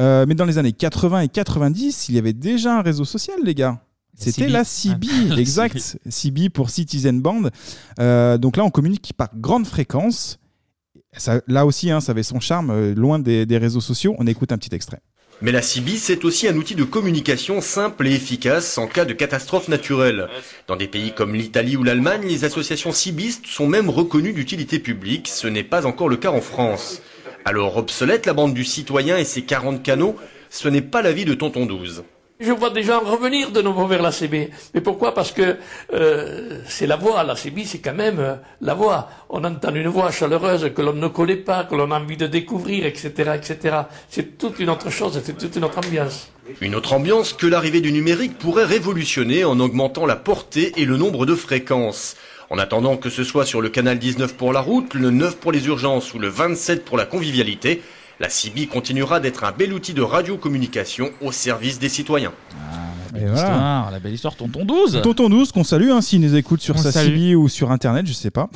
[0.00, 3.36] Euh, mais dans les années 80 et 90, il y avait déjà un réseau social,
[3.44, 3.78] les gars.
[4.16, 5.34] C'était la CB, Ah.
[5.38, 5.98] exact.
[6.08, 7.50] CB pour Citizen Band.
[7.98, 10.38] Euh, donc là, on communique par grande fréquence.
[11.16, 14.14] Ça- là aussi, hein, ça avait son charme, euh, loin des, des réseaux sociaux.
[14.18, 15.00] On écoute un petit extrait.
[15.42, 19.12] Mais la CB, c'est aussi un outil de communication simple et efficace en cas de
[19.12, 20.28] catastrophe naturelle.
[20.68, 25.26] Dans des pays comme l'Italie ou l'Allemagne, les associations cibistes sont même reconnues d'utilité publique.
[25.28, 27.02] Ce n'est pas encore le cas en France.
[27.44, 30.14] Alors obsolète la bande du citoyen et ses 40 canaux,
[30.50, 32.04] ce n'est pas l'avis de Tonton 12.
[32.40, 34.50] Je vois des gens revenir de nouveau vers la CB.
[34.74, 35.14] Mais pourquoi?
[35.14, 35.56] Parce que
[35.92, 37.22] euh, c'est la voix.
[37.22, 39.08] La CB, c'est quand même euh, la voix.
[39.28, 42.26] On entend une voix chaleureuse que l'on ne connaît pas, que l'on a envie de
[42.26, 43.76] découvrir, etc., etc.
[44.08, 46.32] C'est toute une autre chose, c'est toute une autre ambiance.
[46.60, 50.96] Une autre ambiance que l'arrivée du numérique pourrait révolutionner en augmentant la portée et le
[50.96, 52.16] nombre de fréquences.
[52.50, 55.52] En attendant que ce soit sur le canal 19 pour la route, le 9 pour
[55.52, 57.80] les urgences ou le 27 pour la convivialité,
[58.20, 62.32] la CB continuera d'être un bel outil de radiocommunication au service des citoyens.
[63.16, 63.42] Et Belle voilà.
[63.48, 65.00] histoire, la belle histoire, tonton 12.
[65.02, 67.14] Tonton 12, qu'on salue, hein, s'il nous écoute sur On sa salue.
[67.14, 68.50] CB ou sur internet, je sais pas.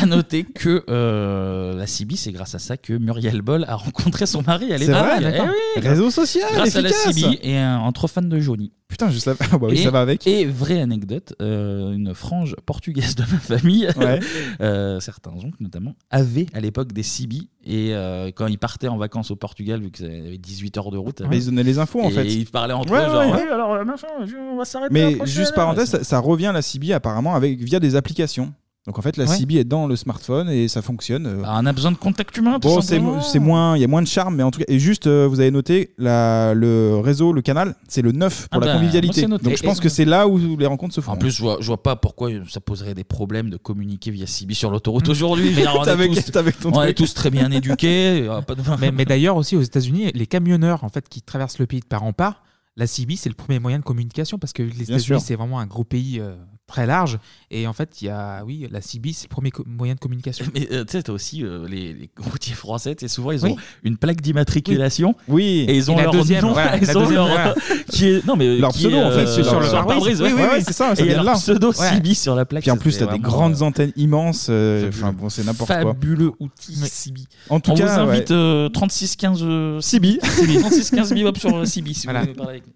[0.00, 4.24] à noter que euh, la CB, c'est grâce à ça que Muriel Boll a rencontré
[4.24, 5.02] son mari à C'est l'époque.
[5.04, 5.46] vrai, Eh d'accord.
[5.76, 7.14] oui, Réseau social, Grâce à la efficace.
[7.14, 8.72] CB et un, un trop fan de Johnny.
[8.88, 9.36] Putain, je savais.
[9.52, 10.26] Ah bah oui, et, ça va avec.
[10.26, 14.20] Et vraie anecdote, euh, une frange portugaise de ma famille, Ouais.
[14.60, 17.36] euh, certains oncles notamment, avaient à l'époque des CB.
[17.64, 20.98] Et euh, quand ils partaient en vacances au Portugal, vu qu'ils avaient 18 heures de
[20.98, 22.26] route, Mais ils donnaient les infos, en et fait.
[22.26, 23.48] ils parlaient entre Ouais, eux, genre, ouais.
[23.50, 24.06] Alors machin,
[24.52, 24.94] on va s'arrêter.
[24.94, 28.54] la Mais juste parenthèse, ça, ça revient la CB apparemment avec via des applications.
[28.86, 29.36] Donc en fait, la Ouais.
[29.36, 31.26] CB est dans le smartphone et ça fonctionne.
[31.26, 31.42] euh.
[31.44, 32.60] on a besoin de contact humain.
[32.60, 33.00] tout Bon, c'est
[33.40, 35.40] moins, il y a moins de charme, mais en tout cas, et juste, euh, vous
[35.40, 39.22] avez noté la, le réseau, le canal, c'est le 9 pour Ah la bah, convivialité.
[39.26, 41.12] Donc je pense Et- que c'est là où les rencontres se font.
[41.12, 44.26] En plus, je vois, je vois pas pourquoi ça poserait des problèmes de communiquer via
[44.26, 45.48] CB sur l'autoroute aujourd'hui.
[45.50, 46.96] Veux dire, on, est tous, t'avais ton on est truc.
[46.98, 48.28] tous très bien éduqués.
[48.80, 51.86] mais, mais d'ailleurs aussi aux États-Unis, les camionneurs en fait qui traversent le pays de
[51.86, 52.44] part en part,
[52.76, 55.66] la CB c'est le premier moyen de communication parce que les États-Unis c'est vraiment un
[55.66, 56.34] gros pays euh,
[56.66, 57.18] très large
[57.52, 60.44] et en fait il y a oui la CB c'est le premier moyen de communication.
[60.52, 63.42] Mais euh, tu sais, t'as aussi euh, les, les routiers français, tu sais, souvent ils
[63.44, 63.52] Oui.
[63.52, 65.14] ont une plaque d'immatriculation.
[65.28, 65.64] Oui.
[65.68, 67.54] Et ils ont Et la leur deuxième, nom, voilà, ils la ont deuxième, leur voilà.
[67.90, 70.20] qui est non mais Leur qui pseudo, est, en fait, euh, c'est sur le pare-brise.
[70.22, 71.40] Oui, oui, oui, c'est ça, ça Et il y a vient de leur là.
[71.40, 71.90] pseudo Ouais.
[71.94, 72.62] CB sur la plaque.
[72.62, 74.48] Puis en plus, t'as des grandes euh, antennes immenses.
[74.50, 75.92] euh, Enfin bon, c'est n'importe quoi.
[75.92, 77.20] Fabuleux outil CB.
[77.48, 78.36] En tout On cas, vous invite ouais.
[78.36, 80.18] euh, 36 15 euh, CB.
[80.20, 82.20] 36 15 bebop sur euh, CB si Voilà.
[82.20, 82.72] vous voulez nous parler avec nous.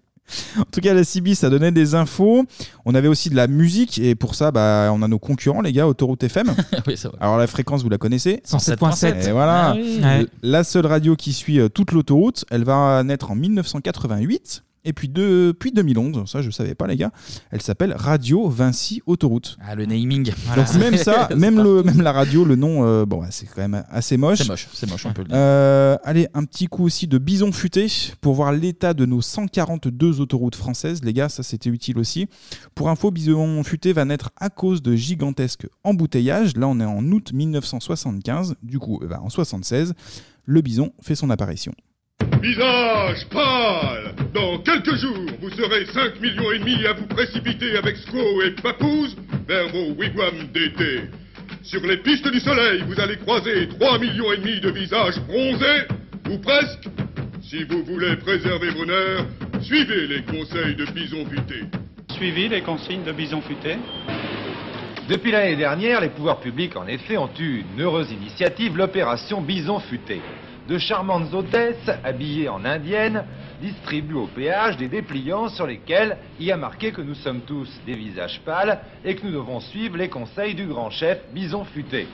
[0.57, 2.45] En tout cas, la CB, ça donnait des infos.
[2.85, 5.73] On avait aussi de la musique et pour ça, bah, on a nos concurrents, les
[5.73, 6.53] gars, Autoroute FM.
[6.87, 7.17] Oui, c'est vrai.
[7.19, 9.27] Alors la fréquence, vous la connaissez 107.7.
[9.27, 9.69] Et voilà.
[9.69, 9.99] Ah oui.
[10.01, 10.25] Ouais.
[10.41, 14.63] La seule radio qui suit euh, toute l'autoroute, elle va naître en 1988.
[14.83, 17.11] Et puis depuis 2011, ça je savais pas les gars,
[17.51, 19.57] elle s'appelle Radio Vinci Autoroute.
[19.61, 20.31] Ah, le naming.
[20.55, 23.61] Donc même ça, même, le, même la radio, le nom, euh, bon, ouais, c'est quand
[23.61, 24.39] même assez moche.
[24.39, 25.37] C'est moche, c'est moche, on peut le dire.
[25.37, 27.87] Euh, allez, un petit coup aussi de bison futé
[28.21, 31.03] pour voir l'état de nos 142 autoroutes françaises.
[31.03, 32.27] Les gars, ça c'était utile aussi.
[32.73, 36.57] Pour info, bison futé va naître à cause de gigantesques embouteillages.
[36.57, 38.55] Là, on est en août 1975.
[38.63, 39.93] Du coup, eh ben, en 76,
[40.45, 41.73] le bison fait son apparition.
[42.41, 47.97] Visage pâle Dans quelques jours, vous serez 5 millions et demi à vous précipiter avec
[47.97, 49.15] Squaw et Papouze
[49.47, 51.01] vers vos wigwams d'été.
[51.61, 55.83] Sur les pistes du soleil, vous allez croiser 3 millions et demi de visages bronzés,
[56.31, 56.89] ou presque.
[57.43, 59.25] Si vous voulez préserver vos nerfs,
[59.61, 61.65] suivez les conseils de Bison Futé.
[62.09, 63.75] Suivi les consignes de Bison Futé.
[65.07, 69.79] Depuis l'année dernière, les pouvoirs publics, en effet, ont eu une heureuse initiative, l'opération Bison
[69.79, 70.21] Futé.
[70.67, 73.23] De charmantes hôtesses, habillées en indiennes,
[73.61, 77.69] distribuent au péage des dépliants sur lesquels il y a marqué que nous sommes tous
[77.85, 82.07] des visages pâles et que nous devons suivre les conseils du grand chef Bison Futé.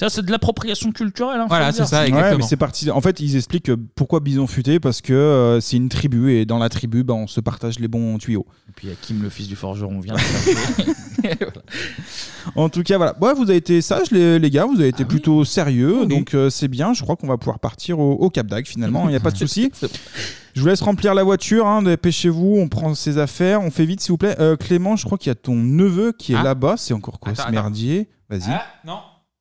[0.00, 1.38] Ça, c'est de l'appropriation culturelle.
[1.38, 1.88] hein, faut Voilà, le c'est dire.
[1.88, 2.90] ça, Ouais, mais c'est parti.
[2.90, 6.58] En fait, ils expliquent pourquoi bison futé parce que euh, c'est une tribu et dans
[6.58, 8.46] la tribu, bah, on se partage les bons tuyaux.
[8.68, 10.14] Et puis il y a Kim, le fils du forgeron, vient.
[10.14, 11.52] de faire-
[12.56, 13.14] En tout cas, voilà.
[13.20, 14.64] Ouais, vous avez été sages, les, les gars.
[14.64, 16.06] Vous avez Ah été plutôt sérieux.
[16.06, 16.94] Donc, euh, c'est bien.
[16.94, 19.04] Je crois qu'on va pouvoir partir au, au Cap d'Agde finalement.
[19.04, 19.70] Il n'y a pas de souci.
[20.54, 21.66] Je vous laisse remplir la voiture.
[21.66, 22.56] Hein, Dépêchez-vous.
[22.58, 23.60] On prend ses affaires.
[23.62, 24.34] On fait vite, s'il vous plaît.
[24.40, 26.42] Euh, Clément, je crois qu'il y a ton neveu qui est Ah.
[26.42, 26.74] là-bas.
[26.76, 27.52] C'est encore quoi Attends, ce attends.
[27.52, 28.08] merdier?
[28.30, 28.50] Vas-y.
[28.50, 28.98] Ah, non.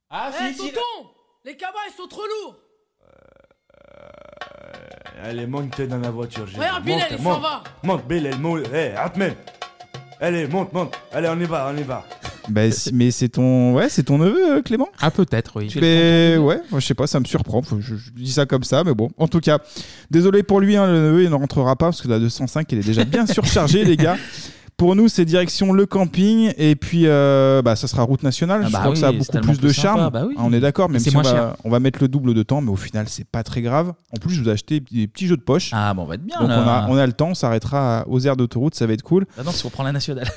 [0.10, 1.10] Ah, Eh, tonton
[1.46, 2.56] Les cabas, ils sont trop lourds
[5.22, 6.48] Allez, monte dans la voiture.
[6.48, 7.42] j'ai Regarde, Monte, il s'en monte.
[7.42, 7.64] va.
[7.84, 8.68] Monte, Bilal, monte.
[8.74, 9.36] Hé, Atmen.
[10.22, 10.96] Allez, monte, monte.
[11.12, 12.06] Allez, on y va, on y va.
[12.48, 12.62] Bah,
[12.94, 14.88] mais c'est ton, ouais, c'est ton neveu, euh, Clément?
[15.02, 15.72] Ah, peut-être, oui.
[15.80, 17.62] Mais ouais, je sais pas, ça me surprend.
[17.80, 19.10] Je dis ça comme ça, mais bon.
[19.18, 19.60] En tout cas,
[20.10, 22.80] désolé pour lui, hein, le neveu, il ne rentrera pas parce que la 205, elle
[22.80, 24.18] est déjà bien surchargée, les gars.
[24.80, 28.62] Pour nous, c'est direction le camping et puis euh, bah, ça sera route nationale.
[28.64, 30.10] Ah je bah crois que ça a c'est beaucoup plus de sympa, charme.
[30.10, 30.36] bah oui.
[30.38, 31.56] Ah, on est d'accord, même c'est si on va, cher.
[31.66, 33.92] on va mettre le double de temps, mais au final, c'est pas très grave.
[34.16, 35.72] En plus, je vous ai acheté des petits jeux de poche.
[35.74, 36.64] Ah bon, on va être bien Donc là.
[36.66, 39.26] on a, on a le temps, on s'arrêtera aux aires d'autoroute, ça va être cool.
[39.38, 40.30] Ah non, si on prend la nationale.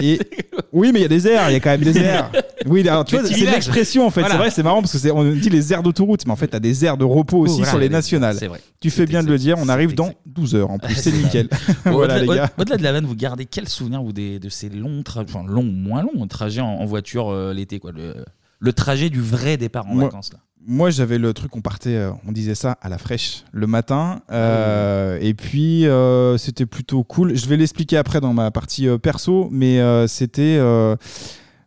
[0.00, 0.20] Et
[0.72, 2.30] oui, mais il y a des airs, il y a quand même des airs.
[2.66, 4.20] Oui, alors tu vois, c'est l'expression en fait.
[4.20, 4.34] Voilà.
[4.34, 6.48] C'est vrai, c'est marrant parce que c'est on dit les aires d'autoroute, mais en fait,
[6.48, 7.70] t'as des aires de repos aussi voilà.
[7.70, 8.36] sur les C'est nationales.
[8.36, 8.60] vrai.
[8.82, 9.56] Tu fais bien de le dire.
[9.58, 11.48] On arrive dans 12 heures en plus, c'est nickel.
[11.86, 12.50] voilà les gars.
[12.58, 15.44] Au-delà de la vanne, vous gardez quel souvenir vous des, de ces longs, tra- enfin
[15.46, 18.24] longs moins longs trajets en, en voiture euh, l'été quoi, le,
[18.60, 20.38] le trajet du vrai départ en Moi- vacances là.
[20.66, 24.20] Moi, j'avais le truc, on partait, euh, on disait ça à la fraîche le matin.
[24.28, 27.34] Ah euh, Et puis, euh, c'était plutôt cool.
[27.34, 30.58] Je vais l'expliquer après dans ma partie euh, perso, mais euh, c'était.
[30.60, 30.96] euh,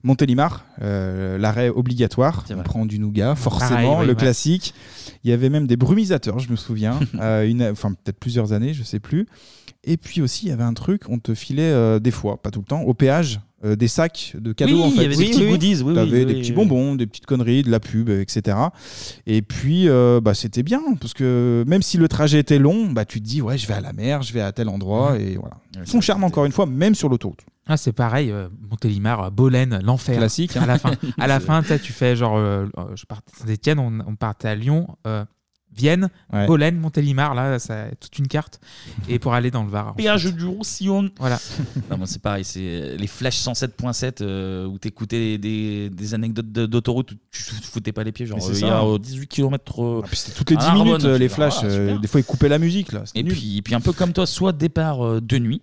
[0.06, 2.44] Montélimar, euh, l'arrêt obligatoire.
[2.52, 4.16] On prend du nougat, forcément, Pareil, oui, le ouais.
[4.18, 4.74] classique.
[5.24, 8.74] Il y avait même des brumisateurs, je me souviens, euh, une, enfin peut-être plusieurs années,
[8.74, 9.28] je sais plus.
[9.86, 12.52] Et puis aussi, il y avait un truc, on te filait euh, des fois, pas
[12.52, 15.06] tout le temps, au péage, euh, des sacs de cadeaux Oui, en il y fait.
[15.06, 16.56] avait des petits goodies, oui, oui, T'avais des oui, petits oui.
[16.56, 18.58] bonbons, des petites conneries, de la pub, etc.
[19.28, 23.04] Et puis, euh, bah, c'était bien, parce que même si le trajet était long, bah,
[23.04, 25.36] tu te dis, ouais, je vais à la mer, je vais à tel endroit, et
[25.36, 25.58] voilà.
[25.78, 27.42] Ils sont charmants encore une fois, même sur l'autoroute.
[27.68, 30.18] Ah, c'est pareil, euh, Montélimar, Bolène, l'enfer.
[30.18, 30.62] Classique, hein.
[30.64, 34.16] À la fin, à la fin tu fais genre, je partais à Saint-Etienne, on, on
[34.16, 35.26] partait à Lyon, euh,
[35.76, 36.46] Vienne, Ouais.
[36.48, 38.60] Bolène, Montélimar, là, ça toute une carte.
[39.10, 39.96] Et pour aller dans le Var.
[39.96, 41.10] Péage du Roussillon.
[41.20, 41.40] Voilà.
[41.90, 46.66] Non, moi, c'est pareil, c'est les flashs 107.7 euh, où t'écoutais des, des anecdotes de-
[46.66, 48.26] d'autoroute où tu te foutais pas les pieds.
[48.26, 48.68] Genre, euh, il ça.
[48.68, 50.04] y a euh, 18 km.
[50.14, 51.62] c'était toutes les 10 minutes, euh, les flashs.
[51.64, 52.92] euh, des fois, ils coupaient la musique.
[52.94, 53.04] Là.
[53.16, 53.34] Et nul.
[53.34, 55.62] puis, et puis, un peu comme toi, soit départ euh, de nuit.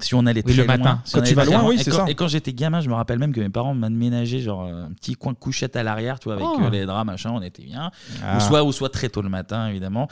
[0.00, 0.82] Si on allait Oui, très le matin.
[0.82, 2.10] loin, si Quand on tu vas très loin, oui, et c'est quand- ça.
[2.10, 5.14] Et quand j'étais gamin, je me rappelle même que mes parents m'aménageaient genre un petit
[5.14, 6.58] coin couchette à l'arrière, tu vois, avec Oh.
[6.62, 7.90] euh, les draps, machin, on était bien.
[8.22, 8.36] Ah.
[8.36, 10.08] Ou soit, ou soit très tôt le matin, évidemment.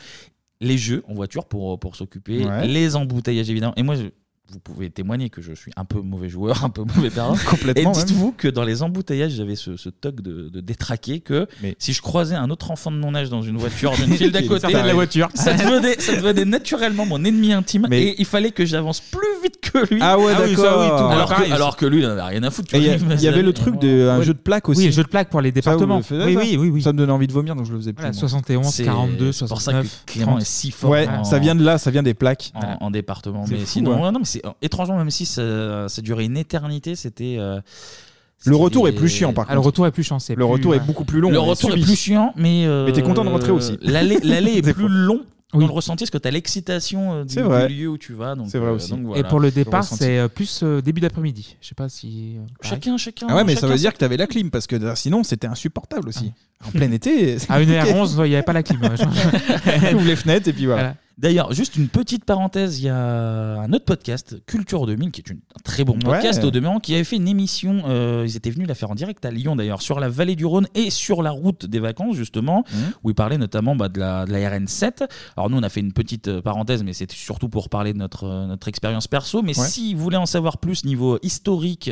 [0.61, 2.69] Les jeux en voiture pour, pour s'occuper, Ouais.
[2.69, 3.75] les embouteillages, évidemment.
[3.77, 4.07] Et moi, je-
[4.53, 7.37] vous pouvez témoigner que je suis un peu mauvais joueur, un peu mauvais parent.
[7.49, 11.47] Complètement, Et dites-vous que dans les embouteillages, j'avais ce, ce toc de, de détraquer que
[11.79, 14.43] si je croisais un autre enfant de mon âge dans une voiture, d'une file d'à
[14.43, 15.29] côté, sortait de la voiture.
[15.35, 17.87] ça devenait, ça devenait naturellement mon ennemi intime.
[17.91, 20.01] Et il fallait que j'avance plus vite que lui.
[20.03, 20.81] Ah ouais, oui, d'accord.
[20.81, 20.89] oui.
[20.91, 22.75] Ah, alors, que, alors que lui, il n'en avait rien à foutre.
[22.75, 24.25] Il y, avait le truc de un Ouais.
[24.25, 24.81] jeu de plaques aussi.
[24.81, 25.99] Oui, le jeu de plaques pour les départements.
[25.99, 26.83] Oui, ça oui, oui, oui.
[26.83, 28.03] Ça me donnait envie de vomir, donc je le faisais plus.
[28.03, 28.21] Voilà, moi.
[28.29, 30.03] 71, C'est- 42, c'est pour ça que 69.
[30.07, 30.43] Clément 30.
[30.43, 30.91] est si fort.
[30.91, 32.53] Ouais, ça vient de là, ça vient des plaques.
[32.55, 33.47] en, en département.
[33.47, 36.95] C'est Mais fou, sinon, non, mais c'est étrangement, même si ça, ça durait une éternité,
[36.97, 37.37] c'était.
[37.39, 37.61] euh,
[38.45, 39.67] Le retour est plus chiant par Ah, le contre.
[39.67, 40.19] retour est plus chiant.
[40.19, 41.31] c'est Le plus- retour est beaucoup plus long.
[41.31, 41.85] Le on est retour est subi.
[41.85, 42.67] plus chiant, mais.
[42.67, 43.79] euh, Mais t'es content de rentrer aussi.
[43.83, 44.91] L'aller l'aller est Des plus fois.
[44.93, 45.21] long
[45.55, 47.69] dans le ressenti parce que t'as l'excitation euh, du, C'est vrai.
[47.69, 48.35] du lieu où tu vas.
[48.35, 48.89] donc, C'est vrai euh, aussi.
[48.91, 49.25] donc Et voilà.
[49.25, 51.57] pour le départ, c'est euh, plus euh, début d'après-midi.
[51.61, 52.37] Je sais pas si.
[52.39, 52.81] euh, pareil.
[52.81, 53.27] Chacun, chacun.
[53.29, 55.47] Ah ouais, mais ça veut dire que t'avais la clim parce que euh, sinon c'était
[55.47, 56.33] insupportable aussi.
[56.67, 57.39] En plein été.
[57.39, 57.79] c'est À compliqué.
[57.81, 58.81] 1h11, il n'y avait pas la clim.
[59.95, 60.95] Ouvre les fenêtres et puis voilà.
[61.19, 62.97] D'ailleurs, juste une petite parenthèse, il y a
[63.61, 66.47] un autre podcast, Culture 2000, qui est une- un très bon podcast Ouais.
[66.49, 69.25] au demeurant, qui avait fait une émission, euh, ils étaient venus la faire en direct
[69.25, 72.65] à Lyon d'ailleurs, sur la vallée du Rhône et sur la route des vacances justement,
[72.73, 72.93] Mhm.
[73.05, 75.05] où ils parlaient notamment bah, de, la, de la RN7.
[75.37, 77.99] Alors nous, on a fait une petite euh, parenthèse, mais c'était surtout pour parler de
[77.99, 79.43] notre, euh, notre expérience perso.
[79.43, 79.67] Mais Ouais.
[79.67, 81.91] si vous voulez en savoir plus niveau historique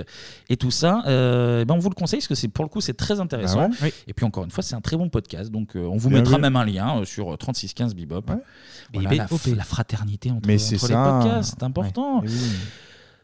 [0.49, 2.81] et tout ça, euh, ben on vous le conseille parce que c'est pour le coup
[2.81, 3.69] c'est très intéressant.
[3.83, 3.93] Ouais.
[4.09, 6.19] Et puis encore une fois, c'est un très bon podcast, donc euh, on vous Bien
[6.21, 6.43] mettra vu.
[6.43, 8.23] même un lien euh, sur 3615 Bebop.
[8.93, 9.27] Voilà, la,
[9.57, 11.19] la fraternité entre, Mais entre les ça.
[11.21, 12.21] podcasts, c'est important.
[12.21, 12.29] Ouais.
[12.29, 12.35] Oui.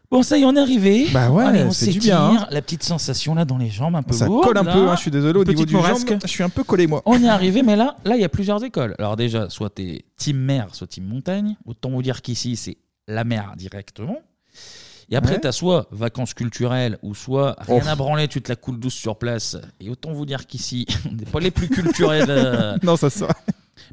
[0.09, 1.07] Bon, ça y est, on est arrivé.
[1.11, 2.01] Bah ouais, Allez, on s'étire.
[2.01, 2.47] bien, hein.
[2.49, 4.71] La petite sensation là dans les jambes, un peu Ça lourde, colle un là.
[4.73, 6.19] peu, hein, je suis désolé au niveau du jambe.
[6.23, 7.01] Je suis un peu collé moi.
[7.05, 8.95] On est arrivé, mais là, là, il y a plusieurs écoles.
[8.99, 11.57] Alors déjà, soit t'es team mer, soit team montagne.
[11.65, 12.77] Autant vous dire qu'ici, c'est
[13.09, 14.19] la mer directement.
[15.09, 15.39] Et après, Ouais.
[15.41, 17.89] t'as soit vacances culturelles ou soit rien Oh.
[17.89, 19.57] à branler, tu te la coules douce sur place.
[19.81, 22.25] Et autant vous dire qu'ici, on n'est pas les plus culturels.
[22.29, 23.27] euh, Non, ça ça.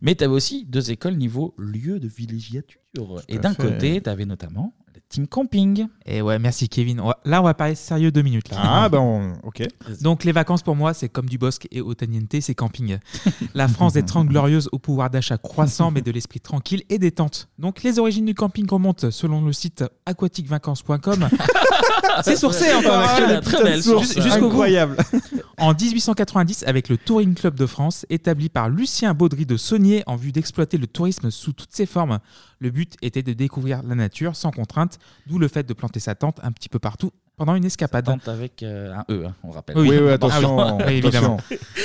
[0.03, 2.81] Mais tu avais aussi deux écoles niveau lieu de villégiature.
[3.29, 5.89] Et d'un côté, tu avais notamment le team camping.
[6.07, 7.01] Et ouais, merci Kevin.
[7.01, 8.51] On va- Là, on va parler sérieux deux minutes.
[8.51, 8.59] Là.
[8.63, 9.65] Ah bah on- ok.
[10.01, 12.99] Donc les vacances pour moi, c'est comme du bosque et Otaniente, c'est camping.
[13.55, 17.49] La France des 30 glorieuses au pouvoir d'achat croissant, mais de l'esprit tranquille et détente.
[17.59, 21.29] Donc les origines du camping remontent selon le site aquatiquevacances.com.
[22.25, 23.03] c'est sourcé encore.
[23.07, 24.15] Ah, la le- très belle source.
[24.15, 24.47] jusqu'au bout.
[24.47, 24.97] Incroyable.
[25.59, 30.17] En 1890, avec le Touring Club de France, établi par Lucien Baudry de Saunier en
[30.17, 32.19] vue d'exploiter le tourisme sous toutes ses formes.
[32.59, 36.15] Le but était de découvrir la nature sans contrainte, d'où le fait de planter sa
[36.15, 38.05] tente un petit peu partout pendant une escapade.
[38.05, 39.77] Tente avec euh, un E, hein, on rappelle.
[39.79, 41.39] Oui, oui, attention, Ah oui, évidemment.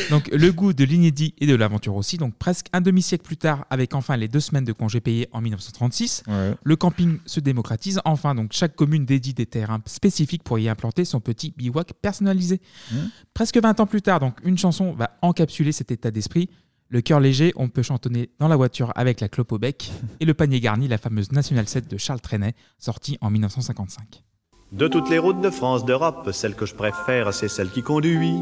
[0.10, 2.18] Donc le goût de l'inédit et de l'aventure aussi.
[2.18, 5.42] Donc presque un demi-siècle plus tard, avec enfin les deux semaines de congés payés en
[5.42, 6.54] 1936, Ouais.
[6.64, 8.00] le camping se démocratise.
[8.06, 12.62] Enfin, donc chaque commune dédie des terrains spécifiques pour y implanter son petit bivouac personnalisé.
[12.92, 12.96] Mmh.
[13.34, 16.50] Presque 20 ans plus tard, donc une chanson va encapsuler cet état d'esprit.
[16.92, 20.26] Le cœur léger, on peut chantonner dans la voiture avec la clope au bec et
[20.26, 24.24] le panier garni, la fameuse National 7 de Charles Trenet, sortie en 1955.
[24.72, 28.38] De toutes les routes de France, d'Europe, celle que je préfère, c'est celle qui conduit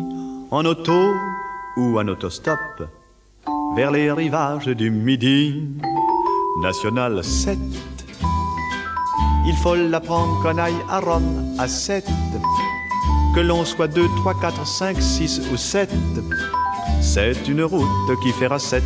[0.52, 1.14] en auto
[1.78, 2.60] ou en autostop
[3.78, 5.64] vers les rivages du Midi.
[6.62, 7.58] National 7.
[9.46, 12.06] Il faut la prendre qu'on aille à Rome à 7.
[13.34, 15.90] Que l'on soit 2, 3, 4, 5, 6 ou 7.
[17.00, 18.84] C'est une route qui fera 7.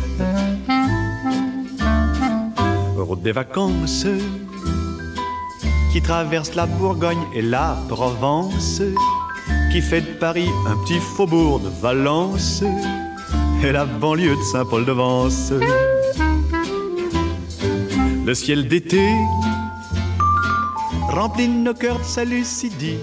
[2.96, 4.06] Route des vacances
[5.92, 8.80] qui traverse la Bourgogne et la Provence,
[9.70, 12.64] qui fait de Paris un petit faubourg de Valence
[13.62, 15.52] et la banlieue de Saint-Paul-de-Vence.
[18.24, 19.06] Le ciel d'été
[21.10, 22.98] remplit nos cœurs de sa lucidité.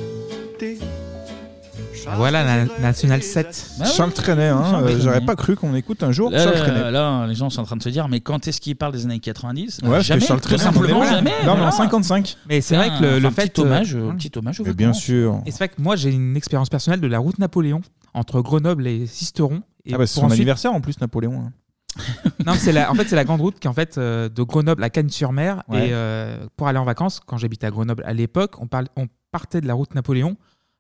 [2.11, 3.71] Ah, Voilà, la National 7.
[3.79, 5.01] Bah oui, Charles Trenet, hein, euh, Trenet.
[5.01, 6.91] j'aurais pas cru qu'on écoute un jour Là, Charles Trenet.
[6.91, 9.05] là, les gens sont en train de se dire, mais quand est-ce qu'il parle des
[9.05, 11.31] années 90 Ouais, Jamais, Charles tout Trenet, simplement jamais.
[11.45, 11.71] Non, mais en voilà.
[11.71, 12.35] 55.
[12.47, 13.49] Mais c'est vrai que le, Enfin, le un fait.
[13.49, 15.41] petit hommage, euh, euh, petit hommage au Mais bien sûr.
[15.45, 17.81] Et c'est vrai que moi, j'ai une expérience personnelle de la route Napoléon
[18.13, 19.61] entre Grenoble et Sisteron.
[19.85, 21.39] Et Ah bah c'est son ensuite- anniversaire en plus, Napoléon.
[21.47, 21.51] hein.
[22.45, 24.83] Non, c'est la, en fait, c'est la grande route qui, en fait, euh, de Grenoble
[24.83, 25.63] à Cannes-sur-Mer.
[25.67, 25.87] Ouais.
[25.87, 29.61] Et euh, pour aller en vacances, quand j'habitais à Grenoble à l'époque, on, on partait
[29.61, 30.37] de la route Napoléon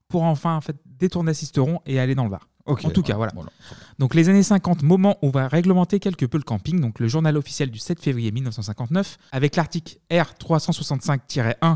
[0.07, 2.47] pour enfin en fait, détourner Sisteron et aller dans le Var.
[2.69, 3.31] En tout cas, voilà.
[3.99, 7.07] Donc les années 50, moment où on va réglementer quelque peu le camping, donc le
[7.09, 11.75] journal officiel du 7 février 1959, avec l'article R365-1,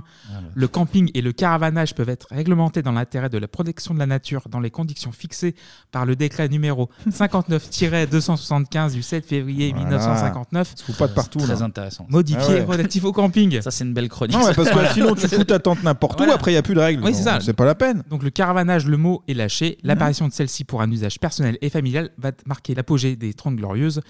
[0.56, 4.06] le camping et le caravanage peuvent être réglementés dans l'intérêt de la protection de la
[4.06, 5.56] nature dans les conditions fixées
[5.92, 9.90] par le décret numéro 59-275 du 7 février Voilà.
[9.90, 10.74] 1959.
[10.76, 11.62] Se fout pas de partout, Très là.
[11.64, 12.06] intéressant.
[12.10, 12.64] Modifié Ah ouais.
[12.64, 13.62] relatif au camping.
[13.62, 14.36] Ça, c'est une belle chronique.
[14.38, 14.94] Non, mais parce que Voilà.
[14.94, 17.04] sinon tu fous ta tente n'importe où, après il n'y a plus de règles.
[17.04, 17.40] Oui, c'est ça.
[17.42, 18.04] C'est pas la peine.
[18.10, 19.78] Donc le caravanage, le mot est lâché.
[19.84, 24.02] L'apparition de celle-ci pour un usage personnel et familial va marquer l'apogée des 30 glorieuses.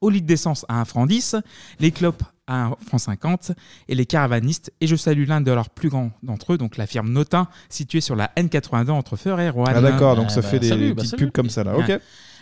[0.00, 1.36] Au litre d'essence à 1 franc 10,
[1.78, 3.52] les clopes à 1 franc 50
[3.88, 4.72] et les caravanistes.
[4.80, 8.00] Et je salue l'un de leurs plus grands d'entre eux, donc la firme Notin, située
[8.00, 9.74] sur la N82 entre Feur et Roanne.
[9.76, 11.76] Ah d'accord, donc ça fait des petites pubs comme ça là.
[11.76, 12.00] Ok.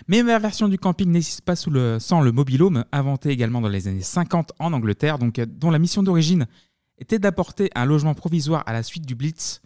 [0.09, 3.69] Mais la version du camping n'existe pas sous le, sans le mobilhome, inventé également dans
[3.69, 6.47] les années 50 en Angleterre, donc, euh, dont la mission d'origine
[6.99, 9.61] était d'apporter un logement provisoire à la suite du Blitz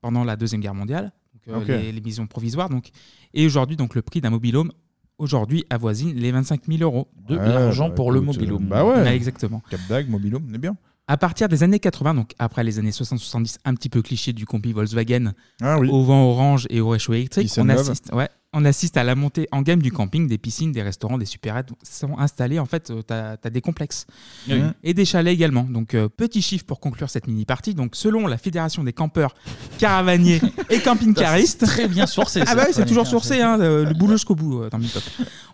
[0.00, 1.12] pendant la Deuxième Guerre mondiale.
[1.46, 2.68] Donc, euh, les, les missions provisoires.
[2.68, 2.90] Donc,
[3.34, 4.72] et aujourd'hui, donc, le prix d'un mobilhome
[5.20, 7.08] aujourd'hui avoisine les 25 000 euros.
[7.28, 8.66] De l'argent pour le mobilhome.
[8.66, 9.14] Bah ouais.
[9.14, 9.62] exactement.
[9.70, 10.76] Cap d'Ag, mobilhome, on est bien.
[11.08, 14.46] À partir des années 80, donc après les années 60-70, un petit peu cliché du
[14.46, 15.88] combi Volkswagen, Ah oui.
[15.90, 17.80] au vent orange et au réchaud électrique, Qui on s'énerve.
[17.80, 21.18] assiste, ouais, on assiste à la montée en gamme du camping, des piscines, des restaurants,
[21.18, 22.60] des supérettes sont installés.
[22.60, 24.06] En fait, tu as, des complexes
[24.48, 24.60] Oui.
[24.84, 25.64] et des chalets également.
[25.64, 27.74] Donc, euh, petit chiffre pour conclure cette mini-partie.
[27.74, 29.34] Donc, selon la Fédération des campeurs,
[29.78, 30.40] caravaniers
[30.70, 31.60] et camping-caristes.
[31.60, 33.94] C'est très bien sourcé, Ah ça, bah oui, c'est toujours hein, sourcé, hein, le, le
[33.94, 35.02] boulot jusqu'au bout euh, dans Meetup.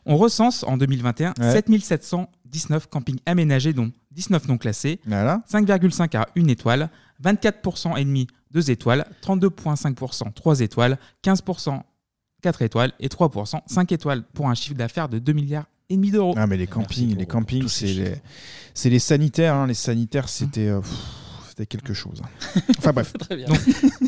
[0.04, 1.52] On recense en 2021 Ouais.
[2.60, 5.42] 7719 campings aménagés, dont 19 non classés, Voilà.
[5.50, 6.90] 5,5 à 1 étoile,
[7.22, 11.82] 24% et demi 2 étoiles, 32,5% 3 étoiles, 15%
[12.42, 16.10] 4 étoiles et 3% 5 étoiles pour un chiffre d'affaires de 2 milliards et demi
[16.10, 16.34] d'euros.
[16.36, 18.14] Ah mais les campings, les campings, c'est les,
[18.74, 19.54] c'est les sanitaires.
[19.54, 19.66] hein.
[19.66, 20.90] Les sanitaires, c'était, euh, pff,
[21.48, 22.20] c'était quelque chose.
[22.24, 22.60] hein.
[22.78, 23.12] Enfin bref.
[23.48, 23.58] Donc,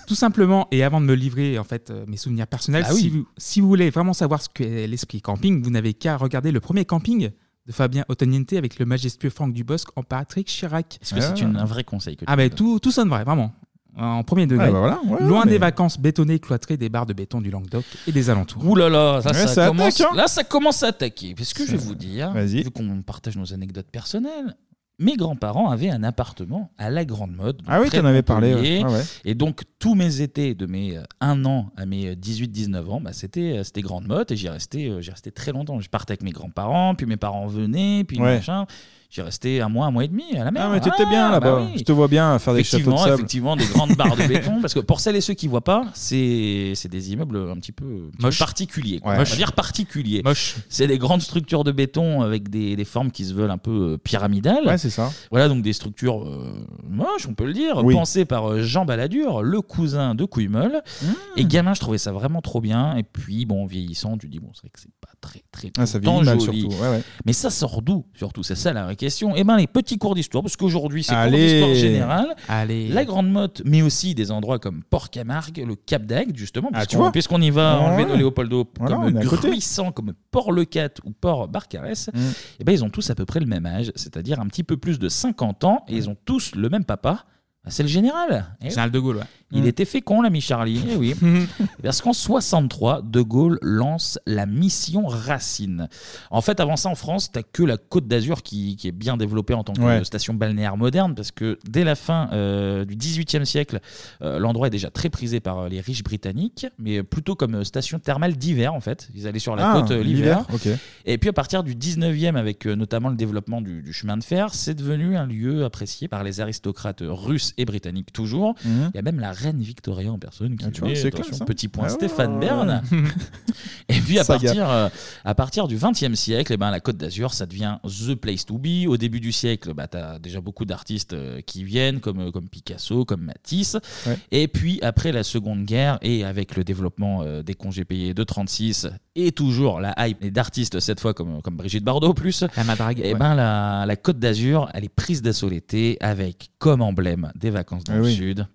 [0.07, 3.01] tout simplement, et avant de me livrer en fait euh, mes souvenirs personnels, Ah oui.
[3.01, 6.53] si, vous, si vous voulez vraiment savoir ce qu'est l'esprit camping, vous n'avez qu'à regarder
[6.53, 7.31] le premier camping
[7.69, 10.99] de Fabien Ottoniente avec le majestueux Franck Dubosc en Patrick Chirac.
[11.03, 13.23] Est-ce que c'est une- un vrai conseil que tu Ah ben tout, tout sonne vrai,
[13.24, 13.53] vraiment.
[13.97, 14.66] En premier degré.
[14.69, 17.51] Ah bah voilà, ouais, Loin mais- des vacances bétonnées, cloîtrées des barres de béton du
[17.51, 18.65] Languedoc et des alentours.
[18.65, 20.16] Ouh là là, ça, Ouais, ça ça commence, attaque, hein.
[20.16, 21.35] là ça commence à attaquer.
[21.35, 24.55] Parce que je vais vous dire, vu qu'on partage nos anecdotes personnelles,
[24.99, 27.62] mes grands-parents avaient un appartement à la Grande Mode.
[27.66, 28.85] Ah oui, t'en de avais parlé, ouais.
[28.85, 29.03] Ouais.
[29.25, 33.59] Et donc tous mes étés de mes 1 an à mes 18-19 ans, bah, c'était
[33.59, 35.79] euh, c'était Grande Mode et j'y restais, euh, j'y restais très longtemps.
[35.81, 38.37] Je partais avec mes grands-parents, puis mes parents venaient, puis Ouais.
[38.37, 38.66] machin.
[39.10, 40.64] J'y restais un mois, un mois et demi à la mer.
[40.66, 41.62] Ah mais t'étais bien bah là-bas.
[41.62, 41.78] oui.
[41.78, 43.14] Je te vois bien faire des châteaux de Effectivement, sable.
[43.14, 44.60] effectivement, des grandes barres de béton.
[44.60, 47.72] Parce que pour celles et ceux qui voient pas, c'est c'est des immeubles un petit
[47.72, 49.01] peu, un petit peu particuliers.
[49.01, 49.12] quoi.
[49.12, 49.16] Ouais.
[49.16, 49.36] On va Moche.
[49.39, 50.22] dire particuliers.
[50.68, 53.93] C'est des grandes structures de béton avec des, des formes qui se veulent un peu
[53.94, 54.66] euh, pyramidales.
[54.66, 55.10] Ouais, c'est ça.
[55.30, 57.94] Voilà, donc des structures euh, moches, on peut le dire, Oui.
[57.94, 60.82] pensées par euh, Jean Balladur, le cousin de Couillemeul.
[61.02, 61.06] Mmh.
[61.39, 62.94] Et gamin, je trouvais ça vraiment trop bien.
[62.98, 65.72] Et puis, bon, en vieillissant, tu dis, bon, c'est vrai que c'est pas très, très,
[65.78, 66.60] Ah, ça vieillit mal, joli.
[66.60, 67.02] surtout, ouais, ouais.
[67.24, 68.43] Mais ça sort d'où, surtout?
[68.43, 69.33] C'est ça la question.
[69.35, 71.47] Eh ben, les petits cours d'histoire, parce qu'aujourd'hui, c'est cours Allez.
[71.53, 72.37] d'histoire générale.
[72.49, 72.89] Allez.
[72.89, 76.87] La Grande Motte, mais aussi des endroits comme Port-Camargue, le Cap d'Agde, justement, Ah, tu
[76.89, 77.85] puisqu'on vois puisqu'on y va Ouais.
[77.87, 79.49] enlever nos Léopoldo Voilà, on comme est à côté.
[79.49, 82.19] Gruissant, comme Port-le-Cat ou Port-Barcarès, Mm.
[82.61, 84.77] eh ben, ils ont tous à peu près le même âge, c'est-à-dire un petit peu
[84.77, 87.25] plus de 50 ans, et ils ont tous le même papa.
[87.66, 88.47] Ah, C'est le général.
[88.62, 89.24] Eh Général de Gaulle, ouais.
[89.51, 89.66] Il Mm.
[89.66, 90.80] était fécond, l'ami Charlie.
[90.90, 91.14] Eh oui.
[91.82, 95.89] Parce qu'en 63, De Gaulle lance la mission Racine.
[96.30, 99.16] En fait, avant ça, en France, t'as que la Côte d'Azur qui, qui est bien
[99.16, 100.05] développée en tant que Ouais.
[100.05, 103.80] station balnéaire moderne, parce que dès la fin euh, du XVIIIe siècle,
[104.22, 107.64] euh, l'endroit est déjà très prisé par euh, les riches britanniques, mais plutôt comme euh,
[107.64, 109.09] station thermale d'hiver, en fait.
[109.14, 110.44] Ils allaient sur la Ah, côte euh, l'hiver.
[110.51, 110.78] l'hiver, ok.
[111.06, 114.24] Et puis à partir du 19e, avec euh, notamment le développement du, du chemin de
[114.24, 118.55] fer, c'est devenu un lieu apprécié par les aristocrates russes et britanniques toujours.
[118.65, 118.91] Mhm.
[118.93, 121.09] Il y a même la reine Victoria en personne qui Ah, tu vois, venait, c'est
[121.09, 121.45] attention, classe, hein.
[121.45, 122.83] petit point Ah ouais, Stéphane Bern.
[123.89, 124.45] et puis à Saga.
[124.47, 124.89] partir, euh,
[125.25, 128.59] à partir du 20e siècle, eh ben, la Côte d'Azur, ça devient the place to
[128.59, 128.87] be.
[128.87, 132.31] Au début du siècle, bah, tu as déjà beaucoup d'artistes euh, qui viennent, comme, euh,
[132.31, 133.77] comme Picasso, comme Matisse.
[134.07, 134.19] Ouais.
[134.31, 138.25] Et puis après la Seconde Guerre, et avec le développement euh, des congés payés de
[138.25, 138.89] 36,
[139.27, 143.01] et toujours la hype et d'artistes, cette fois comme, comme Brigitte Bardot plus, La madrague.
[143.01, 143.19] et ouais.
[143.19, 147.85] ben la, la Côte d'Azur, elle est prise d'assaut l'été avec comme emblème des vacances
[147.85, 148.15] dans Ah le oui.
[148.15, 148.47] sud.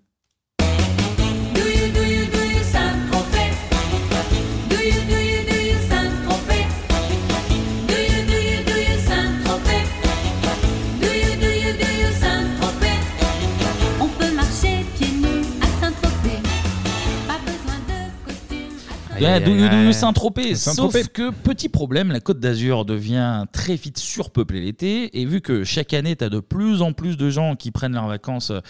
[19.38, 19.44] Aïe.
[19.92, 20.54] Saint-Tropez.
[20.74, 25.20] Sauf que, petit problème, la Côte d'Azur devient très vite surpeuplée l'été.
[25.20, 27.94] Et vu que chaque année, tu as de plus en plus de gens qui prennent
[27.94, 28.60] leurs vacances euh,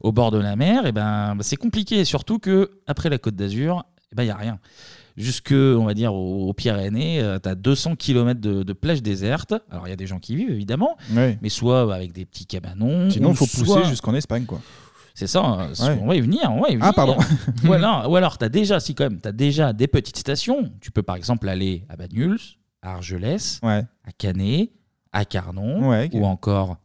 [0.00, 2.04] au bord de la mer, et ben, bah, c'est compliqué.
[2.04, 4.58] Surtout que après la Côte d'Azur, il ben, n'y a rien.
[5.18, 9.52] Jusque, on va dire, aux, aux Pyrénées, tu as 200 km de, de plages désertes.
[9.70, 10.96] Alors, il y a des gens qui vivent, évidemment,
[11.42, 13.10] mais soit avec des petits cabanons.
[13.10, 14.62] Sinon, il faut pousser soit- jusqu'en Espagne, quoi.
[15.14, 15.98] C'est ça, hein, Ouais.
[16.02, 16.86] on va y venir, on va y venir.
[16.88, 17.16] Ah, pardon.
[17.66, 20.18] ou alors, ou alors tu as déjà, si quand même, tu as déjà des petites
[20.18, 20.70] stations.
[20.80, 22.38] Tu peux par exemple aller à Banyuls,
[22.82, 23.84] à Argelès, Ouais.
[24.06, 24.70] à Canet,
[25.12, 26.76] à Carnon, ou encore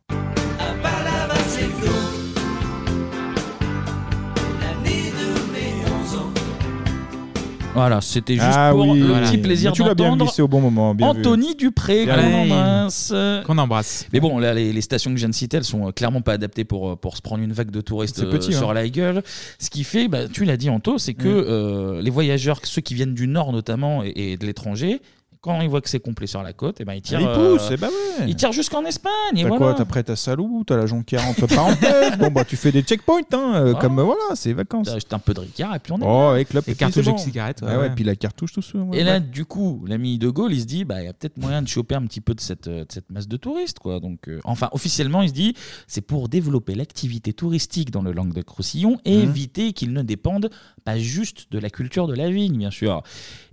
[7.77, 9.27] Voilà, c'était juste Ah pour oui, le voilà.
[9.27, 11.19] petit plaisir Mais tu l'as bien d'entendre glissé au bon moment, bien vu.
[11.19, 12.51] Anthony Dupré, Bien qu'on vu.
[12.51, 13.13] embrasse.
[13.45, 14.07] Qu'on embrasse.
[14.13, 16.21] Mais bon, là, les, les stations que je viens de citer, elles sont euh, clairement
[16.21, 18.71] pas adaptées pour, euh, pour se prendre une vague de touristes C'est euh, petit, sur
[18.71, 18.73] hein.
[18.73, 19.21] la gueule.
[19.59, 21.45] Ce qui fait, bah, tu l'as dit Anto, c'est que Mm.
[21.47, 25.01] euh, les voyageurs, ceux qui viennent du nord notamment et, et de l'étranger,
[25.41, 27.19] quand ils voient que c'est complet sur la côte, et ben ils tirent.
[27.21, 28.25] Ils euh, poussent, eh ben ouais.
[28.27, 29.11] Ils tirent jusqu'en Espagne.
[29.35, 29.57] Et T'as voilà.
[29.65, 32.17] quoi T'as prêt ta Salou, t'as la Jonquière entre parenthèses.
[32.17, 33.79] bon, bah, tu fais des checkpoints, hein, euh, Ah.
[33.81, 34.87] comme euh, voilà, c'est vacances.
[34.87, 37.05] T'as acheté un peu de Ricard et puis on est Oh, avec la Et cartouche
[37.05, 37.95] de cigarettes, ouais, Ouais, ouais, ouais.
[37.95, 39.19] puis la cartouche, tout ouais, Et là, ouais.
[39.21, 41.67] du coup, l'ami de Gaulle, il se dit, bah, il y a peut-être moyen de
[41.67, 43.99] choper un petit peu de cette, euh, de cette masse de touristes, quoi.
[43.99, 45.53] Donc, euh, enfin, officiellement, il se dit,
[45.87, 49.23] c'est pour développer l'activité touristique dans le Languedoc-Roussillon et Mhm.
[49.23, 50.49] éviter qu'ils ne dépendent
[50.83, 53.03] pas juste de la culture de la vigne, bien sûr.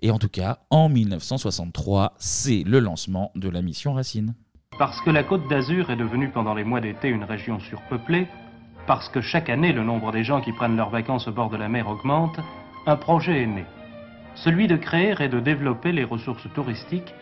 [0.05, 4.35] Et en tout cas, en 1963, c'est le lancement de la mission Racine.
[4.79, 8.27] Parce que la Côte d'Azur est devenue pendant les mois d'été une région surpeuplée,
[8.87, 11.57] parce que chaque année le nombre des gens qui prennent leurs vacances au bord de
[11.57, 12.39] la mer augmente,
[12.87, 13.65] un projet est né.
[14.35, 17.15] Celui de créer et de développer les ressources touristiques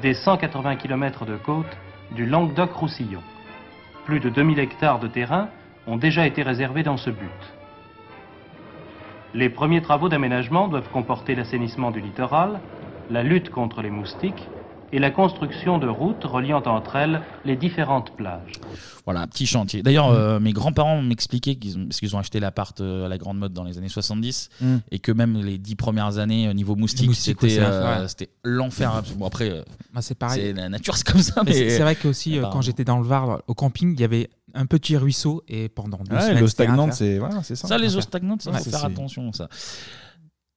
[0.00, 1.76] des 180 km de côte
[2.16, 3.20] du Languedoc-Roussillon.
[4.06, 5.50] Plus de 2000 hectares de terrain
[5.86, 7.61] ont déjà été réservés dans ce but.
[9.34, 12.60] Les premiers travaux d'aménagement doivent comporter l'assainissement du littoral,
[13.08, 14.48] la lutte contre les moustiques
[14.92, 18.52] et la construction de routes reliant entre elles les différentes plages.
[19.04, 19.82] Voilà, un petit chantier.
[19.82, 23.18] D'ailleurs, euh, mes grands-parents m'expliquaient qu'ils ont, parce qu'ils ont acheté l'appart euh, à la
[23.18, 24.76] grande mode dans les années 70 Mm.
[24.90, 28.00] et que même les dix premières années au niveau moustique, moustiques, c'était ouais, c'est euh,
[28.02, 28.08] ouais.
[28.08, 28.94] c'était l'enfer.
[28.94, 29.18] absolu.
[29.18, 29.62] Bon après, euh,
[29.92, 30.40] Bah, c'est pareil.
[30.40, 31.42] c'est la nature, c'est comme ça.
[31.44, 33.94] Mais Mais c'est c'est vrai que aussi, euh, quand j'étais dans le Var, au camping,
[33.94, 36.40] il y avait un petit ruisseau et pendant deux Ouais, semaines.
[36.40, 37.66] l'eau c'était stagnante, c'est- voilà, c'est ça.
[37.68, 39.48] Ça, les eaux stagnantes, ça, Ouais, faut c'est- faire c'est- attention, ça.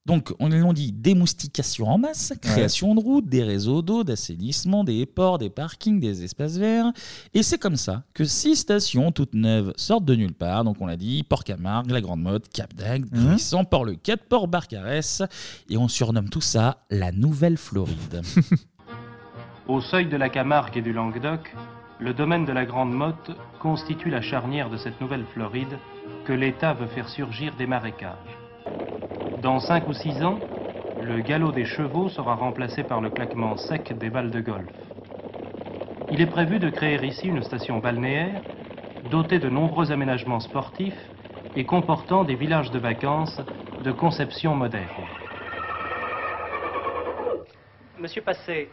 [0.06, 5.08] Donc, on l'ont dit, démoustication en masse, création de routes, des réseaux d'eau, d'assainissement, des
[5.08, 6.92] ports, des parkings, des espaces verts.
[7.34, 10.64] Et c'est comme ça que six stations toutes neuves sortent de nulle part.
[10.64, 13.26] Donc, on l'a dit, Port-Camargue, La Grande Motte, Cap d'Agde, Mhm.
[13.30, 15.24] Gruissant, Port-le-Cat, Port-Barcarès.
[15.72, 18.22] Et on surnomme tout ça la Nouvelle-Floride.
[19.68, 21.52] Au seuil de la Camargue et du Languedoc,
[22.00, 25.80] le domaine de la Grande Motte constitue la charnière de cette nouvelle Floride
[26.26, 28.14] que l'État veut faire surgir des marécages.
[29.42, 30.40] Dans cinq ou six ans,
[31.02, 34.70] le galop des chevaux sera remplacé par le claquement sec des balles de golf.
[36.12, 38.42] Il est prévu de créer ici une station balnéaire
[39.10, 41.10] dotée de nombreux aménagements sportifs
[41.56, 43.42] et comportant des villages de vacances
[43.84, 44.86] de conception moderne.
[48.00, 48.70] Monsieur Passé,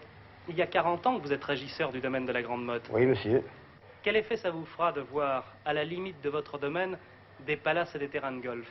[0.48, 2.88] il y a 40 ans que vous êtes régisseur du domaine de la Grande Motte.
[2.92, 3.42] Oui, monsieur.
[4.02, 6.98] Quel effet ça vous fera de voir, à la limite de votre domaine,
[7.46, 8.68] des palaces et des terrains de golf?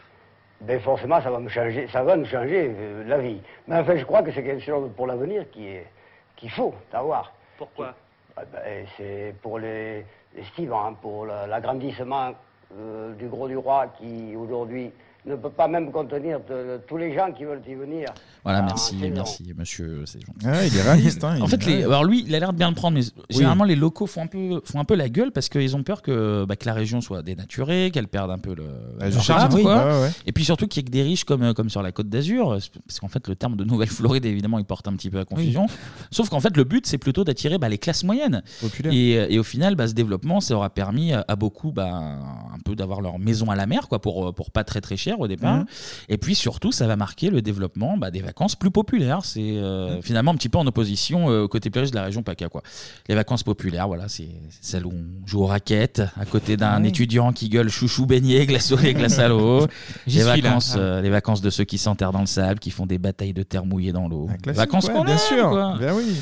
[0.61, 3.41] Ben forcément, ça va me changer, ça va nous changer euh, la vie.
[3.67, 5.87] Mais enfin, je crois que c'est quelque chose pour l'avenir qui est
[6.35, 7.31] qu'il faut avoir.
[7.57, 7.93] Pourquoi?
[8.37, 10.05] Ah ben, c'est pour les,
[10.35, 12.31] les suivants, hein, pour la- l'agrandissement
[12.77, 14.91] euh, du Gros du Roi qui aujourd'hui
[15.25, 18.07] ne peut pas même contenir de- de tous les gens qui veulent y venir.
[18.43, 20.01] Voilà, en merci, merci, monsieur.
[20.07, 20.47] C'est gentil.
[20.47, 22.69] Ouais, il est réaliste, hein, en fait, les- alors lui, il a l'air de bien
[22.69, 25.47] le prendre, mais généralement, les locaux font un peu, font un peu la gueule parce
[25.47, 28.65] qu'ils ont peur que, bah, que la région soit dénaturée, qu'elle perde un peu le,
[29.11, 29.61] charme, charme, oui.
[29.61, 29.75] quoi.
[29.85, 30.09] Ouais, ouais.
[30.25, 32.09] Et puis surtout qu'il y ait que des riches comme, euh, comme sur la côte
[32.09, 32.57] d'Azur,
[32.87, 35.67] parce qu'en fait, le terme de Nouvelle-Floride, évidemment, il porte un petit peu à confusion.
[36.09, 38.41] Sauf qu'en fait, le but, c'est plutôt d'attirer bah, les classes moyennes.
[38.85, 41.91] Et, euh, et au final, bah, ce développement, ça aura permis à, à beaucoup bah,
[41.93, 44.97] un peu d'avoir leur maison à la mer, quoi, pour, euh, pour pas très très
[44.97, 45.57] cher au départ.
[45.57, 45.65] Mhm.
[46.09, 49.25] Et puis surtout, ça va marquer le développement bah, des vacances plus populaires.
[49.25, 50.01] C'est euh, Mhm.
[50.01, 52.49] finalement un petit peu en opposition euh, au côté plus riche de la région PACA.
[52.49, 52.61] Quoi.
[53.09, 54.29] Les vacances populaires, voilà, c'est
[54.61, 58.71] celles où on joue aux raquettes à côté d'un étudiant qui gueule chouchou beignet, glace
[58.71, 59.67] au lait, glace à l'eau.
[60.07, 60.79] Les, vacances, Ah.
[60.79, 63.43] euh, les vacances de ceux qui s'enterrent dans le sable, qui font des batailles de
[63.43, 64.27] terre mouillée dans l'eau.
[64.45, 65.49] vacances ouais, qu'on bien aime, sûr.
[65.49, 65.77] quoi.
[65.79, 66.13] Ben oui.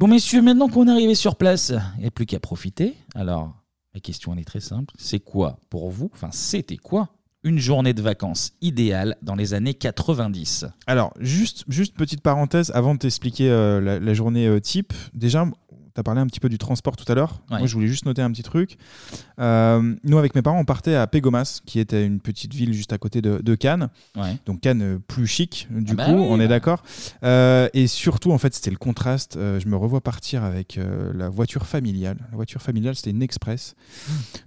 [0.00, 2.94] Bon, messieurs, maintenant qu'on est arrivé sur place, il n'y a plus qu'à profiter.
[3.14, 3.54] Alors,
[3.94, 4.92] la question elle est très simple.
[4.98, 7.10] C'est quoi pour vous, enfin, c'était quoi
[7.44, 12.94] une journée de vacances idéale dans les années 90 Alors, juste, juste petite parenthèse avant
[12.94, 14.92] de t'expliquer euh, la, journée euh, type.
[15.14, 15.46] Déjà,
[15.94, 17.42] Tu as parlé un petit peu du transport tout à l'heure.
[17.50, 17.58] Ouais.
[17.58, 18.78] Moi, je voulais juste noter un petit truc.
[19.38, 22.92] Euh, nous, avec mes parents, on partait à Pégomas, qui était une petite ville juste
[22.92, 23.88] à côté de, de Cannes.
[24.16, 24.38] Ouais.
[24.46, 26.82] Donc Cannes euh, plus chic, du Ah bah coup, oui, on est d'accord.
[27.24, 29.36] Euh, et surtout, en fait, c'était le contraste.
[29.36, 32.16] Euh, je me revois partir avec euh, la voiture familiale.
[32.30, 33.74] La voiture familiale, c'était une Express.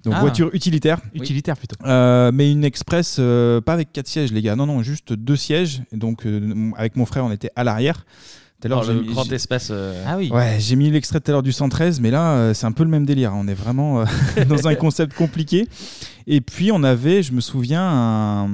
[0.04, 0.22] Donc Ah.
[0.22, 1.00] voiture utilitaire.
[1.14, 1.22] Oui.
[1.22, 1.76] Utilitaire, plutôt.
[1.86, 4.56] Euh, mais une Express, euh, pas avec quatre sièges, les gars.
[4.56, 5.84] Non, non, juste deux sièges.
[5.92, 8.06] Et donc, euh, avec mon frère, on était à l'arrière.
[8.62, 9.68] Tout à l'heure, Oh, le j'ai mis- grand espace.
[9.72, 10.30] euh, Ah oui.
[10.32, 12.84] Ouais, j'ai mis l'extrait tout à l'heure du 113, mais là, euh, c'est un peu
[12.84, 13.34] le même délire.
[13.36, 14.06] On est vraiment euh,
[14.50, 15.68] dans un concept compliqué.
[16.28, 18.48] Et puis, on avait, je me souviens, un,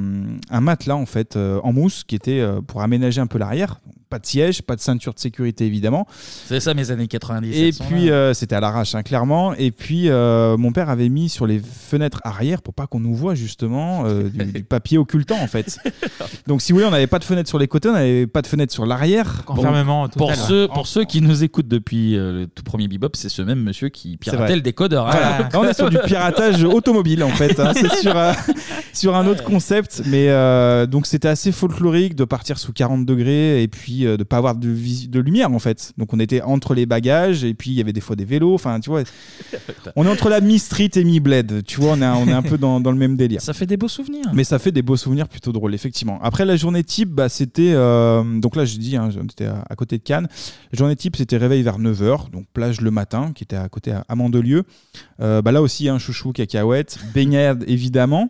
[0.50, 3.80] un matelas, en fait, euh, en mousse, qui était euh, pour aménager un peu l'arrière.
[4.10, 6.06] Pas de siège, pas de ceinture de sécurité, évidemment.
[6.12, 7.56] C'est ça, mes années 90.
[7.56, 9.54] Et puis, euh, c'était à l'arrache, hein, clairement.
[9.54, 13.16] Et puis, euh, mon père avait mis sur les fenêtres arrière, pour pas qu'on nous
[13.16, 15.78] voit, justement, euh, du, du papier occultant, en fait.
[16.48, 18.42] Donc, si vous voulez, on n'avait pas de fenêtre sur les côtés, on n'avait pas
[18.42, 19.44] de fenêtre sur l'arrière.
[19.48, 23.30] Enfermement Pour ceux, pour ceux qui nous écoutent depuis euh, le tout premier Bebop, c'est
[23.30, 25.08] ce même monsieur qui piratait le décodeur.
[25.08, 25.12] hein.
[25.14, 25.50] Voilà.
[25.54, 27.61] On est sur du piratage automobile en fait.
[27.68, 27.74] hein.
[27.76, 28.34] C'est sur, euh,
[28.94, 30.02] sur un autre concept.
[30.06, 34.24] Mais euh, donc c'était assez folklorique de partir sous 40 degrés et puis euh, de
[34.24, 34.70] pas avoir de,
[35.20, 35.94] lumière en fait.
[35.98, 38.54] Donc on était entre les bagages et puis il y avait des fois des vélos.
[38.54, 39.04] Enfin tu vois,
[39.96, 41.64] on est entre la mi-street et mi-bled.
[41.66, 43.42] Tu vois, on est, un- on est un peu dans, dans le même délire.
[43.42, 44.26] Ça fait des beaux souvenirs.
[44.34, 46.20] Mais ça fait des beaux souvenirs plutôt drôles, effectivement.
[46.22, 47.74] Après, la journée type, bah, c'était.
[47.74, 50.28] euh, donc là, j'ai dit, hein, j'étais à, à côté de Cannes.
[50.72, 53.92] La journée type, c'était réveil vers 9h, donc plage le matin, qui était à côté
[53.92, 54.64] à, à Mandelieu.
[55.22, 58.30] Euh, bah, là aussi, un chouchou, cacahuète, baignade, évidemment.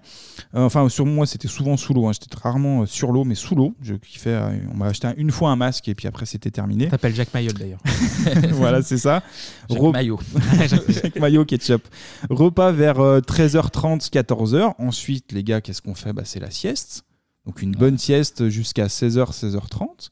[0.56, 2.08] Euh, enfin, sur moi, c'était souvent sous l'eau.
[2.08, 2.12] hein.
[2.14, 3.74] J'étais rarement euh, sur l'eau, mais sous l'eau.
[3.82, 4.30] Je kiffais.
[4.34, 6.88] euh, on m'a acheté un- une fois un masque et puis après, c'était terminé.
[6.90, 7.80] T'appelles Jacques Mayol d'ailleurs.
[8.52, 9.24] voilà, c'est ça.
[9.70, 10.20] Jacques Re- Maillot.
[10.90, 11.88] Jacques Maillot ketchup.
[12.30, 14.74] Repas vers euh, 13h30, 14h.
[14.78, 16.14] Ensuite, les gars, qu'est-ce qu'on fait?
[16.14, 17.04] Bah, C'est la sieste.
[17.46, 20.10] Donc une bonne sieste jusqu'à 16h, 16h30.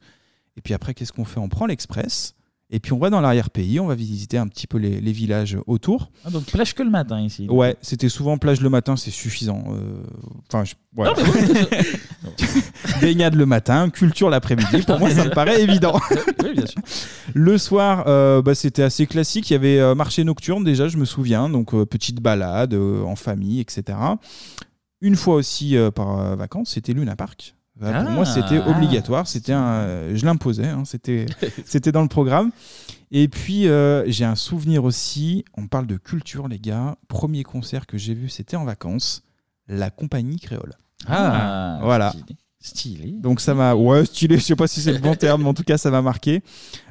[0.57, 1.39] Et puis après, qu'est-ce qu'on fait?
[1.39, 2.33] On prend l'express.
[2.71, 5.57] Et puis on va dans l'arrière-pays, on va visiter un petit peu les, les villages
[5.65, 6.11] autour.
[6.23, 7.47] Ah, donc plage que le matin ici.
[7.49, 9.63] Ouais, c'était souvent plage le matin, c'est suffisant.
[9.71, 10.03] Euh,
[10.51, 11.13] Enfin, je- voilà.
[11.13, 12.47] Non, mais
[13.01, 14.83] Baignade le matin, culture l'après-midi.
[14.85, 15.99] Pour moi, ça me paraît évident.
[16.43, 16.81] oui, bien sûr.
[17.33, 19.49] Le soir, euh, bah, c'était assez classique.
[19.49, 21.49] Il y avait euh, marché nocturne déjà, je me souviens.
[21.49, 23.97] Donc, euh, petite balade euh, en famille, etc.
[25.01, 27.55] Une fois aussi euh, par euh, vacances, c'était Luna Park.
[27.81, 28.03] Euh, Ah.
[28.03, 29.27] pour moi, c'était obligatoire.
[29.27, 30.67] C'était un, je l'imposais.
[30.67, 31.25] hein, c'était,
[31.65, 32.51] c'était dans le programme.
[33.11, 35.45] Et puis, euh, j'ai un souvenir aussi.
[35.57, 36.95] On parle de culture, les gars.
[37.07, 39.23] Premier concert que j'ai vu, c'était en vacances.
[39.67, 40.73] La compagnie créole.
[41.07, 42.11] Ah, voilà.
[42.11, 42.35] stylé.
[42.61, 43.11] Stylé.
[43.17, 44.37] Donc ça m'a, ouais, stylé.
[44.37, 46.41] Je sais pas si c'est le bon terme, mais en tout cas, ça m'a marqué.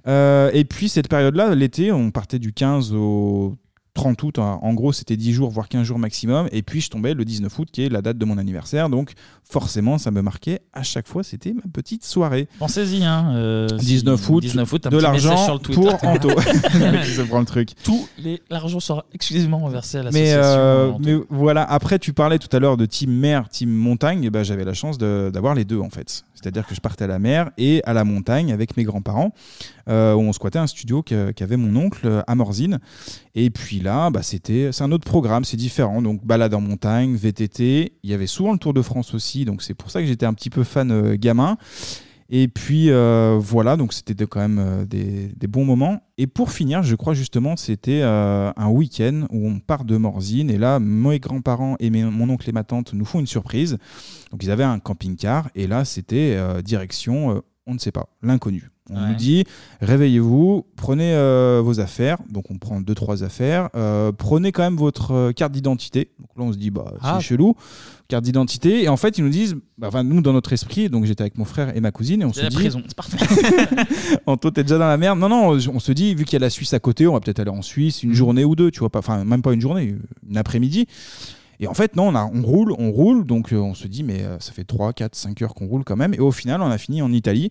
[0.07, 3.57] Euh, et puis cette période-là, l'été, on partait du 15 au
[3.95, 4.39] 30 août.
[4.39, 4.59] hein.
[4.63, 6.49] En gros, c'était 10 jours, voire 15 jours maximum.
[6.53, 8.89] Et puis je tombais le 19 août, qui est la date de mon anniversaire.
[8.89, 9.13] Donc
[9.51, 11.23] forcément, ça me marquait à chaque fois.
[11.23, 12.49] C'était ma petite soirée.
[12.59, 13.33] Pensez-y, hein.
[13.35, 15.81] euh, si- 19 août, 19 août, de l'argent sur le Twitter.
[16.01, 16.29] pour Anto.
[17.29, 17.71] Prend le truc.
[17.83, 18.07] Tout
[18.51, 20.05] l'argent sera exclusivement reversé à Mais,
[20.35, 20.41] l'association.
[20.43, 20.99] euh, Anto.
[21.05, 24.43] mais voilà, après tu parlais tout à l'heure de team mer, team montagne, et ben,
[24.43, 26.25] j'avais la chance de- d'avoir les deux en fait.
[26.35, 29.33] C'est-à-dire que je partais à la mer et à la montagne avec mes grands-parents,
[29.89, 32.79] euh, où on squattait un studio qu'avait mon oncle euh, à Morzine.
[33.35, 36.01] Et puis là, bah, c'était, c'est un autre programme, c'est différent.
[36.01, 39.63] Donc balade en montagne, VTT, il y avait souvent le Tour de France aussi, donc
[39.63, 41.57] c'est pour ça que j'étais un petit peu fan euh, gamin.
[42.31, 46.03] Et puis euh, voilà, donc c'était quand même euh, des, bons moments.
[46.19, 50.51] Et pour finir, je crois justement, c'était un week-end où on part de Morzine.
[50.51, 53.79] Et là, mes grands-parents et mon oncle et ma tante nous font une surprise.
[54.31, 55.49] Donc ils avaient un camping-car.
[55.55, 58.71] Et là, c'était direction, on ne sait pas, l'inconnu.
[58.91, 59.09] On Ouais.
[59.11, 59.45] nous dit,
[59.83, 62.19] réveillez-vous, prenez euh, vos affaires.
[62.31, 63.69] Donc on prend deux, trois affaires.
[63.75, 66.11] Euh, prenez quand même votre euh, carte d'identité.
[66.19, 67.21] Donc là, on se dit, bah, c'est Ah.
[67.21, 67.55] chelou.
[68.09, 68.85] Carte d'identité.
[68.85, 71.37] Et en fait, ils nous disent, bah, enfin, nous, dans notre esprit, donc j'étais avec
[71.37, 72.57] mon frère et ma cousine, et on se la dit.
[72.57, 73.17] prison, c'est parti.
[74.27, 75.19] Anto, t'es déjà dans la merde.
[75.19, 77.21] Non, non, on se dit, vu qu'il y a la Suisse à côté, on va
[77.21, 79.61] peut-être aller en Suisse une journée ou deux, tu vois, pas, enfin, même pas une
[79.61, 79.95] journée,
[80.29, 80.87] une après-midi.
[81.61, 84.05] Et en fait, non, on, a, on roule, on roule, donc euh, on se dit,
[84.05, 86.15] mais euh, ça fait 3, 4, 5 heures qu'on roule quand même.
[86.15, 87.51] Et au final, on a fini en Italie,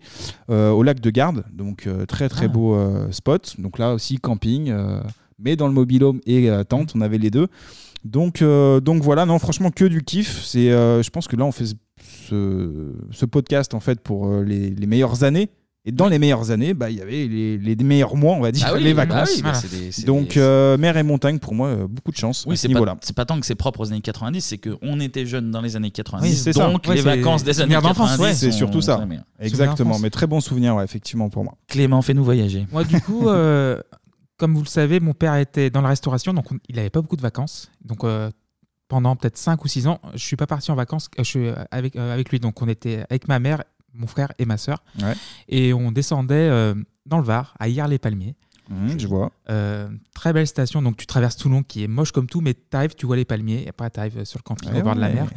[0.50, 2.50] euh, au lac de Garde, donc très très Ah.
[2.50, 2.78] beau
[3.12, 3.56] spot.
[3.60, 4.74] Donc là aussi, camping,
[5.40, 7.48] mais dans le mobilhome et tente, on avait les deux.
[8.06, 10.44] Donc, euh, donc voilà, non, franchement, que du kiff.
[10.46, 11.66] C'est, euh, je pense que là, on fait
[12.02, 15.50] ce, ce podcast en fait pour les, les meilleures années.
[15.90, 18.52] Et dans les meilleures années, bah, il y avait les, les meilleurs mois, on va
[18.52, 19.36] dire, Ah oui, les bah vacances.
[19.38, 22.12] oui, bah c'est des- c'est Donc, des- euh, mer et montagne, pour moi, euh, beaucoup
[22.12, 22.96] de chance à Oui, ce c'est niveau-là.
[22.96, 25.62] pas, c'est pas tant que c'est propre aux années 90, c'est qu'on était jeunes dans
[25.62, 26.28] les années 90.
[26.30, 26.70] Oui, c'est ça.
[26.70, 28.22] donc Ouais, les c'est- vacances des années souvenirs d'enfance, 90.
[28.24, 28.96] ouais, c'est sont- surtout ça.
[28.96, 29.24] sont les meilleures.
[29.40, 31.54] Exactement, mais très bon souvenir, ouais, effectivement, pour moi.
[31.68, 32.68] Clément, fais-nous voyager.
[32.74, 33.82] Moi, du coup, euh,
[34.36, 37.02] comme vous le savez, mon père était dans la restauration, donc on- il n'avait pas
[37.02, 37.72] beaucoup de vacances.
[37.86, 38.30] Donc, euh,
[38.90, 41.48] pendant peut-être 5 ou 6 ans, je suis pas parti en vacances euh, je suis
[41.72, 42.42] avec, euh, avec lui.
[42.42, 43.64] Donc, on était avec ma mère,
[43.98, 44.84] mon frère et ma sœur.
[45.02, 45.14] Ouais.
[45.50, 46.74] Et on descendait euh,
[47.06, 48.36] dans le Var, à Hyères-les-Palmiers.
[48.70, 49.32] Mhm, je vois.
[49.50, 52.96] Euh, très belle station, donc tu traverses Toulon qui est moche comme tout, mais t'arrives,
[52.96, 55.08] tu vois les palmiers, et après t'arrives sur le camping Ouais, au bord de la
[55.08, 55.14] ouais.
[55.14, 55.30] mer.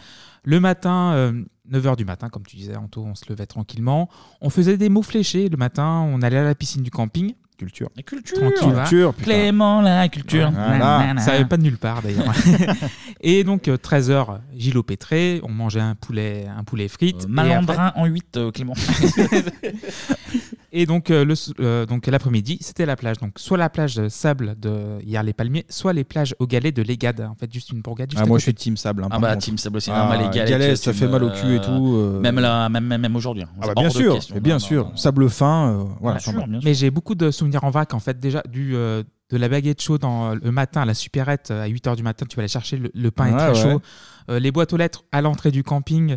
[0.43, 4.09] Le matin, euh, 9h du matin, comme tu disais, Anto, on se levait tranquillement.
[4.41, 7.35] On faisait des mots fléchés le matin, on allait à la piscine du camping.
[7.61, 7.91] Culture.
[7.95, 8.39] La culture.
[8.39, 8.75] Tranquille.
[8.75, 9.25] Culture, putain.
[9.33, 10.51] Clément, la culture.
[10.51, 10.79] Voilà.
[10.79, 11.21] Nanana.
[11.21, 12.33] Ça n'avait pas de nulle part d'ailleurs.
[13.21, 17.25] et donc 13h, Gilot pétré, on mangeait un poulet, un poulet frites.
[17.25, 18.73] Euh, Malandrin après- en 8, euh, Clément.
[20.73, 23.19] Et donc, euh, le euh, donc l'après-midi, c'était la plage.
[23.19, 26.71] Donc soit la plage de sable de hier les Palmiers, soit les plages au galet
[26.71, 27.21] de Légade.
[27.23, 28.11] En fait, juste une bourgade.
[28.11, 29.03] juste Ah, moi, je suis team sable.
[29.03, 29.45] hein, Ah bah contre.
[29.45, 31.57] Team Sable aussi, Ah, non, mais les galets, galets, ça fait me- mal au cul
[31.57, 31.95] et tout.
[31.97, 32.21] euh.
[32.21, 33.43] Même là, même, même, même aujourd'hui.
[33.43, 33.49] hein.
[33.61, 34.37] Ah bah, C'est bien sûr, question.
[34.41, 34.85] bien Non, sûr.
[34.85, 34.97] non, non.
[34.97, 36.19] Sable fin, euh, voilà.
[36.19, 36.61] Bien sûr, bien.
[36.63, 39.83] Mais j'ai beaucoup de souvenirs en vrac, en fait, déjà du, euh, de la baguette
[39.83, 42.49] chaude en- le matin à la supérette euh, à 8h du matin, tu vas aller
[42.49, 43.73] chercher le, le pain est Ouais, très ouais.
[43.73, 43.83] chaud.
[44.29, 46.17] Euh, les boîtes aux lettres à l'entrée du camping,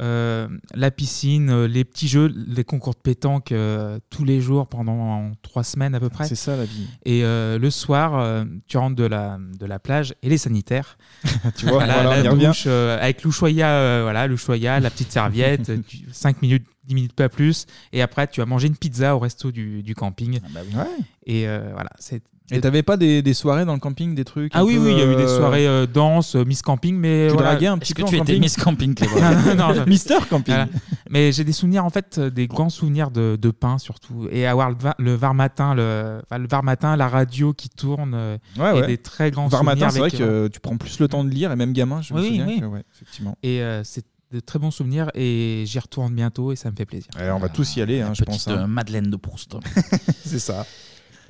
[0.00, 4.66] euh, la piscine, euh, les petits jeux, les concours de pétanque euh, tous les jours
[4.66, 6.26] pendant trois semaines à peu près.
[6.26, 6.86] C'est ça la vie.
[7.04, 10.98] Et euh, le soir, tu rentres de la, de la plage et les sanitaires.
[11.56, 15.70] Tu vois, Voilà, voilà, la douche avec l'ouchoya, voilà, la petite serviette,
[16.12, 17.66] 5 minutes, 10 minutes pas plus.
[17.92, 20.40] Et après, tu as mangé une pizza au resto du, du camping.
[20.74, 20.84] Ouais.
[21.26, 22.22] Et euh, voilà, c'est.
[22.52, 24.92] Et t'avais pas des, des soirées dans le camping, des trucs Ah oui, peu, oui,
[24.92, 27.50] il y a eu des euh, soirées euh, danse, euh, Miss Camping, mais Tu voilà.
[27.50, 30.16] draguais un petit Est-ce que peu tu étais Miss Camping, Clément non, non, non, Mister
[30.28, 30.54] Camping.
[30.54, 30.68] Voilà.
[31.08, 34.28] Mais j'ai des souvenirs, en fait, des grands souvenirs de, de pain surtout.
[34.30, 37.68] Et avoir le, va- le var matin, le, enfin, le var matin, la radio qui
[37.68, 38.12] tourne.
[38.14, 38.86] euh, Ouais, et ouais.
[38.86, 39.76] des très grands Var souvenirs.
[39.76, 42.00] matin, c'est vrai avec, que tu prends plus le temps de lire, et même gamin,
[42.02, 42.60] je me Oui, souviens oui.
[42.60, 43.36] que, ouais, effectivement.
[43.42, 46.84] Et euh, c'est de très bons souvenirs et j'y retourne bientôt et ça me fait
[46.86, 47.08] plaisir.
[47.18, 48.44] on va tous y aller, hein, je pense.
[48.44, 48.68] Petite hein.
[48.68, 49.56] Madeleine de Proust.
[50.24, 50.64] c'est ça.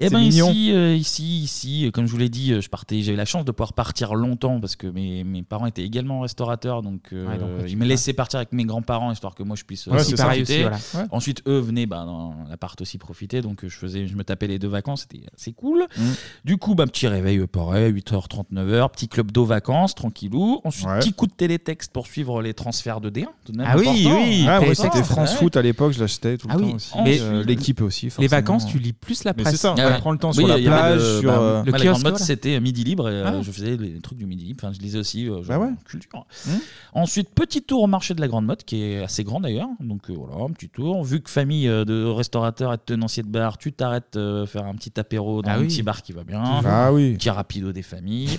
[0.03, 0.51] Et C'est ben mignon.
[0.51, 3.03] ici, euh, ici, ici, euh, comme je vous l'ai dit, euh, je partais.
[3.03, 6.83] J'avais la chance de pouvoir partir longtemps parce que mes, mes parents étaient également restaurateurs,
[6.83, 9.43] donc, euh, Ouais, donc, tu ils me peux laissaient partir avec mes grands-parents histoire que
[9.43, 10.65] moi je puisse euh, Ouais, aussi c'est pareil profiter.
[10.71, 11.05] aussi, voilà.
[11.07, 11.11] Ouais.
[11.13, 14.47] Ensuite, eux venaient bah, dans l'appart aussi profiter, donc euh, je faisais, je me tapais
[14.47, 15.87] les deux vacances, c'était assez cool.
[15.99, 16.03] Mm.
[16.47, 20.61] Du coup, bah, petit réveil, euh, pareil, 8h, 39h, petit club d'eau vacances, tranquillou.
[20.65, 20.99] Ensuite, Ouais.
[21.01, 23.27] petit coup de télétexte pour suivre les transferts de D1.
[23.45, 24.23] Tout de même Ah oui, important.
[24.25, 25.37] oui, Ah, moi, c'était France ouais.
[25.39, 26.93] Foot à l'époque, je l'achetais tout le Ah temps oui, aussi.
[27.05, 28.07] mais Euh, l'équipe aussi.
[28.07, 28.31] les forcément.
[28.31, 29.57] vacances, tu lis plus la Mais presse.
[29.57, 29.99] c'est ça, on Ah ouais.
[29.99, 31.31] prend le temps Oui, sur la plage, le- sur.
[31.31, 33.09] bah, euh, Le la kiosque, mode, c'était midi libre.
[33.09, 33.43] et, euh, Ah.
[33.43, 34.61] Je faisais les trucs du midi libre.
[34.63, 35.71] Enfin, je lisais aussi euh, genre, Bah ouais.
[35.85, 36.27] culture.
[36.47, 36.51] Mmh.
[36.95, 39.69] Ensuite, petit tour au marché de la Grande Motte, qui est assez grand d'ailleurs.
[39.81, 41.03] Donc euh, voilà, un petit tour.
[41.05, 44.65] Vu que famille euh, de restaurateurs et de tenanciers de bar, tu t'arrêtes euh, faire
[44.65, 45.67] un petit apéro dans Ah un oui.
[45.69, 46.43] petit bar qui va bien.
[46.65, 47.15] Ah oui.
[47.15, 48.39] Petit rapido des familles.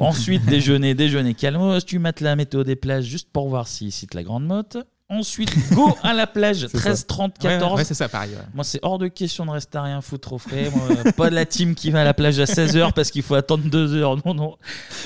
[0.00, 1.84] Ensuite, déjeuner, déjeuner calmos.
[1.84, 4.76] Tu mates la météo des plages juste pour voir s'il cite la Grande Motte.
[5.12, 6.84] Ensuite, go à la plage, C'est ça.
[6.84, 7.76] 13, 30, Ouais, 14.
[7.78, 8.42] ouais, c'est ça, pareil, ouais.
[8.54, 10.70] Moi, c'est hors de question de rester à rien foutre au frais.
[10.74, 13.34] Moi, pas de la team qui va à la plage à 16h parce qu'il faut
[13.34, 14.16] attendre 2 heures.
[14.24, 14.56] Non, non.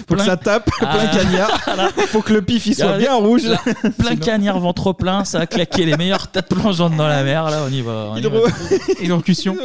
[0.08, 1.60] Faut que ça tape, plein cagnard.
[2.08, 3.44] Faut que le pif, il soit Ah, bien rouge.
[3.46, 3.58] là,
[3.98, 7.50] plein Sinon- cagnard, ventre plein, ça a claqué les meilleures têtes plongeantes dans la mer.
[7.50, 8.10] Là, on y va.
[8.12, 8.30] on y va.
[9.00, 9.56] Élocution.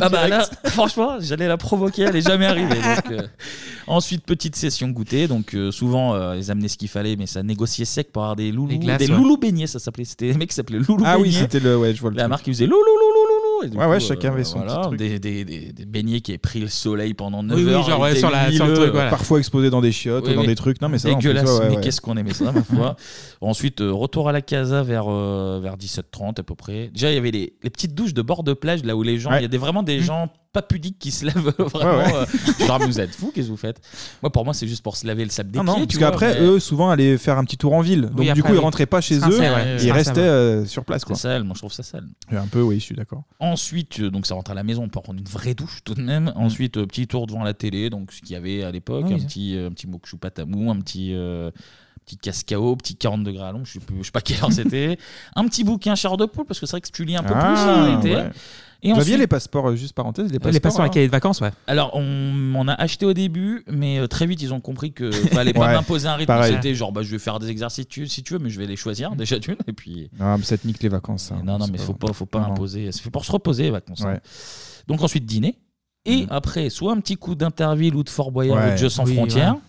[0.00, 2.74] Ah bah là, franchement, j'allais la provoquer, elle est jamais arrivée.
[2.76, 3.22] donc, euh.
[3.86, 5.28] Ensuite, petite session goûter.
[5.28, 8.36] Donc euh, souvent, euh, ils amenaient ce qu'il fallait, mais ça négociait sec pour avoir
[8.36, 9.16] des loulous, glaces, des ouais.
[9.16, 9.66] loulous beignets.
[9.66, 10.04] Ça s'appelait.
[10.04, 11.76] C'était des mecs qui s'appelaient loulous Ah oui, c'était le.
[11.78, 12.30] Ouais, je vois le La truc.
[12.30, 13.66] marque qui faisait loulou loulou loulou.
[13.66, 14.98] Et du Ouais, ouais, chacun avait son petit truc.
[14.98, 17.82] Des, des, des, des beignets qui avaient pris le soleil pendant 9 Oui, oui, heures.
[17.88, 18.82] genre, ouais, étaient sur la- sur le huileux.
[18.82, 19.10] truc, voilà.
[19.10, 20.46] Parfois exposé dans des chiottes Oui, ou dans oui.
[20.48, 20.80] des trucs.
[20.82, 21.80] Non, mais ça va, en plus, Dégueulasse, ouais, ouais, mais ouais.
[21.82, 22.96] qu'est-ce qu'on aimait ça, ma foi.
[23.40, 26.88] Ensuite, euh, retour à la casa vers, euh, vers 17h30 à peu près.
[26.92, 29.18] Déjà, il y avait les, les petites douches de bord de plage, là où les
[29.18, 29.42] gens, il Ouais.
[29.42, 30.02] y a des, vraiment des Mm.
[30.02, 31.98] gens pas pudiques qui se lèvent vraiment.
[31.98, 32.14] Ouais, ouais.
[32.60, 33.82] euh, genre, vous êtes fous, qu'est-ce que vous faites?
[34.22, 35.80] Moi, pour moi, c'est juste pour se laver le sable des Non, pieds.
[35.82, 38.02] non, parce qu'après, mais- eux, souvent, allaient faire un petit tour en ville.
[38.02, 39.56] Donc, Oui, du coup, ils rentraient pas chez Sincère, eux.
[39.56, 41.02] ouais, Ils restaient euh, sur place.
[41.06, 42.06] C'est sale, moi je trouve ça sale.
[42.32, 43.24] Un peu, oui, je suis d'accord.
[43.40, 45.94] Ensuite, euh, donc ça rentre à la maison, on peut prendre une vraie douche tout
[45.94, 46.32] de même.
[46.36, 49.14] Ensuite, euh, petit tour devant la télé, donc ce qu'il y avait à l'époque, Oui,
[49.14, 51.50] un petit, euh, un petit mokshu patamou, un petit, euh,
[52.06, 54.52] petit cascao, petit 40 degrés à l'ombre, je sais, plus- je sais pas quelle heure
[54.52, 54.98] c'était.
[55.36, 57.32] un petit bouquin chair de poule, parce que c'est vrai que tu lis un peu
[57.34, 58.14] Ah, plus en réalité.
[58.16, 58.30] ouais.
[58.84, 60.60] Et Vous aviez ensuite- les passeports, euh, juste parenthèse, les Les passeports.
[60.62, 60.84] passeports hein.
[60.84, 61.50] avec cahier de vacances, ouais.
[61.66, 65.10] Alors, on, on a acheté au début, mais euh, très vite, ils ont compris que
[65.32, 66.26] fallait pas Ouais, m'imposer un rythme.
[66.26, 66.52] pareil.
[66.54, 68.66] C'était genre, bah, je vais faire des exercices tu- si tu veux, mais je vais
[68.66, 69.56] les choisir déjà d'une.
[69.66, 71.36] Et puis, Ah, mais ça te nique les vacances, ça.
[71.42, 72.52] non, non, C'est mais faut pas, faut pas non, non.
[72.52, 72.92] imposer.
[72.92, 74.02] C'est fait pour se reposer, les vacances.
[74.04, 74.12] hein.
[74.14, 74.20] Ouais.
[74.86, 75.56] Donc ensuite dîner.
[76.06, 78.68] Et après, soit un petit coup d'Interville ou de Fort Boyard Ouais.
[78.68, 79.54] ou de Jeux sans Oui, frontières.
[79.54, 79.60] ouais.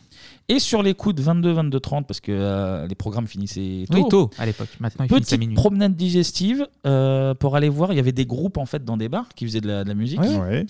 [0.47, 3.97] Et sur les coups de 22, 22, 30, parce que euh, les programmes finissaient tôt.
[3.97, 4.67] Oui, tôt, à l'époque.
[4.80, 5.55] Maintenant, ils finissent à Petite minuit.
[5.55, 7.93] promenade digestive euh, pour aller voir.
[7.93, 9.89] Il y avait des groupes en fait dans des bars qui faisaient de la, de
[9.89, 10.22] la musique.
[10.22, 10.38] Ouais.
[10.38, 10.65] Ouais.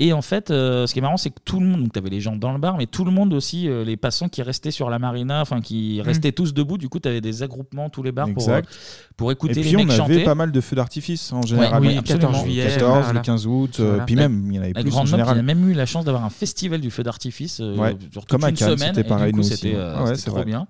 [0.00, 1.98] Et en fait, euh, ce qui est marrant, c'est que tout le monde, donc tu
[1.98, 4.42] avais les gens dans le bar, mais tout le monde aussi, euh, les passants qui
[4.42, 6.78] restaient sur la marina, enfin qui restaient tous debout.
[6.78, 8.68] Du coup, tu avais des agroupements, tous les bars pour, Exact.
[8.70, 10.22] euh, pour écouter Et puis on avait chanter.
[10.24, 11.82] pas mal de feux d'artifice en général.
[11.82, 12.28] oui, Le absolument.
[12.28, 13.12] 14 juillet, 14, voilà.
[13.12, 14.04] le 15 août, euh, Voilà.
[14.04, 15.36] puis même il y en avait La plus en Grande général.
[15.36, 17.96] Il a même eu la chance d'avoir un festival du feu d'artifice euh, Ouais.
[18.12, 18.94] sur toute Comme à une Cannes, semaine.
[18.94, 19.56] c'était et pareil, du coup, nous aussi.
[19.56, 20.44] c'était euh, Ah ouais, c'était c'est trop vrai.
[20.44, 20.66] bien.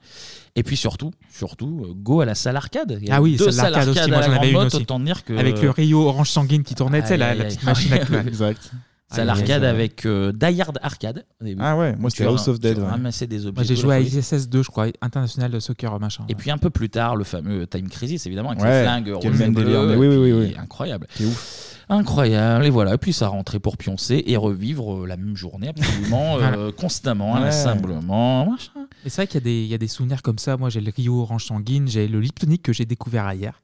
[0.56, 2.98] Et puis surtout, surtout, euh, go à la salle arcade.
[3.00, 3.98] Il y a Ah oui, deux celle salles l'arcade aussi.
[4.00, 4.76] arcade Moi, j'en avais une aussi.
[4.76, 7.62] autant dire que Avec le Rio Orange Sanguine qui tournait, tu sais, la, la petite
[7.62, 8.70] machine à Exact.
[9.10, 9.68] C'est Ah, yes, ouais.
[9.68, 11.24] avec euh, Die Hard Arcade.
[11.60, 13.26] Ah ouais, moi, c'était House of Dead, ouais.
[13.26, 13.52] des objets.
[13.54, 14.00] Moi, j'ai joué à.
[14.00, 16.24] ISS 2, je crois, International de Soccer machin.
[16.28, 19.08] Et puis un peu plus tard, le fameux Time Crisis, évidemment, avec les flingues qui
[19.10, 20.56] est le rouges et même délire, bleus, mais oui, oui, oui.
[20.58, 21.06] Incroyable.
[21.14, 21.77] Qui est ouf.
[21.88, 22.66] Incroyable.
[22.66, 22.94] Et voilà.
[22.94, 26.72] Et puis ça rentrait pour pioncer et revivre euh, la même journée absolument, euh, Voilà.
[26.72, 27.38] constamment, Ouais.
[27.40, 28.50] inlassablement.
[28.50, 28.72] machin.
[29.04, 30.56] Et c'est vrai qu'il y, a des- il y a des souvenirs comme ça.
[30.56, 33.60] Moi, j'ai le Rio Orange Sanguine, j'ai le Liptonic que j'ai découvert hier,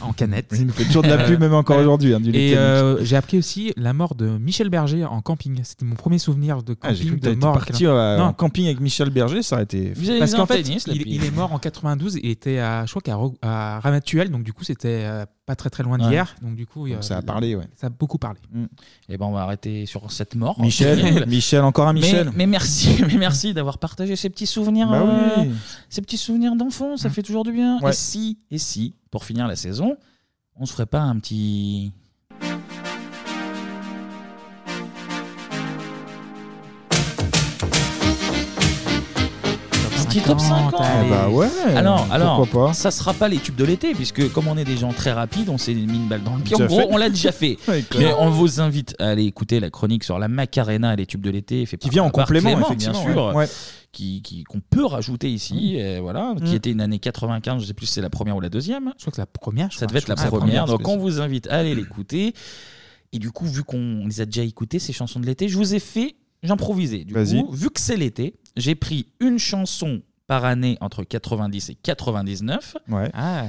[0.00, 0.52] en canette.
[0.58, 2.56] Il nous fait toujours de la pub, même encore aujourd'hui, hein, du Et Liptonic.
[2.58, 5.60] euh, j'ai appris aussi la mort de Michel Berger en camping.
[5.62, 7.52] C'était mon premier souvenir de Ah, j'ai camping que de t'étais mort.
[7.54, 8.24] parti euh, Non.
[8.24, 9.92] en camping avec Michel Berger, ça aurait été.
[10.18, 13.14] Parce qu'en fait, il, il est mort en 92 et était à, je crois qu'à
[13.16, 16.08] Ro- à Ramatuelle, donc du coup c'était euh, pas très très loin Ouais.
[16.10, 17.64] d'hier, donc du coup Donc ça a parlé, ouais.
[17.74, 18.38] Ça a beaucoup parlé.
[19.08, 20.60] Et ben on va arrêter sur cette mort.
[20.60, 22.30] Michel, Michel, encore un Michel.
[22.34, 25.00] Mais, merci, mais merci d'avoir partagé ces petits souvenirs, Bah
[25.38, 25.46] euh,
[25.88, 26.98] ces petits souvenirs d'enfants.
[26.98, 27.80] Ça fait toujours du bien.
[27.80, 27.90] Ouais.
[27.90, 29.96] Et si, et si, pour finir la saison,
[30.56, 31.92] on se ferait pas un petit
[40.08, 40.74] Petit top 50.
[41.06, 42.72] Eh bah ouais, Alors, alors pourquoi pas.
[42.72, 45.48] ça sera pas les tubes de l'été, puisque comme on est des gens très rapides,
[45.48, 46.56] on s'est mis une balle dans le pied.
[46.56, 46.88] En gros, fait.
[46.90, 47.58] on l'a déjà fait.
[47.68, 47.84] Ouais.
[47.98, 51.20] Mais on vous invite à aller écouter la chronique sur la Macarena et les tubes
[51.20, 51.64] de l'été.
[51.66, 53.26] fait Qui vient en complément, Clément, effectivement, bien sûr.
[53.28, 53.34] ouais.
[53.34, 53.48] Ouais.
[53.92, 56.40] Qui, qui- qu'on peut rajouter ici, et voilà, Mm.
[56.42, 58.92] qui était une année 95, je sais plus si c'est la première ou la deuxième.
[58.98, 59.72] Je crois que la première.
[59.72, 60.14] Ça devait être la.
[60.18, 62.34] Ah, la première, donc on vous invite à aller l'écouter.
[63.12, 65.74] Et du coup, vu qu'on les a déjà écoutées, ces chansons de l'été, je vous
[65.74, 67.04] ai fait, j'improvisais.
[67.04, 67.42] Du Vas-y.
[67.42, 72.76] coup, vu que c'est l'été, j'ai pris une chanson par année entre 90 et 99.
[72.88, 73.10] Ouais.
[73.14, 73.46] Ah.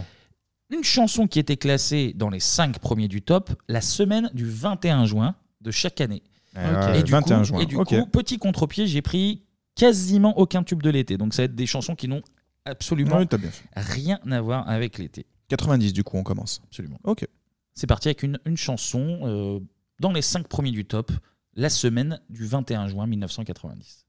[0.69, 5.06] Une chanson qui était classée dans les 5 premiers du top la semaine du 21
[5.06, 6.22] juin de chaque année.
[6.56, 7.88] Ah, Et du 21 coup, juin, et du ok.
[7.88, 9.44] coup, petit contre-pied, j'ai pris
[9.76, 11.18] quasiment aucun tube de l'été.
[11.18, 12.22] Donc ça va être des chansons qui n'ont
[12.65, 13.65] absolument Ouais, t'as bien fait.
[13.76, 15.26] rien à voir avec l'été.
[15.49, 16.61] 90 du coup, on commence.
[16.65, 16.99] Absolument.
[17.03, 17.26] Ok.
[17.73, 19.60] C'est parti avec une, une chanson euh,
[19.99, 21.11] dans les 5 premiers du top
[21.56, 24.06] la semaine du 21 juin 1990.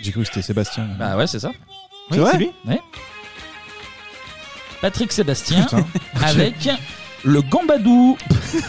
[0.00, 0.86] J'ai cru que c'était Sébastien.
[0.98, 1.52] Bah ouais, c'est ça.
[2.10, 2.80] C'est vrai lui Ouais.
[4.80, 5.84] Patrick Sébastien Putain.
[6.22, 6.68] avec
[7.24, 8.16] le Gambadou.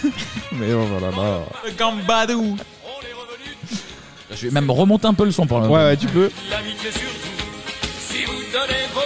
[0.53, 1.39] Mais oh là là.
[1.65, 2.57] Le Gambadou.
[4.31, 6.31] Je vais même remonter un peu le son pour le Ouais, ouais, tu peux.
[6.49, 7.05] L'amitié surtout.
[7.99, 9.01] Si vous donnez vos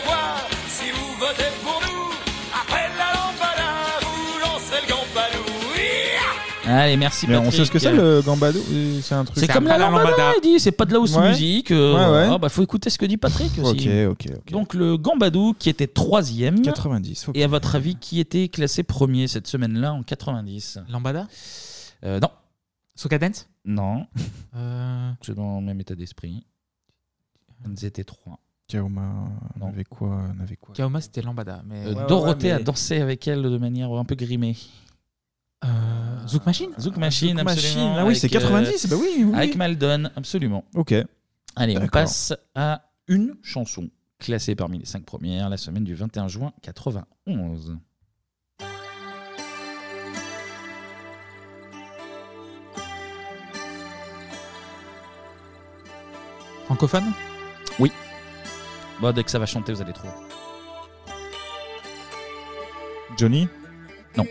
[6.74, 7.54] Allez, merci Mais Patrick.
[7.54, 9.38] on sait ce que c'est le gambado Euh, C'est un truc.
[9.40, 11.30] C'est comme la lambada, il dit, c'est pas de la house Ouais.
[11.30, 11.72] music.
[11.72, 12.34] euh, Ouais, ouais.
[12.34, 13.88] ah bah, faut écouter ce que dit Patrick aussi.
[14.08, 14.52] Ok, ok, ok.
[14.52, 16.62] Donc le Gambadou qui était troisième.
[16.62, 17.30] 90.
[17.30, 17.38] ok.
[17.38, 21.28] Et à votre avis, qui était classé premier cette semaine-là en 90 Lambada
[22.06, 22.30] euh, Non.
[22.96, 24.06] Soca Dance Non.
[24.56, 26.46] Euh, C'est dans le même état d'esprit.
[27.68, 28.40] Ils étaient trois.
[28.68, 29.12] Kaoma,
[29.60, 31.62] on avait quoi on avait quoi Kaoma, c'était Lambada.
[31.68, 31.86] Mais...
[31.88, 34.56] Euh, ouais, Dorothée mais- a dansé avec elle de manière un peu grimée.
[35.64, 36.70] Euh, Zouk Machine?
[36.80, 37.90] Zouk Machine, Zouk absolument.
[37.90, 39.36] Machine, ah oui, c'est avec, euh, 90, bah oui, oui.
[39.36, 40.64] Avec Maldon, absolument.
[40.76, 40.94] Ok.
[41.56, 42.02] Allez, on D'accord.
[42.02, 47.78] passe à une chanson classée parmi les cinq premières la semaine du 21 juin 91.
[56.66, 57.12] Francophone?
[57.80, 57.92] Oui.
[59.02, 60.14] Bon, dès que ça va chanter, vous allez trouver.
[63.18, 63.48] Johnny?
[64.18, 64.26] Non.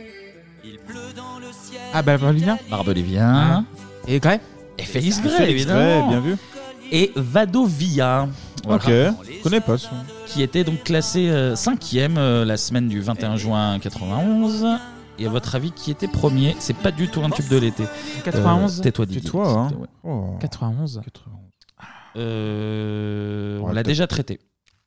[1.94, 3.64] Ah, bah, Bolivien Barbelivien.
[4.06, 4.40] Et Gray
[4.78, 6.08] Et Félix Gray, Félix évidemment.
[6.08, 6.36] Gray, bien vu.
[6.90, 8.28] Et Vadovia.
[8.68, 9.90] Ok, je connais pas ça.
[10.26, 14.66] Qui était donc classé euh, cinquième euh, la semaine du 21 juin 91.
[15.18, 16.54] Et à votre avis, qui était premier?
[16.58, 17.84] C'est pas du tout un tube de l'été.
[18.24, 19.20] 91 Euh, Tais-toi, Didier.
[19.22, 19.68] Tais-toi, hein.
[19.68, 19.88] C'était- ouais.
[20.04, 20.36] Oh.
[20.40, 21.00] 91.
[22.16, 24.40] Euh, on l'a déjà traité.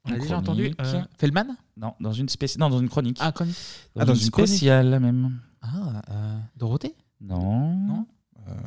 [0.08, 1.48] On l'a déjà entendu euh, Feldman?
[1.78, 3.18] Non, dans une spéciale, non, dans une chronique.
[3.20, 3.56] Ah, chronique.
[3.96, 4.50] Dans, Ah, dans une, une chronique.
[4.50, 5.40] spéciale même.
[5.66, 6.96] Ah, euh, Dorothée?
[7.22, 7.76] Non.
[7.76, 8.06] Non?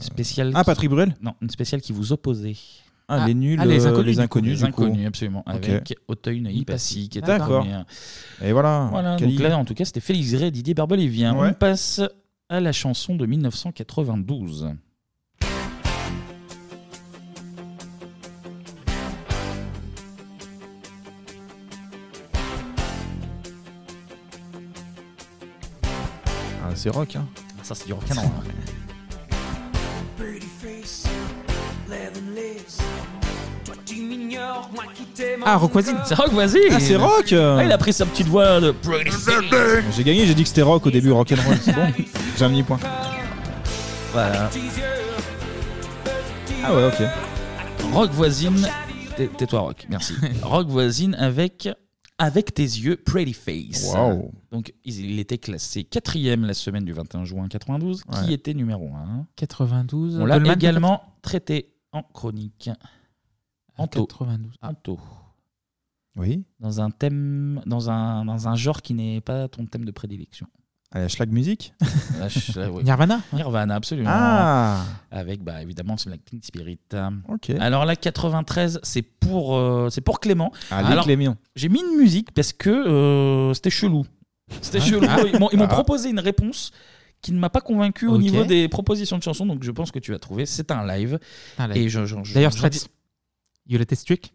[0.00, 0.52] Spéciale.
[0.54, 1.14] Ah, qui- Patrick Bruel?
[1.22, 2.56] Non, une spéciale qui vous opposait.
[3.06, 4.22] Ah, les nuls, ah, les euh, inconnus, les du coup.
[4.24, 4.82] inconnus, Les du coup.
[4.84, 5.44] inconnus, absolument.
[5.46, 5.68] Ok.
[5.68, 7.60] Avec Auteuil Neuilly Passy qui était D'accord.
[7.60, 7.84] première.
[8.42, 8.88] Et voilà.
[8.90, 11.34] Voilà, donc là, en tout cas, c'était Félix Gray Didier Barbelivien.
[11.36, 11.48] Ouais.
[11.50, 12.02] On passe
[12.50, 14.74] à la chanson de 1992.
[26.68, 27.24] Ah, c'est rock, hein.
[27.62, 28.28] Ça, c'est du rock and roll.
[35.44, 38.26] Ah, Rock Voisine C'est rock, vas-y Ah, c'est rock Ah, Il a pris sa petite
[38.28, 39.42] voix de Pretty Face.
[39.96, 41.86] J'ai gagné, j'ai dit que c'était rock au début, rock and roll, c'est bon.
[42.36, 42.78] J'ai un demi-point.
[44.12, 44.50] Voilà.
[46.64, 47.92] Ah ouais, ok.
[47.92, 48.68] Rock voisine.
[49.16, 50.14] Tais- Tais-toi, Rock, merci.
[50.42, 51.68] rock voisine avec
[52.18, 53.94] Avec tes yeux, Pretty Face.
[53.94, 54.32] Wow.
[54.50, 58.32] Donc, il était classé quatrième la semaine du 21 juin 92, qui Ouais.
[58.32, 59.26] était numéro 1.
[59.36, 60.16] 92.
[60.18, 62.70] On l'a Goldman, également traité en chronique.
[63.76, 64.06] Anto.
[64.06, 64.52] 92.
[64.62, 64.98] Anto.
[66.16, 66.44] Oui.
[66.58, 70.48] Dans un thème, dans un, dans un genre qui n'est pas ton thème de prédilection.
[70.90, 71.74] À la schlag music
[72.72, 72.82] oui.
[72.82, 74.08] Nirvana Nirvana, absolument.
[74.10, 74.84] Ah.
[75.10, 76.78] Avec bah, évidemment Teen Spirit.
[77.28, 77.50] Ok.
[77.60, 80.50] Alors la 93, c'est pour, euh, c'est pour Clément.
[80.70, 81.36] Allez, Alors, Clément.
[81.56, 84.06] J'ai mis une musique parce que euh, c'était chelou.
[84.62, 84.84] C'était Ah.
[84.86, 85.06] chelou.
[85.32, 85.68] Ils m'ont ils m'ont Ah.
[85.68, 86.70] proposé une réponse
[87.20, 88.20] qui ne m'a pas convaincu au Ok.
[88.22, 90.46] niveau des propositions de chansons, donc je pense que tu vas trouver.
[90.46, 91.18] C'est un live.
[91.58, 91.76] Un live.
[91.76, 92.86] Et je, je- je- D'ailleurs, je- Stratis,
[93.66, 94.32] You Let It Strict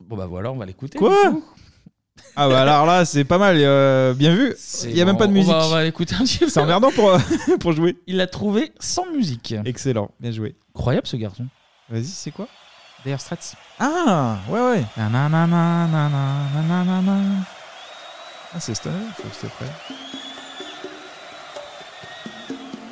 [0.00, 0.96] Bon bah voilà, on va l'écouter.
[0.96, 1.10] Quoi?
[1.28, 1.44] du coup.
[2.36, 3.56] Ah bah alors là, c'est pas mal.
[3.58, 4.54] euh, bien vu.
[4.84, 5.50] Il y a même pas de on musique.
[5.52, 6.48] va- on va l'écouter un petit peu.
[6.48, 7.18] C'est emmerdant pour, euh,
[7.60, 7.96] pour jouer.
[8.06, 9.54] Il l'a trouvé sans musique.
[9.64, 10.10] Excellent.
[10.20, 10.54] Bien joué.
[10.76, 11.46] Incroyable ce garçon.
[11.90, 12.46] Vas-y, c'est quoi?
[13.04, 13.54] D'ailleurs, Stratis.
[13.80, 14.84] Ah, ouais, ouais.
[14.96, 15.88] Nananana.
[18.54, 19.66] Ah, c'est Stoner Faut que c'était prêt.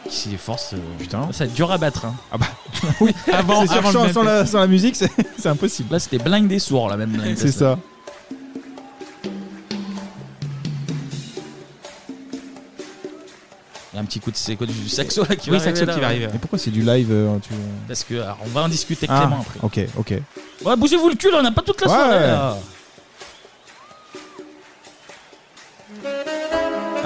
[0.09, 0.75] Si les forces.
[0.75, 1.29] euh, Putain.
[1.33, 2.05] Ça va être dur à battre.
[2.05, 2.15] hein.
[2.31, 2.47] Ah bah.
[3.01, 4.95] oui, Avant- sûr, avant le sans, sans la, sans la musique,
[5.39, 5.93] c'est impossible.
[5.93, 7.21] Là, c'était blind des sourds, là, même.
[7.37, 7.79] C'est ça.
[13.97, 15.65] Il y a un petit coup de c'est quoi, du saxo là qui Oui, va
[15.65, 16.25] saxo arriver, qui va arriver.
[16.27, 17.49] Et pourquoi c'est du live euh, tu...
[17.89, 19.59] Parce que alors, on va en discuter avec Ah, Clément après.
[19.63, 20.21] ok, ok.
[20.67, 21.95] Ouais, bougez-vous le cul, là, on n'a pas toute la Ouais.
[21.95, 22.57] soirée là.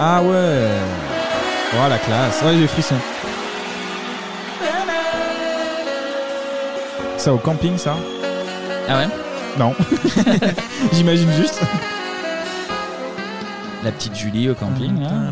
[0.01, 0.69] Ah ouais.
[1.75, 2.43] Oh la classe.
[2.43, 2.97] Ouais, j'ai frisson.
[7.19, 7.95] Ça au camping, ça?
[8.89, 9.09] Ah ouais?
[9.59, 9.75] Non.
[10.93, 11.61] J'imagine juste.
[13.82, 15.01] La petite Julie au camping.
[15.01, 15.31] là.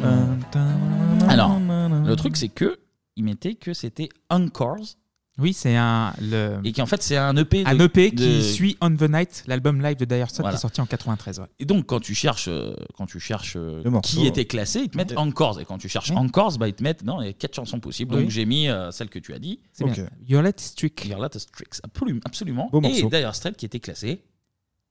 [1.28, 2.78] Alors, le truc, c'est que
[3.16, 4.96] il mettait que c'était Encores.
[5.40, 6.12] Oui, c'est un.
[6.20, 6.58] Le...
[6.64, 7.62] Et qu'en fait, c'est un EP.
[7.62, 10.56] de- Un EP de- qui suit On the Night, l'album live de Dire Straits Voilà.
[10.56, 11.38] qui est sorti en 93.
[11.38, 11.46] Ouais.
[11.60, 14.18] Et donc, quand tu cherches, euh, quand tu cherches euh, morceau.
[14.20, 15.60] qui était classé, ils te mettent Encores.
[15.60, 17.78] Et quand tu cherches Encores, bah, ils te mettent, non, il y a quatre chansons
[17.78, 18.10] possibles.
[18.12, 18.30] Donc, Oui.
[18.30, 19.60] j'ai mis euh, celle que tu as dit.
[19.72, 20.08] C'est bien.
[20.26, 21.04] Your Let It Strict.
[21.04, 21.80] Your Let It Strict.
[22.24, 22.70] Absolument.
[22.82, 24.24] Et d'ailleurs, Straight qui était classé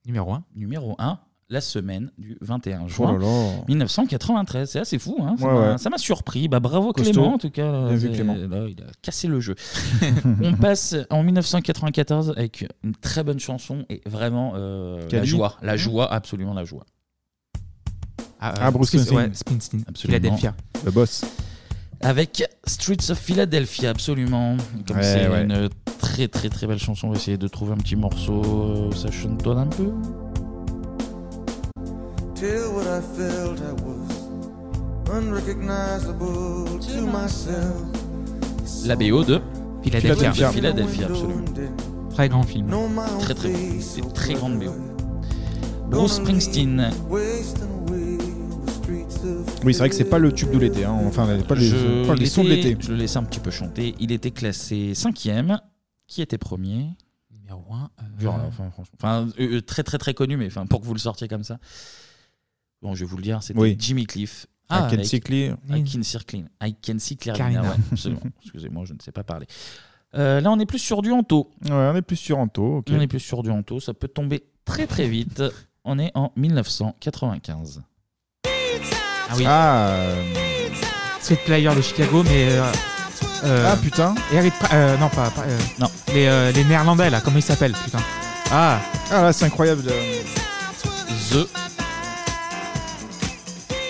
[0.05, 0.43] Numéro 1.
[0.55, 1.19] numéro 1
[1.49, 3.51] la semaine du 21 Oh juin là là.
[3.69, 4.69] 1993.
[4.69, 5.17] C'est assez fou.
[5.21, 5.77] Hein ça Ouais, m'a- ouais.
[5.77, 6.47] ça m'a surpris.
[6.49, 7.11] Bah, bravo Costaud.
[7.13, 7.71] Clément, en tout cas.
[7.87, 8.35] Bien vu, C'est- Clément.
[8.35, 9.55] là, il a cassé le jeu.
[10.43, 15.27] On passe en 1994 avec une très bonne chanson et vraiment euh, la Cali.
[15.27, 15.55] joie.
[15.61, 15.77] La Mhm.
[15.77, 16.85] joie, absolument la joie.
[18.39, 19.17] Ah, Bruce Spin- Springsteen.
[19.17, 19.83] ouais, Springsteen.
[19.87, 20.17] Absolument.
[20.19, 20.55] Philadelphia.
[20.85, 21.25] Le boss.
[22.01, 24.55] Avec Streets of Philadelphia, absolument.
[24.87, 25.43] Comme Ouais, c'est ouais.
[25.43, 25.69] une
[25.99, 28.43] très très très belle chanson, on va essayer de trouver un petit morceau.
[28.43, 29.91] euh, Ça chantonne un peu?
[32.39, 34.29] Till what I felt I was
[35.09, 37.81] unrecognizable to myself.
[38.85, 39.41] La BO de
[39.81, 40.29] Philadelphia.
[40.29, 41.45] De Philadelphia, absolument.
[42.11, 42.69] Très grand film.
[43.21, 43.57] Très très bon.
[43.79, 44.71] C'est très grande BO.
[45.89, 46.91] Bruce Springsteen.
[47.09, 47.21] Oui,
[49.73, 50.85] c'est vrai que c'est pas le tube de l'été.
[50.85, 50.95] Hein.
[51.07, 52.77] Enfin, pas les, Je pas les sons de l'été.
[52.79, 53.95] Je le laissais un petit peu chanter.
[53.99, 55.59] Il était classé cinquième.
[56.05, 56.91] Qui était premier?
[57.31, 57.89] Numéro 1.
[58.19, 58.95] Genre, enfin, franchement.
[59.01, 61.43] Enfin, euh, euh, très très très connu, mais enfin, pour que vous le sortiez comme
[61.43, 61.57] ça.
[62.81, 63.75] Bon, je vais vous le dire, c'était Oui.
[63.79, 64.45] Jimmy Cliff.
[64.69, 65.55] I can avec- see clear.
[65.69, 66.43] I can see clean.
[66.61, 67.35] I can see clear.
[67.35, 67.61] Clarina.
[67.61, 68.21] Ouais, absolument.
[68.43, 69.47] Excusez-moi, je ne sais pas parler.
[70.15, 71.51] Euh, là, on est plus sur du Anto.
[71.65, 72.77] Ouais, on est plus sur Anto.
[72.79, 72.87] ok.
[72.91, 73.79] On est plus sur du Anto.
[73.79, 75.41] Ça peut tomber très très vite.
[75.85, 77.81] On est en 1995.
[79.29, 79.43] Ah oui.
[79.47, 79.93] Ah,
[81.21, 82.49] Street Player de Chicago, mais.
[82.51, 82.63] euh,
[83.45, 84.15] euh, Ah, putain.
[84.33, 85.29] Eric Pra- euh, non, pas.
[85.31, 85.87] pas, euh, non.
[86.13, 87.99] Les, euh, les Néerlandais, là, comment ils s'appellent, putain.
[88.51, 88.79] Ah.
[89.11, 89.83] Ah là, c'est incroyable.
[91.31, 91.47] The.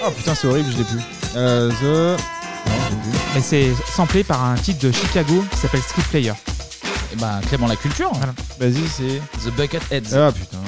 [0.08, 1.02] Oh putain, c'est horrible, je l'ai plus.
[1.36, 1.70] Euh,
[2.16, 2.22] The.
[3.36, 6.34] Mais c'est samplé par un titre de Chicago qui s'appelle Street Player.
[7.12, 8.12] Et ben, Clément la culture.
[8.58, 9.22] Vas-y, c'est.
[9.44, 10.16] The Bucketheads.
[10.16, 10.60] Ah putain.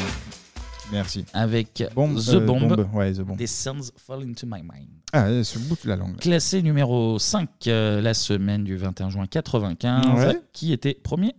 [0.91, 1.23] Merci.
[1.33, 2.67] Avec Bombe, The euh, Bomb.
[2.67, 3.37] Bombe, ouais, The Bomb.
[3.37, 4.89] Des Sounds Fall Into My Mind.
[5.13, 6.15] Ah, le bout de la langue.
[6.15, 6.19] là.
[6.19, 10.05] Classé numéro 5 euh, la semaine du 21 juin 95.
[10.17, 10.41] Ouais.
[10.51, 11.33] Qui était premier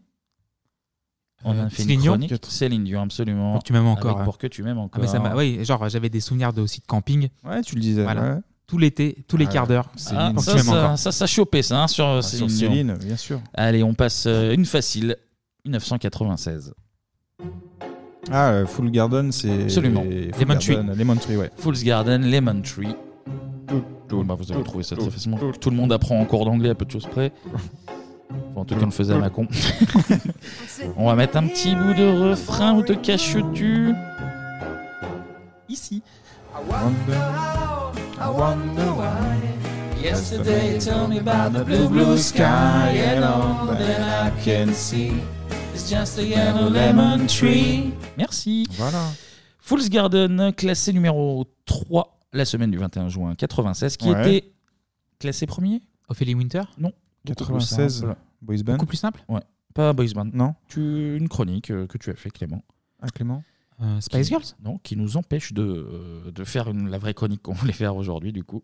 [1.44, 2.34] On a Euh, fait Céline une Dion chronique.
[2.48, 3.52] Céline Dion, absolument.
[3.52, 4.10] Pour que tu m'aimes encore.
[4.10, 4.24] Avec hein.
[4.24, 5.00] Pour que tu m'aimes Ah, encore.
[5.00, 7.28] mais ça m'a- oui, genre j'avais des souvenirs de, aussi de camping.
[7.44, 8.02] Ouais, tu le disais.
[8.02, 8.22] Voilà.
[8.34, 8.40] ouais.
[8.66, 9.90] Tout l'été, tous les Ah, quarts d'heure.
[10.14, 10.98] Ah, Pour que ça, tu m'aimes ça, encore.
[10.98, 12.70] ça, ça chopé ça hein, sur Ah, sur Céline Dion.
[12.70, 13.40] Céline, bien sûr.
[13.54, 15.16] Allez, on passe euh, une facile.
[15.64, 16.72] 1996.
[18.30, 19.62] Ah, euh, Full Garden, c'est.
[19.64, 20.02] Absolument.
[20.02, 20.74] Full Lemon Tree.
[20.74, 21.50] Garden, Lemon Tree, ouais.
[21.56, 22.94] Fool's Garden, Lemon Tree.
[24.08, 25.38] Bon, bah, vous avez trouvé ça très facilement.
[25.60, 27.32] Tout le monde apprend en cours d'anglais à peu de choses près.
[28.30, 29.46] Enfin, en tout cas, on le faisait à Macon.
[30.96, 32.74] on va mettre un petit bout de refrain.
[32.74, 33.94] Où te caches-tu
[35.68, 36.02] Ici.
[40.02, 45.12] Yesterday you told me about the blue, blue sky and all that I can see.
[45.74, 47.92] It's just a yellow lemon tree.
[48.16, 48.66] Merci.
[48.78, 49.12] Voilà.
[49.58, 54.36] Fool's Garden, classé numéro 3 la semaine du 21 juin 96, qui Ouais.
[54.38, 54.52] était
[55.18, 55.82] classé premier?
[56.08, 56.62] Ophélie Winter?
[56.78, 56.92] Non.
[57.24, 58.16] Beaucoup plus 96, simple.
[58.42, 58.72] Boys Band.
[58.74, 59.42] Beaucoup plus simple Ouais.
[59.74, 60.30] Pas Boys Band.
[60.32, 60.54] Non.
[60.68, 62.62] Tu, une chronique euh, que tu as fait, Clément.
[63.02, 63.42] Ah, Clément
[64.00, 67.40] Spice Qui- Girls Non, qui nous empêche de, euh, de faire une, la vraie chronique
[67.42, 68.62] qu'on voulait faire aujourd'hui, du coup.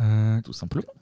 [0.00, 0.92] Euh, Tout simplement.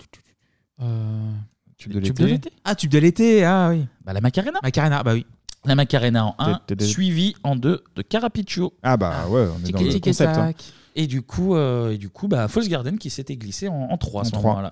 [0.81, 1.33] Euh,
[1.77, 2.51] Tube de l'été.
[2.65, 3.87] Ah, tube de l'été, ah oui.
[4.05, 4.59] Bah, la Macarena.
[4.63, 5.27] Macarena, bah oui.
[5.65, 8.73] La Macarena en 1, Té- té- té- suivi en 2 de Carapiccio.
[8.83, 10.37] Ah bah ouais, on est dans le concept.
[10.37, 10.53] hein.
[10.95, 14.21] Et du coup, euh, et du coup bah, False Garden qui s'était glissé en, 3
[14.21, 14.43] à En ce trois.
[14.53, 14.71] moment-là.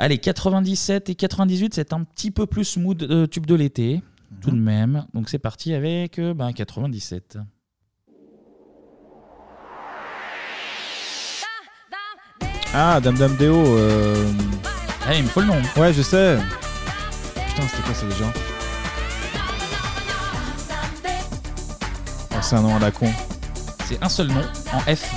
[0.00, 4.00] Allez, 97 et 98, c'est un petit peu plus smooth euh, tube de l'été,
[4.40, 4.62] tout de Mhm.
[4.62, 5.06] même.
[5.12, 7.38] Donc c'est parti avec euh, bah, 97.
[12.72, 13.56] Ah, Dame Dame Déo.
[13.76, 14.30] Euh...
[15.06, 15.60] Ah, il me faut le nom.
[15.76, 16.38] Ouais, je sais.
[17.48, 18.24] Putain, c'était quoi ça déjà
[22.30, 23.08] Oh, c'est un nom à la con.
[23.86, 24.42] C'est un seul nom
[24.72, 25.10] en F.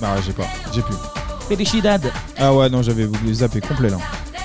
[0.00, 0.46] Bah ouais, j'ai pas.
[0.72, 0.94] J'ai plus.
[1.48, 2.02] Felicidad.
[2.36, 3.98] Ah ouais, non, j'avais oublié zappé complet là.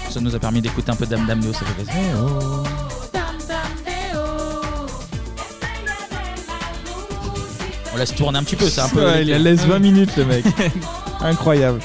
[0.10, 1.94] Ça nous a permis d'écouter un peu Dame Dame Deo, ça fait plaisir.
[7.94, 9.04] On laisse tourner un petit peu, c'est un peu.
[9.06, 10.46] Ouais, il la laisse 20 minutes le mec.
[11.22, 11.80] Incroyable.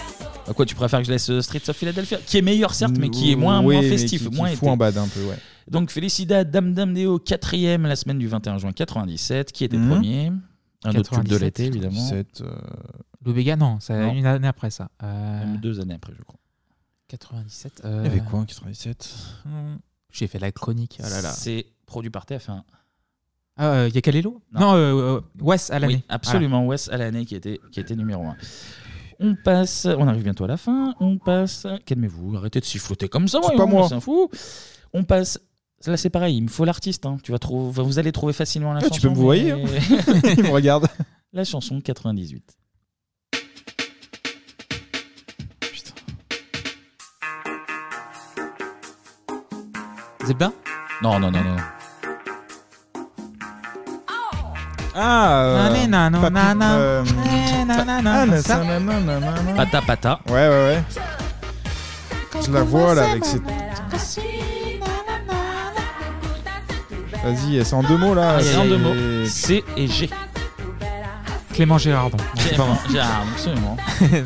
[0.49, 2.95] À quoi tu préfères que je laisse euh, Streets of Philadelphia Qui est meilleur certes,
[2.99, 4.67] mais qui est moins, Oui, moins festif, qui- qui moins été.
[4.67, 5.37] en bad un peu, ouais.
[5.71, 9.91] Donc Felicidad, Dame Dame Deo, quatrième la semaine du 21 juin 97, qui était Mhm.
[9.91, 10.33] premier?
[10.85, 11.95] Un autre tube de 97, l'été, évidemment.
[12.09, 12.51] 97, euh,
[13.29, 14.15] Lou Béga, non, c'est Non.
[14.15, 14.89] une année après ça.
[15.03, 16.41] Euh, Même deux années après, je crois.
[17.09, 17.83] 97.
[17.85, 19.15] Il y avait quoi en 97
[20.13, 20.99] J'ai fait la chronique.
[21.01, 21.31] Oh là là.
[21.31, 22.63] C'est produit par TF1.
[23.57, 25.97] Ah, il y a Calelo Non, euh, euh, Wes à l'année.
[25.97, 28.37] Oui, absolument, Wes à l'année qui était, qui était numéro 1.
[29.21, 30.95] On passe, on arrive bientôt à la fin.
[31.01, 31.67] On passe.
[31.85, 33.41] Calmez-vous, arrêtez de siffloter comme ça.
[33.43, 33.89] C'est voyons, pas moi.
[33.89, 34.31] C'est un fou.
[34.95, 35.41] On passe.
[35.87, 37.05] Là, c'est pareil, il me faut l'artiste.
[37.07, 37.19] hein.
[37.23, 38.95] Tu vas trouver, vous allez trouver facilement la Ah, chanson.
[38.95, 40.35] tu peux me voyer, mais- hein.
[40.39, 40.87] Il me regarde.
[41.33, 42.57] La chanson 98.
[50.29, 50.53] Zebda
[51.03, 51.57] Non, non, non, non.
[55.01, 56.73] Ah euh, Nané, nano, Papy- nana.
[56.75, 58.57] euh, Eh, nanana, Ah, mais ça.
[58.57, 59.53] ça, nanana, nanana.
[59.57, 60.21] Pata Pata.
[60.29, 60.83] Ouais, ouais, ouais.
[62.45, 63.43] Je la vois là avec cette.
[67.25, 68.37] Vas-y, c'est en deux mots là.
[68.39, 68.95] Ah, c'est en deux mots.
[69.27, 70.11] C et G.
[71.55, 72.17] Clément Gérardon.
[72.19, 72.77] Non, c'est pas moi.
[72.91, 73.77] Gérard, absolument.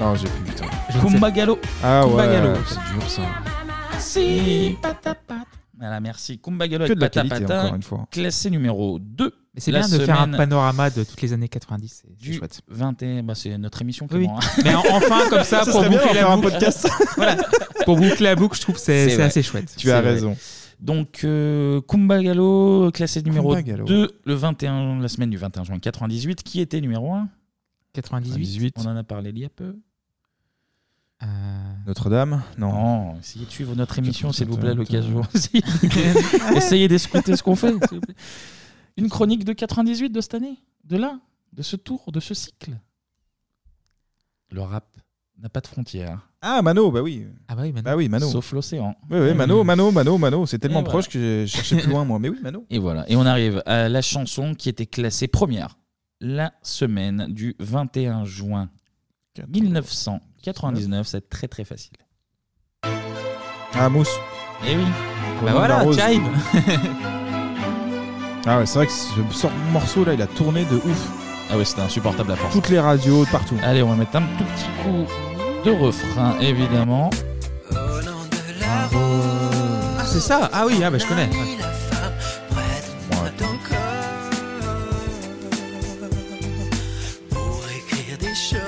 [0.00, 0.64] non, j'ai plus, putain.
[1.00, 1.58] Kumba Gallo.
[1.84, 3.22] Ah Kumba ouais, c'est dur ça.
[3.98, 5.39] Si, pata pata.
[5.80, 6.38] Voilà, merci.
[6.38, 7.62] Kumba Gallo Que avec de la Pata qualité, Pata.
[7.64, 8.06] encore une fois.
[8.10, 9.32] Classé numéro 2.
[9.54, 12.02] Mais c'est bien de faire un panorama de toutes les années 90.
[12.04, 12.60] C'est du chouette.
[12.68, 14.26] 21, bah c'est notre émission oui.
[14.30, 14.38] hein.
[14.64, 16.50] Mais en- enfin, comme ça, pour boucler la boucle.
[16.50, 16.88] podcast.
[17.16, 17.36] voilà.
[17.86, 19.24] Pour boucler la boucle, je trouve que c'est c'est vrai.
[19.24, 19.74] assez chouette.
[19.76, 20.12] Tu as C'est vrai.
[20.12, 20.36] raison.
[20.78, 23.84] Donc, euh, Kumba Gallo, classé numéro Kumba Gallo.
[23.86, 26.42] 2, le 21, la semaine du 21 juin 98.
[26.42, 27.28] Qui était numéro 1
[27.94, 28.74] 98.
[28.78, 29.76] On en a parlé il y a peu.
[31.22, 31.26] Euh,
[31.86, 32.72] Notre-Dame Non.
[32.72, 35.22] Non, essayez de suivre notre émission, s'il vous plaît, l'occasion.
[36.56, 37.72] essayez d'escouter ce qu'on fait.
[37.72, 38.14] s'il vous plaît.
[38.96, 41.18] Une chronique de 98 de cette année De là
[41.52, 42.78] De ce tour De ce cycle
[44.50, 44.86] Le rap
[45.38, 46.28] n'a pas de frontières.
[46.42, 47.26] Ah, Mano, bah oui.
[47.48, 47.84] Ah bah oui, Mano.
[47.84, 48.28] Bah oui, Mano.
[48.28, 48.94] Sauf l'océan.
[49.10, 50.46] Oui, oui, Mano, Mano, Mano, Mano.
[50.46, 52.18] C'est tellement Et proche que j'ai cherché plus loin, moi.
[52.18, 52.66] Mais oui, Mano.
[52.70, 53.08] Et voilà.
[53.10, 55.78] Et on arrive à la chanson qui était classée première
[56.20, 58.70] la semaine du 21 juin
[59.48, 61.06] 1999.
[61.06, 61.92] C'est très très facile.
[63.74, 64.10] Ah, Mousse.
[64.66, 64.84] Eh oui.
[65.44, 65.84] Bah voilà.
[65.92, 66.22] Jive.
[68.46, 71.08] Ah ouais, c'est vrai que ce sort- morceau là, il a tourné de ouf.
[71.50, 72.54] Ah ouais, c'était insupportable à force.
[72.54, 73.54] Toutes les radios, partout.
[73.62, 75.04] Allez, on va mettre un tout petit coup
[75.66, 77.10] de refrain, évidemment.
[78.64, 81.28] Ah, c'est ça Ah oui, ah bah je connais.
[81.28, 81.58] Ouais.
[87.30, 88.58] Pour écrire des choses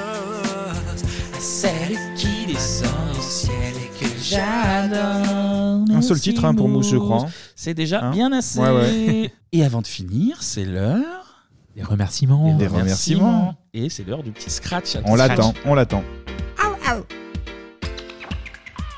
[1.62, 5.96] celle qui descend au ciel et que j'adore.
[5.96, 7.26] Un seul titre hein, pour Mousse, je crois.
[7.54, 8.58] C'est déjà Hein bien assez.
[8.58, 9.32] Ouais, ouais.
[9.52, 11.44] Et avant de finir, c'est l'heure.
[11.76, 12.56] Des remerciements.
[12.56, 13.54] Des remerciements.
[13.72, 14.96] Et c'est l'heure du petit scratch.
[15.04, 16.02] On l'attend, on l'attend.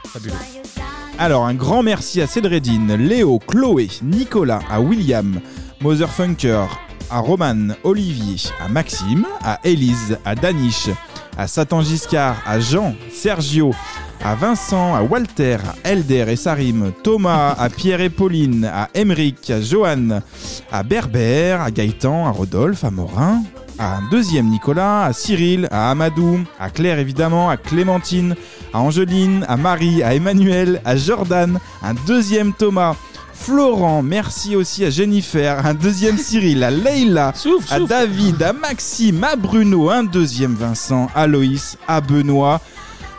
[0.07, 0.32] Fabuleux.
[1.19, 5.39] Alors, un grand merci à Cédredine, Léo, Chloé, Nicolas, à William,
[5.82, 6.66] Motherfunker,
[7.11, 10.89] à Roman, Olivier, à Maxime, à Élise, à Danish,
[11.36, 13.73] à Satan Giscard, à Jean, Sergio,
[14.24, 19.51] à Vincent, à Walter, à Elder et Sarim, Thomas, à Pierre et Pauline, à Emeric,
[19.51, 20.20] à Johan,
[20.70, 23.43] à Berber, à Gaëtan, à Rodolphe, à Morin,
[23.78, 28.35] à un deuxième Nicolas, à Cyril, à Amadou, à Claire évidemment, à Clémentine,
[28.73, 32.97] à Angeline, à Marie, à Emmanuel, à Jordan, un deuxième Thomas,
[33.44, 37.34] Florent, merci aussi à Jennifer, un deuxième Cyril, à Leïla,
[37.70, 42.60] à David, à Maxime, à Bruno, un deuxième Vincent, à Loïs, à Benoît.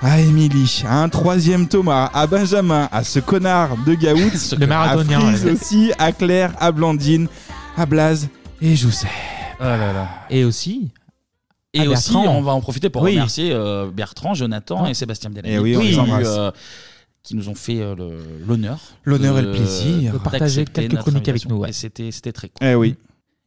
[0.01, 5.19] À Émilie, à un troisième Thomas, à Benjamin, à ce connard de Gaout, Le marathonien,
[5.19, 7.27] à Frise aussi, à Claire, à Blandine,
[7.77, 8.27] à Blaze
[8.61, 9.07] et Joussef.
[10.29, 10.89] Et aussi.
[11.73, 12.35] Et à aussi, Bertrand.
[12.35, 13.11] on va en profiter pour Oui.
[13.11, 14.89] remercier euh, Bertrand, Jonathan Ah.
[14.89, 15.53] et Sébastien Bellamy.
[15.55, 16.27] Eh oui, on qui, les embrasse.
[16.27, 16.51] euh,
[17.25, 18.79] qui nous ont fait euh, le- l'honneur.
[19.03, 20.13] L'honneur et de- le plaisir.
[20.13, 21.49] De partager d'accepter quelques notre chroniques avec invitation.
[21.55, 21.69] nous, ouais.
[21.69, 22.67] Et C'était c'était très cool.
[22.67, 22.95] Eh oui.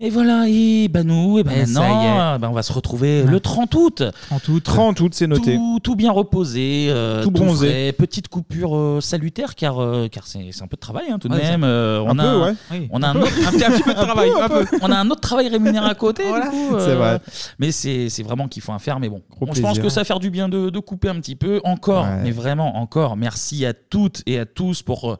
[0.00, 2.38] Et voilà, et bah nous, et bah Et ça maintenant, est.
[2.38, 4.02] bah on va se retrouver le 30 août.
[4.28, 4.62] 30 août.
[4.62, 5.56] 30 août, c'est noté.
[5.56, 7.66] Tout, tout bien reposé, euh, Tout bronzé.
[7.68, 11.18] frais, petite coupure euh, salutaire car, euh, car c'est c'est un peu de travail hein,
[11.18, 11.64] tout de Ouais, même.
[11.64, 12.54] Euh, on un a, peu, ouais.
[12.70, 12.88] Oui.
[12.92, 13.22] On a Un un, peu.
[13.22, 14.64] autre, Un petit- un petit peu de travail, un peu.
[14.82, 16.22] On a un autre travail rémunéré à côté.
[16.22, 17.18] du coup, euh, C'est vrai.
[17.58, 19.00] Mais c'est c'est vraiment qu'il faut un faire.
[19.00, 19.82] Mais bon, Gros je pense plaisir.
[19.82, 21.60] que ça va faire du bien de, de couper un petit peu.
[21.64, 22.20] Encore, Ouais.
[22.22, 23.16] mais vraiment encore.
[23.16, 25.10] Merci à toutes et à tous pour.
[25.10, 25.16] euh,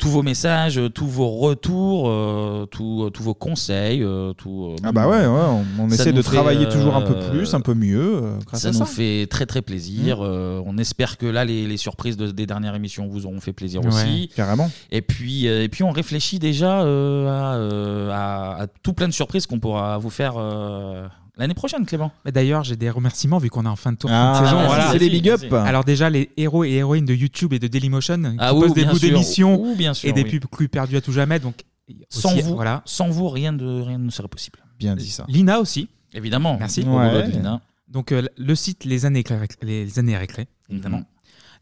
[0.00, 4.70] tous vos messages, euh, tous vos retours, euh, tous, euh, tous vos conseils, euh, tout.
[4.72, 7.02] euh, Ah bah ouais, ouais, on, on ça essaie nous de fait, travailler toujours un
[7.02, 8.86] peu euh, plus, un peu mieux euh, grâce ça à nous ça.
[8.86, 10.18] fait très très plaisir.
[10.20, 10.24] Mmh.
[10.24, 13.52] Euh, on espère que là, les, les surprises de- des dernières émissions vous auront fait
[13.52, 14.30] plaisir Ouais, aussi.
[14.34, 14.70] carrément.
[14.90, 19.06] Et puis, euh, et puis on réfléchit déjà euh, à, euh, à- à tout plein
[19.08, 21.06] de surprises qu'on pourra vous faire euh,
[21.40, 22.12] l'année prochaine, Clément.
[22.24, 24.46] Mais D'ailleurs, j'ai des remerciements vu qu'on est en fin de tour Ah, fin de
[24.46, 24.66] saison.
[24.66, 24.92] Voilà.
[24.92, 25.52] c'est des big up.
[25.52, 28.74] Alors déjà, les héros et héroïnes de YouTube et de Dailymotion qui Ah oui, postent
[28.74, 29.08] des bien bouts sûr.
[29.10, 30.38] d'émissions Ouh, bien sûr, et des oui.
[30.38, 31.38] pubs plus perdues à tout jamais.
[31.40, 31.64] Donc
[32.08, 32.82] Sans aussi, vous, voilà.
[32.84, 34.60] sans vous, rien, de, rien ne serait possible.
[34.78, 35.24] Bien dit ça.
[35.28, 35.88] Lina aussi.
[36.14, 36.56] Évidemment.
[36.58, 36.80] Merci.
[36.82, 37.60] Au boulot de Lina.
[37.88, 40.98] Donc euh, le site Les années éclairées, les années récré, évidemment.
[40.98, 41.04] Mhm.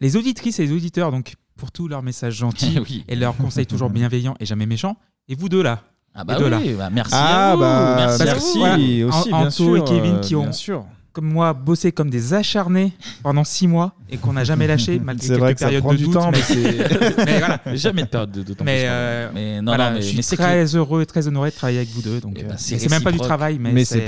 [0.01, 3.05] Les auditrices et les auditeurs, donc pour tous leurs messages gentils Oui.
[3.09, 4.97] et leurs conseils toujours bienveillants et jamais méchants.
[5.29, 5.83] Et vous deux là.
[6.21, 8.59] Ah bah oui, bah merci Ah à vous, bah, merci Parce à que, vous.
[8.59, 10.85] voilà, aussi, bien Anto sûr, et Kevin euh, qui bien ont, sûr.
[11.19, 12.93] Comme moi, bossé comme des acharnés
[13.25, 15.93] pendant six mois et qu'on n'a jamais lâché malgré quelques vrai que ça périodes prend
[15.93, 16.13] de du doute.
[16.15, 17.61] temps, mais, mais c'est- mais voilà.
[17.75, 20.07] Jamais de période de doute en Mais, plus, euh, mais non, voilà, non, mais- je
[20.07, 22.21] suis mais c'est très heureux et très honoré de travailler avec vous deux.
[22.21, 24.05] Donc, Eh euh, ben, c'est même pas du travail, mais, Mais c'est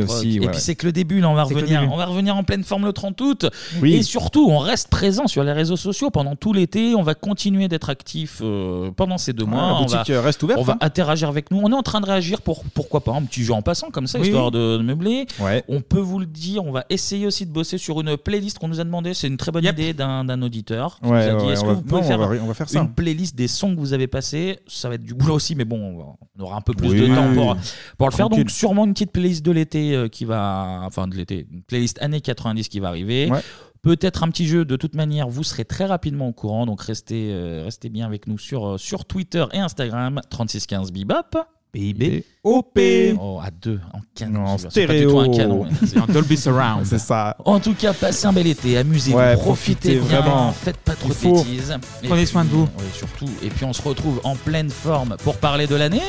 [0.00, 1.92] aussi, Et puis c'est que le début, là, on va C'est que le revenir, début.
[1.92, 3.46] on va revenir en pleine forme le 30 août.
[3.82, 3.94] Oui.
[3.94, 6.94] Et surtout, on reste présent sur les réseaux sociaux pendant tout l'été.
[6.94, 9.60] On va continuer d'être actif euh, pendant ces deux Ouais, mois.
[9.66, 10.78] la on boutique, va, euh, reste ouverte, On va hein.
[10.80, 11.60] interagir avec nous.
[11.62, 14.06] On est en train de réagir pour pourquoi pas un petit jeu en passant comme
[14.06, 14.52] ça, Oui, histoire oui.
[14.52, 15.26] de, de meubler.
[15.68, 16.64] On peut vous le dire.
[16.64, 19.12] On va essayer aussi de bosser sur une playlist qu'on nous a demandé.
[19.14, 20.98] C'est une très bonne idée d'un d'un auditeur.
[21.02, 22.18] qui Ouais, nous a dit, ouais, Est-ce on que va- vous pouvez non, on faire,
[22.18, 22.80] va- on va faire ça.
[22.80, 24.60] une playlist des sons que vous avez passés?
[24.66, 26.04] Ça va être du boulot aussi, mais bon, on, va-
[26.38, 28.26] on aura un peu plus Oui, de temps oui, pour, le faire.
[28.28, 28.44] Tranquille.
[28.44, 32.00] Donc sûrement une petite playlist de l'été euh, qui va, enfin de l'été, une playlist
[32.02, 33.30] années 90 qui va arriver.
[33.30, 33.40] Ouais.
[33.82, 37.30] Peut-être un petit jeu, de toute manière, vous serez très rapidement au courant, donc restez,
[37.30, 41.36] euh, restez bien avec nous sur, euh, sur Twitter et Instagram, 3615 Bibop.
[41.72, 42.22] BIB.
[42.42, 42.78] OP.
[43.20, 44.44] Oh, à deux, en canon.
[44.46, 44.70] En celui-là.
[44.72, 45.66] C'est pas du tout un canon.
[45.82, 46.86] mais- En Dolby Surround.
[46.86, 47.36] C'est ça.
[47.44, 50.52] En tout cas, passez un bel été, amusez-vous, Ouais, profitez, profitez bien, vraiment.
[50.52, 51.44] faites pas trop Il de faut.
[51.44, 51.76] bêtises.
[52.02, 52.62] Et Prenez soin de vous.
[52.62, 53.28] ouais, surtout.
[53.42, 56.02] Et puis on se retrouve en pleine forme pour parler de l'année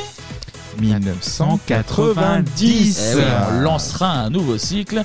[0.80, 3.12] 1990.
[3.14, 5.04] Eh oui, on lancera un nouveau cycle.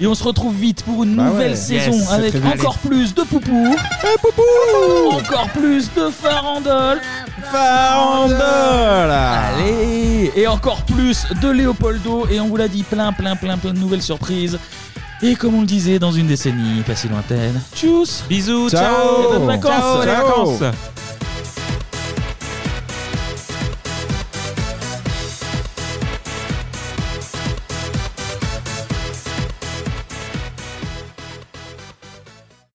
[0.00, 1.56] Et on se retrouve vite pour une Bah nouvelle ouais.
[1.56, 3.76] saison Yes, avec encore plus de poupou.
[5.12, 7.00] Encore plus de farandole.
[7.52, 8.40] Farandole.
[9.12, 12.26] Allez Et encore plus de Léopoldo.
[12.28, 14.58] Et on vous l'a dit, plein, plein, plein, plein de nouvelles surprises.
[15.22, 17.60] Et comme on le disait, dans une décennie pas si lointaine.
[17.76, 18.80] Tchuss Bisous, Ciao.
[18.82, 20.26] ciao Et bonnes vacances Ciao, les Ciao.
[20.26, 20.62] vacances